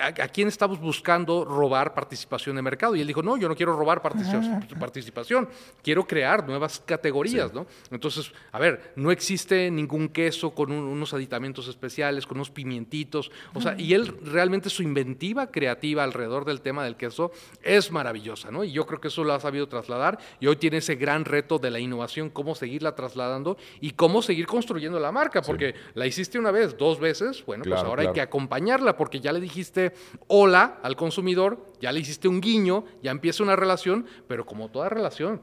¿a, 0.01 0.29
quién 0.29 0.49
estamos 0.49 0.81
buscando 0.81 1.45
robar 1.45 1.95
participación 1.95 2.57
de 2.57 2.63
mercado? 2.63 2.95
Y 2.95 3.01
él 3.01 3.07
dijo, 3.07 3.23
no, 3.23 3.37
yo 3.37 3.49
no 3.49 3.57
quiero 3.57 3.77
robar 3.77 4.01
participación, 4.79 5.49
quiero 5.83 6.07
crear 6.07 6.47
nuevas 6.47 6.81
categorías, 6.85 7.53
¿no? 7.53 7.67
Entonces, 7.91 8.33
a 8.53 8.59
ver, 8.59 8.93
no 8.97 9.11
existe 9.11 9.71
ningún 9.71 10.09
queso 10.09 10.55
con 10.55 10.71
unos 10.71 11.15
aditamentos 11.15 11.69
especiales, 11.69 12.27
con 12.27 12.37
unos 12.39 12.51
pimientitos, 12.51 13.24
o 13.55 13.61
sea, 13.61 13.75
y 13.79 13.95
él 13.95 14.17
realmente 14.25 14.71
su 14.71 14.83
inventiva 14.83 15.51
creativa 15.51 16.05
alrededor 16.05 16.45
del 16.45 16.61
tema 16.61 16.85
del 16.85 16.97
queso 16.97 17.33
es 17.63 17.91
maravillosa, 17.91 18.51
¿no? 18.51 18.65
Y 18.65 18.73
yo 18.73 18.87
creo 18.87 19.01
que 19.01 19.09
eso 19.09 19.25
lo 19.25 19.33
ha 19.33 19.41
sabido 19.41 19.69
trasladar 19.69 20.19
y 20.41 20.47
hoy 20.47 20.57
tiene 20.57 20.79
ese 20.79 20.97
gran 20.97 21.25
reto 21.25 21.59
de 21.59 21.71
la 21.71 21.79
innovación, 21.79 22.31
cómo 22.31 22.55
seguirla 22.55 22.95
trasladando 22.95 23.57
y 23.81 23.93
cómo 23.93 24.23
seguir 24.23 24.47
construyendo 24.47 24.99
la 24.99 25.13
marca, 25.13 25.43
porque 25.43 25.75
la 25.95 26.07
hiciste 26.07 26.39
una 26.39 26.51
vez, 26.51 26.77
dos 26.77 27.01
veces, 27.01 27.45
bueno, 27.45 27.65
pues 27.65 27.81
ahora 27.81 28.03
hay 28.03 28.13
que 28.13 28.21
acompañarla 28.21 28.97
porque 28.97 29.21
ya 29.21 29.33
le 29.33 29.41
dijiste 29.41 29.93
hola 30.27 30.79
al 30.83 30.97
consumidor, 30.97 31.73
ya 31.81 31.93
le 31.93 32.01
hiciste 32.01 32.29
un 32.29 32.41
guiño, 32.41 32.85
ya 33.03 33.11
empieza 33.11 33.43
una 33.43 33.57
relación, 33.57 34.07
pero 34.27 34.47
como 34.47 34.71
toda 34.71 34.89
relación, 34.89 35.41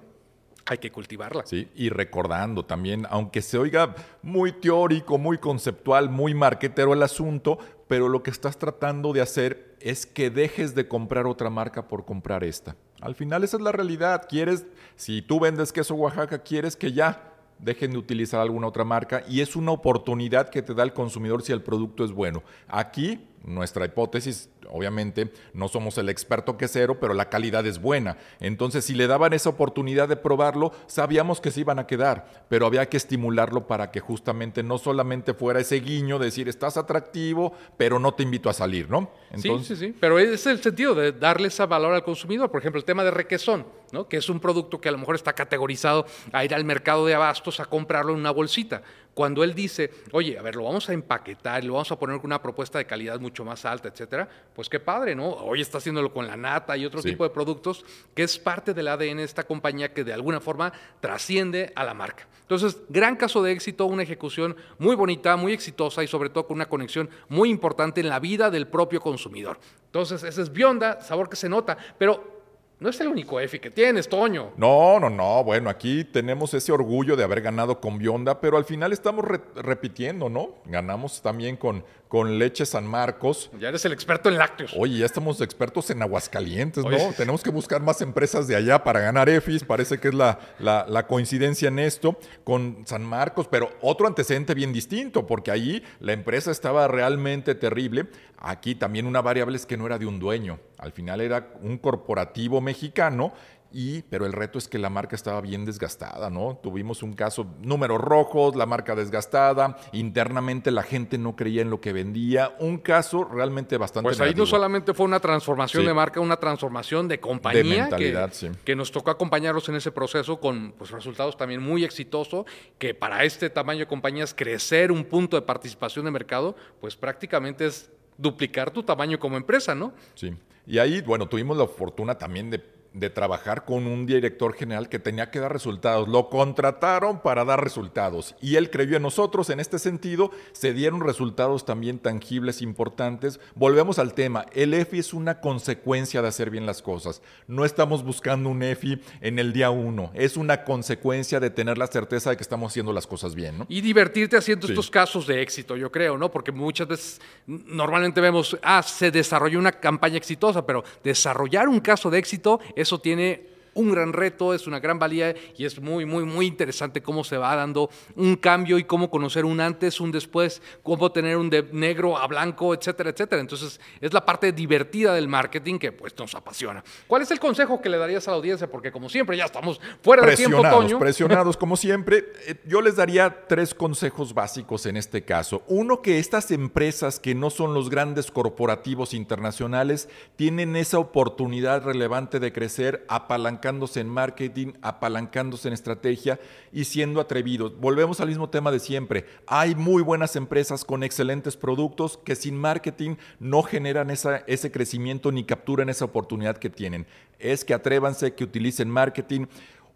hay 0.66 0.78
que 0.78 0.92
cultivarla. 0.92 1.46
Sí, 1.46 1.68
y 1.76 1.90
recordando 1.90 2.66
también, 2.66 3.06
aunque 3.10 3.42
se 3.42 3.58
oiga 3.58 3.96
muy 4.22 4.52
teórico, 4.52 5.18
muy 5.18 5.38
conceptual, 5.38 6.10
muy 6.10 6.34
marquetero 6.34 6.94
el 6.94 7.04
asunto, 7.04 7.58
pero 7.88 8.08
lo 8.08 8.24
que 8.24 8.32
estás 8.32 8.58
tratando 8.58 9.14
de 9.14 9.22
hacer 9.22 9.76
es 9.80 10.06
que 10.06 10.30
dejes 10.30 10.76
de 10.76 10.88
comprar 10.88 11.26
otra 11.26 11.50
marca 11.50 11.88
por 11.88 12.06
comprar 12.06 12.44
esta. 12.44 12.76
Al 13.02 13.16
final 13.16 13.44
esa 13.44 13.58
es 13.58 13.64
la 13.64 13.72
realidad. 13.72 14.28
Quieres, 14.30 14.66
si 14.96 15.22
tú 15.22 15.40
vendes 15.40 15.74
queso 15.74 15.96
Oaxaca, 15.96 16.40
quieres 16.40 16.76
que 16.76 16.94
ya 16.94 17.32
dejen 17.62 17.92
de 17.92 17.98
utilizar 17.98 18.40
alguna 18.40 18.68
otra 18.68 18.84
marca 18.84 19.24
y 19.28 19.42
es 19.42 19.56
una 19.56 19.72
oportunidad 19.72 20.50
que 20.50 20.62
te 20.62 20.74
da 20.74 20.84
el 20.84 20.94
consumidor 20.94 21.44
si 21.44 21.52
el 21.52 21.62
producto 21.62 22.04
es 22.04 22.12
bueno. 22.12 22.44
Aquí 22.68 23.28
nuestra 23.44 23.86
hipótesis, 23.86 24.50
obviamente, 24.72 25.32
no 25.54 25.68
somos 25.68 25.98
el 25.98 26.10
experto 26.10 26.58
quesero, 26.58 27.00
pero 27.00 27.14
la 27.14 27.30
calidad 27.30 27.66
es 27.66 27.82
buena. 27.82 28.18
Entonces, 28.40 28.86
si 28.86 28.96
le 28.96 29.08
daban 29.08 29.34
esa 29.34 29.50
oportunidad 29.50 30.08
de 30.08 30.16
probarlo, 30.16 30.72
sabíamos 30.88 31.42
que 31.42 31.52
se 31.52 31.62
iban 31.62 31.80
a 31.80 31.88
quedar, 31.88 32.46
pero 32.50 32.66
había 32.66 32.88
que 32.90 32.98
estimularlo 32.98 33.68
para 33.68 33.92
que 33.92 34.00
justamente 34.00 34.64
no 34.64 34.78
solamente 34.78 35.34
fuera 35.34 35.60
ese 35.60 35.80
guiño 35.80 36.20
de 36.20 36.26
decir, 36.26 36.50
estás 36.50 36.78
atractivo, 36.78 37.54
pero 37.78 38.00
no 38.00 38.14
te 38.14 38.24
invito 38.24 38.50
a 38.50 38.54
salir, 38.54 38.90
¿no? 38.90 39.12
Entonces, 39.32 39.68
sí, 39.68 39.76
sí, 39.76 39.92
sí. 39.92 39.98
Pero 40.00 40.20
es 40.20 40.46
el 40.48 40.62
sentido 40.62 40.96
de 40.96 41.12
darle 41.12 41.48
ese 41.48 41.66
valor 41.66 41.94
al 41.94 42.04
consumidor. 42.04 42.50
Por 42.50 42.60
ejemplo, 42.60 42.80
el 42.80 42.86
tema 42.86 43.04
de 43.04 43.12
requesón, 43.12 43.66
¿no? 43.92 44.08
Que 44.08 44.18
es 44.18 44.30
un 44.30 44.40
producto 44.40 44.80
que 44.80 44.90
a 44.90 44.92
lo 44.92 44.98
mejor 44.98 45.16
está 45.16 45.34
categorizado 45.34 46.06
a 46.32 46.46
ir 46.46 46.54
al 46.54 46.66
mercado 46.66 47.06
de 47.06 47.14
abastos 47.14 47.60
a 47.60 47.66
comprarlo 47.66 48.14
en 48.14 48.20
una 48.20 48.32
bolsita. 48.32 48.82
Cuando 49.14 49.44
él 49.44 49.54
dice, 49.54 49.92
oye, 50.12 50.38
a 50.38 50.42
ver, 50.42 50.56
lo 50.56 50.64
vamos 50.64 50.90
a 50.90 50.94
empaquetar 50.94 51.64
lo 51.64 51.74
vamos 51.74 51.92
a 51.92 52.00
poner 52.00 52.18
con 52.18 52.28
una 52.28 52.42
propuesta 52.42 52.78
de 52.78 52.86
calidad 52.86 53.20
mucho 53.20 53.44
más 53.44 53.66
alta, 53.66 53.90
etcétera, 53.90 54.28
pues 54.56 54.70
qué 54.70 54.80
padre, 54.80 55.16
¿no? 55.16 55.30
Hoy 55.30 55.62
está 55.62 55.80
haciéndolo 55.80 56.14
con 56.14 56.28
la 56.28 56.38
nata 56.38 56.78
y 56.78 56.86
otro 56.86 57.02
tipo 57.02 57.24
de 57.24 57.30
productos 57.30 57.86
que 58.14 58.24
es 58.24 58.40
parte 58.40 58.74
del 58.74 58.88
ADN 58.88 59.18
de 59.18 59.24
esta 59.24 59.44
compañía 59.44 59.94
que 59.94 60.04
de 60.04 60.14
alguna 60.14 60.40
forma 60.40 60.72
trasciende 61.00 61.72
a 61.76 61.84
la 61.84 61.94
marca. 61.94 62.28
Entonces, 62.42 62.78
gran 62.90 63.16
caso 63.16 63.42
de 63.44 63.52
éxito, 63.52 63.86
una 63.86 64.04
ejecución 64.04 64.56
muy 64.78 64.96
bonita, 64.96 65.36
muy 65.36 65.54
exitosa 65.54 66.04
y 66.04 66.08
sobre 66.08 66.30
todo 66.30 66.48
con 66.48 66.56
una 66.56 66.68
conexión 66.68 67.10
muy 67.30 67.50
importante 67.50 68.02
en 68.02 68.10
la 68.10 68.20
vida 68.20 68.50
del 68.50 68.68
propio 68.68 69.02
consumidor. 69.02 69.60
Entonces, 69.86 70.24
ese 70.24 70.42
es 70.42 70.52
Bionda, 70.52 71.02
sabor 71.02 71.30
que 71.30 71.36
se 71.36 71.50
nota, 71.50 71.78
pero 71.98 72.41
no 72.82 72.90
es 72.90 73.00
el 73.00 73.10
único 73.10 73.40
EFI 73.40 73.60
que 73.60 73.70
tienes, 73.70 74.10
Toño. 74.10 74.54
No, 74.58 75.00
no, 75.00 75.08
no. 75.08 75.44
Bueno, 75.44 75.70
aquí 75.70 76.04
tenemos 76.04 76.52
ese 76.56 76.72
orgullo 76.72 77.16
de 77.16 77.24
haber 77.24 77.42
ganado 77.42 77.80
con 77.80 78.00
Bionda, 78.00 78.42
pero 78.42 78.58
al 78.58 78.66
final 78.66 78.92
estamos 78.92 79.24
repitiendo, 79.56 80.30
¿no? 80.30 80.56
Ganamos 80.66 81.22
también 81.22 81.58
con, 81.58 81.86
con 82.12 82.38
Leche 82.38 82.66
San 82.66 82.86
Marcos. 82.86 83.50
Ya 83.58 83.70
eres 83.70 83.86
el 83.86 83.94
experto 83.94 84.28
en 84.28 84.38
lácteos. 84.38 84.74
Oye, 84.78 84.98
ya 84.98 85.06
estamos 85.06 85.40
expertos 85.40 85.90
en 85.92 86.02
Aguascalientes, 86.02 86.84
¿no? 86.84 86.98
Tenemos 87.16 87.42
que 87.42 87.52
buscar 87.52 87.82
más 87.82 88.02
empresas 88.02 88.50
de 88.50 88.58
allá 88.58 88.84
para 88.84 89.00
ganar 89.00 89.30
EFIs. 89.30 89.64
Parece 89.64 89.98
que 89.98 90.10
es 90.10 90.14
la, 90.14 90.38
la, 90.60 91.08
coincidencia 91.08 91.70
en 91.70 91.80
esto 91.80 92.20
con 92.44 92.84
San 92.86 93.06
Marcos, 93.06 93.48
pero 93.50 93.70
otro 93.80 94.08
antecedente 94.08 94.54
bien 94.54 94.74
distinto, 94.74 95.26
porque 95.26 95.52
allí 95.52 95.84
la 96.02 96.12
empresa 96.12 96.52
estaba 96.52 96.86
realmente 96.90 97.56
terrible. 97.56 98.10
Aquí 98.38 98.76
también 98.76 99.06
una 99.06 99.22
variable 99.22 99.56
es 99.56 99.66
que 99.66 99.78
no 99.78 99.86
era 99.86 99.98
de 99.98 100.06
un 100.06 100.20
dueño. 100.20 100.60
Al 100.80 100.92
final 100.92 101.22
era 101.22 101.54
un 101.62 101.78
corporativo 101.78 102.60
mexicano 102.60 103.32
y, 103.74 104.02
pero 104.04 104.26
el 104.26 104.34
reto 104.34 104.58
es 104.58 104.68
que 104.68 104.78
la 104.78 104.90
marca 104.90 105.16
estaba 105.16 105.42
bien 105.42 105.66
desgastada, 105.66 106.30
¿no? 106.30 106.60
Tuvimos 106.62 107.04
un 107.04 107.14
caso, 107.14 107.46
números 107.62 108.00
rojos, 108.02 108.56
la 108.56 108.66
marca 108.66 108.96
desgastada, 108.96 109.78
internamente 109.92 110.72
la 110.72 110.84
gente 110.84 111.18
no 111.18 111.36
creía 111.36 111.62
en 111.62 111.70
lo 111.70 111.82
que 111.82 111.94
vendía, 111.94 112.56
un 112.60 112.78
caso 112.78 113.24
realmente 113.24 113.78
bastante 113.78 114.08
Pues 114.08 114.22
ahí 114.22 114.34
no 114.34 114.46
solamente 114.46 114.94
fue 114.94 115.06
una 115.06 115.20
transformación 115.20 115.86
de 115.86 115.94
marca, 115.94 116.20
una 116.20 116.38
transformación 116.38 117.08
de 117.08 117.20
compañía. 117.20 117.62
De 117.62 117.82
mentalidad, 117.82 118.32
que, 118.32 118.52
que 118.64 118.76
nos 118.76 118.92
tocó 118.92 119.12
acompañarlos 119.12 119.68
en 119.70 119.76
ese 119.76 119.92
proceso 119.92 120.40
con 120.40 120.74
pues, 120.78 120.92
resultados 120.92 121.38
también 121.38 121.62
muy 121.62 121.84
exitosos, 121.84 122.46
que 122.78 122.94
para 122.94 123.24
este 123.24 123.50
tamaño 123.50 123.80
de 123.80 123.88
compañías 123.88 124.34
crecer 124.34 124.92
un 124.92 125.06
punto 125.06 125.38
de 125.38 125.42
participación 125.44 126.06
de 126.06 126.12
mercado, 126.12 126.56
pues 126.80 126.96
prácticamente 126.96 127.66
es 127.66 127.90
duplicar 128.18 128.72
tu 128.72 128.84
tamaño 128.84 129.20
como 129.20 129.38
empresa, 129.38 129.74
¿no? 129.74 129.94
Sí. 130.16 130.34
Y 130.68 130.78
ahí, 130.78 131.02
bueno, 131.02 131.28
tuvimos 131.28 131.58
la 131.58 131.68
fortuna 131.68 132.18
también 132.18 132.50
de 132.50 132.60
de 132.94 133.10
trabajar 133.10 133.64
con 133.64 133.88
un 133.88 134.06
director 134.06 134.54
general 134.54 134.90
que 134.90 135.00
tenía 135.00 135.32
que 135.32 135.40
dar 135.40 135.54
resultados. 135.54 136.10
Lo 136.10 136.30
contrataron 136.30 137.22
para 137.22 137.46
dar 137.46 137.64
resultados 137.64 138.36
y 138.42 138.56
él 138.56 138.70
creyó 138.70 138.98
en 138.98 139.04
nosotros. 139.04 139.50
En 139.50 139.60
este 139.60 139.80
sentido, 139.80 140.32
se 140.52 140.74
dieron 140.74 141.02
resultados 141.02 141.66
también 141.66 142.00
tangibles, 142.00 142.62
importantes. 142.62 143.40
Volvemos 143.56 143.98
al 144.00 144.14
tema. 144.14 144.46
El 144.54 144.74
EFI 144.74 145.00
es 145.00 145.14
una 145.14 145.40
consecuencia 145.40 146.22
de 146.22 146.28
hacer 146.28 146.50
bien 146.50 146.66
las 146.66 146.82
cosas. 146.82 147.22
No 147.48 147.64
estamos 147.64 148.04
buscando 148.04 148.50
un 148.50 148.62
EFI 148.62 149.02
en 149.22 149.40
el 149.40 149.54
día 149.54 149.70
uno. 149.70 150.12
Es 150.14 150.36
una 150.36 150.64
consecuencia 150.64 151.40
de 151.40 151.50
tener 151.50 151.78
la 151.78 151.88
certeza 151.88 152.32
de 152.32 152.38
que 152.38 152.44
estamos 152.44 152.72
haciendo 152.72 152.92
las 152.92 153.08
cosas 153.08 153.36
bien. 153.36 153.58
¿no? 153.60 153.66
Y 153.70 153.82
divertirte 153.82 154.36
haciendo 154.36 154.68
estos 154.68 154.90
casos 154.90 155.28
de 155.28 155.42
éxito, 155.42 155.78
yo 155.78 155.92
creo, 155.92 156.18
¿no? 156.18 156.30
Porque 156.30 156.52
muchas 156.52 156.88
veces 156.88 157.22
normalmente 157.46 158.20
vemos, 158.20 158.58
ah, 158.64 158.84
se 158.84 159.12
desarrolló 159.12 159.60
una 159.60 159.72
campaña 159.72 160.18
exitosa, 160.18 160.66
pero 160.66 160.84
desarrollar 161.04 161.68
un 161.68 161.80
caso 161.80 162.10
de 162.10 162.20
éxito 162.20 162.60
eso 162.82 163.00
tiene 163.00 163.51
un 163.74 163.92
gran 163.92 164.14
reto, 164.14 164.54
es 164.54 164.68
una 164.68 164.80
gran 164.80 165.00
valía 165.00 165.34
y 165.58 165.66
es 165.66 165.80
muy, 165.80 166.06
muy, 166.06 166.24
muy 166.24 166.46
interesante 166.46 167.02
cómo 167.02 167.24
se 167.24 167.38
va 167.38 167.56
dando 167.56 167.90
un 168.16 168.36
cambio 168.36 168.78
y 168.78 168.84
cómo 168.84 169.10
conocer 169.10 169.46
un 169.46 169.62
antes, 169.62 170.00
un 170.00 170.12
después, 170.12 170.62
cómo 170.84 171.12
tener 171.12 171.38
un 171.38 171.50
de 171.50 171.64
negro 171.72 172.18
a 172.18 172.28
blanco, 172.28 172.74
etcétera, 172.74 173.12
etcétera. 173.12 173.42
Entonces, 173.42 173.80
es 174.00 174.14
la 174.14 174.26
parte 174.26 174.52
divertida 174.52 175.14
del 175.14 175.28
marketing 175.28 175.80
que 175.80 175.92
pues 175.92 176.18
nos 176.18 176.36
apasiona. 176.36 176.84
¿Cuál 177.08 177.22
es 177.22 177.32
el 177.32 177.40
consejo 177.40 177.82
que 177.82 177.90
le 177.90 177.98
darías 177.98 178.28
a 178.28 178.32
la 178.32 178.38
audiencia? 178.38 178.70
Porque 178.70 178.92
como 178.92 179.10
siempre 179.10 179.38
ya 179.38 179.46
estamos 179.46 179.80
fuera 180.02 180.26
de 180.26 180.36
tiempo, 180.36 180.62
Toño. 180.62 181.00
Presionados, 181.00 181.56
como 181.56 181.78
siempre. 181.78 182.26
Eh, 182.48 182.56
yo 182.66 182.82
les 182.82 182.96
daría 182.96 183.48
tres 183.48 183.74
consejos 183.74 184.34
básicos 184.34 184.86
en 184.86 184.98
este 184.98 185.24
caso. 185.24 185.64
Uno, 185.68 186.02
que 186.02 186.20
estas 186.20 186.52
empresas 186.52 187.20
que 187.20 187.36
no 187.36 187.50
son 187.50 187.74
los 187.74 187.90
grandes 187.90 188.32
corporativos 188.32 189.14
internacionales 189.14 190.10
tienen 190.36 190.76
esa 190.76 191.00
oportunidad 191.00 191.84
relevante 191.84 192.40
de 192.40 192.52
crecer 192.52 193.06
apalancando 193.08 193.61
apalancándose 193.62 194.00
en 194.00 194.10
marketing, 194.10 194.74
apalancándose 194.82 195.68
en 195.68 195.76
estrategia 195.76 196.40
y 196.74 196.86
siendo 196.86 197.22
atrevidos. 197.22 197.80
Volvemos 197.80 198.20
al 198.20 198.30
mismo 198.30 198.50
tema 198.50 198.72
de 198.72 198.80
siempre. 198.80 199.26
Hay 199.46 199.76
muy 199.76 200.02
buenas 200.02 200.36
empresas 200.36 200.84
con 200.84 201.04
excelentes 201.04 201.58
productos 201.58 202.18
que 202.18 202.36
sin 202.36 202.58
marketing 202.58 203.18
no 203.40 203.62
generan 203.62 204.10
ese 204.10 204.72
crecimiento 204.72 205.32
ni 205.32 205.44
capturan 205.44 205.90
esa 205.90 206.06
oportunidad 206.06 206.58
que 206.58 206.72
tienen. 206.72 207.06
Es 207.38 207.64
que 207.64 207.76
atrévanse, 207.76 208.34
que 208.34 208.44
utilicen 208.44 208.90
marketing. 208.90 209.46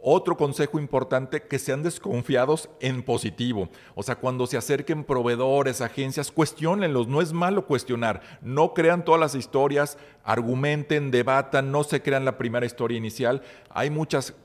Otro 0.08 0.38
consejo 0.38 0.78
importante, 0.78 1.42
que 1.42 1.58
sean 1.58 1.82
desconfiados 1.82 2.70
en 2.80 3.02
positivo. 3.02 3.70
O 3.96 4.04
sea, 4.04 4.18
cuando 4.18 4.46
se 4.46 4.56
acerquen 4.56 5.04
proveedores, 5.04 5.82
agencias, 5.82 6.32
cuestionenlos. 6.32 7.08
No 7.08 7.22
es 7.24 7.34
malo 7.34 7.66
cuestionar. 7.66 8.22
No 8.44 8.76
crean 8.76 9.04
todas 9.04 9.20
las 9.20 9.34
historias, 9.34 9.98
argumenten, 10.24 11.10
debatan, 11.10 11.72
no 11.72 11.84
se 11.84 12.04
crean 12.04 12.24
la 12.24 12.38
primera 12.38 12.68
historia 12.68 13.00
inicial. 13.00 13.42
Hay 13.72 13.90
muchas 13.90 14.36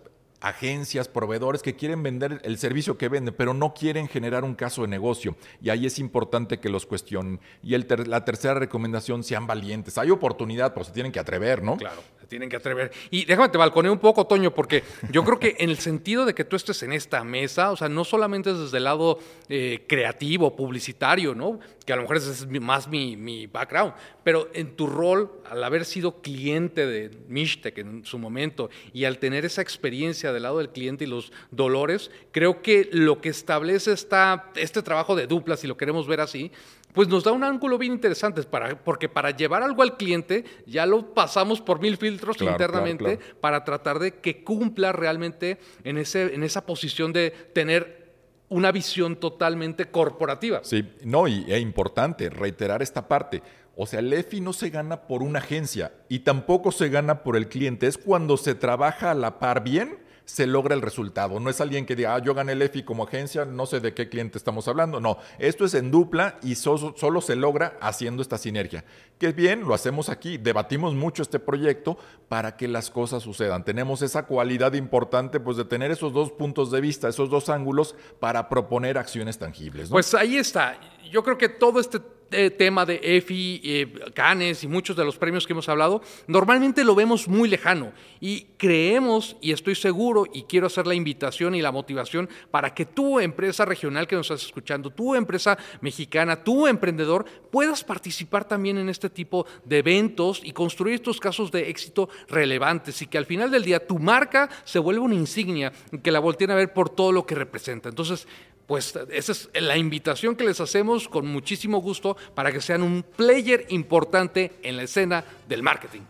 agencias, 0.41 1.09
proveedores 1.09 1.61
que 1.61 1.77
quieren 1.77 2.03
vender 2.03 2.41
el 2.45 2.57
servicio 2.57 2.97
que 2.97 3.11
venden, 3.11 3.35
pero 3.37 3.53
no 3.53 3.75
quieren 3.75 4.09
generar 4.09 4.45
un 4.45 4.55
caso 4.55 4.81
de 4.81 4.89
negocio. 4.89 5.37
Y 5.61 5.69
ahí 5.69 5.85
es 5.85 5.99
importante 5.99 6.59
que 6.59 6.71
los 6.71 6.87
cuestionen. 6.87 7.39
Y 7.63 7.77
la 7.77 8.25
tercera 8.25 8.55
recomendación, 8.55 9.23
sean 9.23 9.47
valientes. 9.47 9.99
Hay 9.99 10.11
oportunidad, 10.11 10.73
pero 10.73 10.85
se 10.85 10.93
tienen 10.93 11.13
que 11.13 11.21
atrever, 11.21 11.63
¿no? 11.63 11.77
Claro, 11.77 12.01
tienen 12.31 12.49
que 12.49 12.57
atrever. 12.57 12.93
Y 13.11 13.26
déjame 13.26 13.51
te 13.51 13.59
balconeo 13.59 13.93
un 13.93 13.99
poco, 13.99 14.26
Toño, 14.26 14.55
porque 14.55 14.85
yo 15.11 15.24
creo 15.24 15.39
que 15.39 15.57
en 15.59 15.68
el 15.68 15.78
sentido 15.78 16.24
de 16.24 16.33
que 16.33 16.45
tú 16.45 16.57
estés 16.57 16.83
en 16.83 16.93
esta 16.93 17.22
mesa, 17.24 17.72
o 17.72 17.76
sea, 17.76 17.91
no 17.91 18.05
solamente 18.05 18.53
es 18.53 18.59
desde 18.59 18.78
el 18.78 18.85
lado 18.85 19.18
eh, 19.49 19.85
creativo, 19.87 20.57
publicitario, 20.57 21.35
¿no? 21.35 21.59
Que 21.85 21.93
a 21.93 21.97
lo 21.97 22.03
mejor 22.03 22.16
ese 22.16 22.31
es 22.31 22.47
más 22.49 22.89
mi, 22.89 23.16
mi 23.16 23.47
background, 23.49 23.93
pero 24.22 24.49
en 24.55 24.76
tu 24.76 24.87
rol, 24.87 25.31
al 25.51 25.62
haber 25.64 25.85
sido 25.85 26.22
cliente 26.22 26.87
de 26.87 27.11
Mishtec 27.28 27.78
en 27.78 28.05
su 28.05 28.18
momento 28.18 28.70
y 28.93 29.05
al 29.05 29.18
tener 29.18 29.45
esa 29.45 29.61
experiencia 29.61 30.33
del 30.33 30.45
lado 30.45 30.59
del 30.59 30.70
cliente 30.70 31.05
y 31.05 31.09
los 31.09 31.33
dolores, 31.51 32.12
creo 32.31 32.62
que 32.62 32.89
lo 32.93 33.20
que 33.20 33.31
establece 33.31 33.93
esta, 33.93 34.53
este 34.55 34.83
trabajo 34.83 35.16
de 35.16 35.26
dupla, 35.26 35.57
si 35.57 35.66
lo 35.66 35.76
queremos 35.76 36.07
ver 36.07 36.20
así, 36.20 36.53
pues 36.93 37.09
nos 37.09 37.24
da 37.24 37.32
un 37.32 37.45
ángulo 37.45 37.78
bien 37.78 37.93
interesante, 37.93 38.43
para, 38.43 38.82
porque 38.82 39.09
para 39.09 39.30
llevar 39.30 39.62
algo 39.62 39.82
al 39.82 39.97
cliente 39.97 40.45
ya 40.66 40.86
lo 40.86 41.14
pasamos 41.14 41.61
por 41.61 41.80
mil 41.80 41.97
filtros 41.97 42.41
internamente 42.41 43.18
para 43.41 43.64
tratar 43.64 43.99
de 43.99 44.14
que 44.20 44.43
cumpla 44.43 44.93
realmente 44.93 45.59
en, 45.84 45.99
ese, 45.99 46.34
en 46.34 46.43
esa 46.43 46.66
posición 46.66 47.12
de 47.12 47.30
tener 47.30 48.01
una 48.49 48.72
visión 48.72 49.16
totalmente 49.16 49.91
corporativa. 49.91 50.61
Sí, 50.64 50.84
no, 51.05 51.28
y 51.28 51.45
es 51.49 51.61
importante 51.61 52.28
reiterar 52.30 52.82
esta 52.82 53.07
parte. 53.07 53.43
O 53.76 53.86
sea, 53.86 54.01
el 54.01 54.12
EFI 54.12 54.41
no 54.41 54.53
se 54.53 54.70
gana 54.70 55.03
por 55.03 55.22
una 55.22 55.38
agencia 55.38 55.93
y 56.09 56.20
tampoco 56.20 56.72
se 56.72 56.88
gana 56.88 57.22
por 57.22 57.36
el 57.36 57.49
cliente. 57.49 57.86
Es 57.86 57.97
cuando 57.97 58.36
se 58.36 58.55
trabaja 58.55 59.12
a 59.12 59.14
la 59.14 59.38
par 59.38 59.62
bien 59.62 59.99
se 60.31 60.47
logra 60.47 60.74
el 60.74 60.83
resultado. 60.83 61.41
No 61.41 61.51
es 61.51 61.61
alguien 61.61 61.85
que 61.87 61.97
diga, 61.97 62.14
ah, 62.14 62.18
yo 62.20 62.35
gané 62.35 62.53
el 62.53 62.62
EFI 62.62 62.83
como 62.85 63.05
agencia, 63.05 63.45
no 63.45 63.66
sé 63.66 63.81
de 63.81 63.95
qué 63.95 64.09
cliente 64.09 64.39
estamos 64.39 64.68
hablando. 64.68 65.01
No, 65.01 65.18
esto 65.39 65.64
es 65.64 65.74
en 65.74 65.91
dupla 65.91 66.39
y 66.43 66.55
solo 66.55 67.20
se 67.20 67.37
logra 67.37 67.76
haciendo 67.81 68.22
esta 68.22 68.39
sinergia. 68.39 68.85
Que 69.18 69.33
bien, 69.33 69.62
lo 69.62 69.74
hacemos 69.74 70.09
aquí, 70.09 70.39
debatimos 70.39 70.95
mucho 70.95 71.22
este 71.22 71.39
proyecto 71.39 71.99
para 72.28 72.57
que 72.57 72.68
las 72.68 72.91
cosas 72.91 73.22
sucedan. 73.22 73.64
Tenemos 73.64 74.03
esa 74.03 74.26
cualidad 74.26 74.74
importante 74.74 75.41
pues 75.41 75.57
de 75.57 75.64
tener 75.64 75.91
esos 75.91 76.12
dos 76.12 76.31
puntos 76.31 76.70
de 76.70 76.81
vista, 76.81 77.09
esos 77.09 77.28
dos 77.28 77.49
ángulos 77.49 77.97
para 78.20 78.49
proponer 78.49 78.99
acciones 78.99 79.39
tangibles. 79.39 79.91
Pues 79.91 80.14
ahí 80.14 80.37
está. 80.37 80.78
Yo 81.11 81.24
creo 81.24 81.37
que 81.37 81.49
todo 81.49 81.81
este 81.81 82.01
tema 82.31 82.87
de 82.87 83.01
EFI, 83.03 83.61
eh, 83.64 83.95
Canes 84.14 84.64
y 84.64 84.68
muchos 84.68 84.97
de 84.97 85.05
los 85.05 85.16
premios 85.16 85.47
que 85.47 85.53
hemos 85.53 85.68
hablado, 85.68 86.03
normalmente 86.26 86.85
lo 86.85 86.95
vemos 86.95 87.28
muy 87.28 87.49
lejano 87.49 87.93
y 88.20 88.47
creemos, 88.57 89.37
y 89.41 89.53
estoy 89.53 89.74
seguro, 89.74 90.26
y 90.33 90.45
quiero 90.45 90.66
hacer 90.66 90.87
la 90.87 90.95
invitación 90.95 91.55
y 91.55 91.62
la 91.62 91.72
motivación 91.72 92.28
para 92.51 92.74
que 92.74 92.87
tu 92.87 93.20
empresa 93.20 93.64
regional 93.64 94.07
que 94.07 94.16
nos 94.16 94.31
estás 94.31 94.47
escuchando, 94.47 94.91
tu 94.91 95.14
empresa 95.14 95.59
mexicana, 95.81 96.45
tu 96.45 96.66
emprendedor, 96.66 97.24
puedas 97.51 97.83
participar 97.85 98.47
también 98.47 98.78
en 98.78 98.89
este 98.89 99.11
tipo 99.11 99.47
de 99.64 99.78
eventos 99.78 100.41
y 100.45 100.53
construir 100.53 100.97
estos 100.97 101.20
casos 101.20 101.51
de 101.51 101.68
éxito 101.68 102.09
relevantes 102.28 103.03
y 103.03 103.07
que 103.07 103.18
al 103.18 103.26
final 103.26 103.51
del 103.51 103.64
día 103.64 103.87
tu 103.87 103.99
marca 103.99 104.49
se 104.64 104.78
vuelva 104.78 105.05
una 105.05 105.14
insignia 105.14 105.72
que 106.03 106.11
la 106.11 106.20
volteen 106.20 106.51
a 106.51 106.55
ver 106.55 106.72
por 106.72 106.91
todo 106.91 107.12
lo 107.12 107.26
que 107.26 107.35
representa. 107.35 107.89
Entonces, 107.89 108.26
pues 108.71 108.97
esa 109.11 109.33
es 109.33 109.49
la 109.55 109.77
invitación 109.77 110.37
que 110.37 110.45
les 110.45 110.61
hacemos 110.61 111.09
con 111.09 111.27
muchísimo 111.27 111.79
gusto 111.79 112.16
para 112.37 112.53
que 112.53 112.61
sean 112.61 112.85
un 112.85 113.03
player 113.03 113.66
importante 113.71 114.53
en 114.62 114.77
la 114.77 114.85
escena 114.85 115.25
del 115.49 115.64
marketing. 115.64 116.03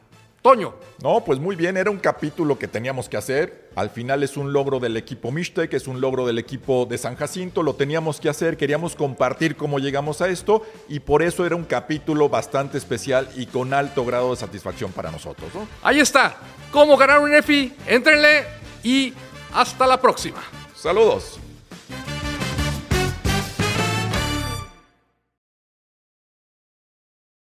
Toño. 0.42 0.74
No, 1.02 1.24
pues 1.24 1.38
muy 1.38 1.56
bien, 1.56 1.78
era 1.78 1.90
un 1.90 1.96
capítulo 1.96 2.58
que 2.58 2.68
teníamos 2.68 3.08
que 3.08 3.16
hacer. 3.16 3.70
Al 3.76 3.88
final 3.88 4.22
es 4.22 4.36
un 4.36 4.52
logro 4.52 4.78
del 4.78 4.98
equipo 4.98 5.32
Mishtec, 5.32 5.72
es 5.72 5.88
un 5.88 6.02
logro 6.02 6.26
del 6.26 6.38
equipo 6.38 6.84
de 6.84 6.98
San 6.98 7.16
Jacinto, 7.16 7.62
lo 7.62 7.76
teníamos 7.76 8.20
que 8.20 8.28
hacer, 8.28 8.58
queríamos 8.58 8.94
compartir 8.94 9.56
cómo 9.56 9.78
llegamos 9.78 10.20
a 10.20 10.28
esto 10.28 10.62
y 10.86 11.00
por 11.00 11.22
eso 11.22 11.46
era 11.46 11.56
un 11.56 11.64
capítulo 11.64 12.28
bastante 12.28 12.76
especial 12.76 13.26
y 13.36 13.46
con 13.46 13.72
alto 13.72 14.04
grado 14.04 14.32
de 14.32 14.36
satisfacción 14.36 14.92
para 14.92 15.10
nosotros. 15.10 15.48
Ahí 15.82 15.98
está, 15.98 16.36
cómo 16.70 16.98
ganar 16.98 17.20
un 17.20 17.32
EFI, 17.32 17.72
éntrenle 17.86 18.44
y 18.82 19.14
hasta 19.54 19.86
la 19.86 19.98
próxima. 19.98 20.42
Saludos. 20.74 21.40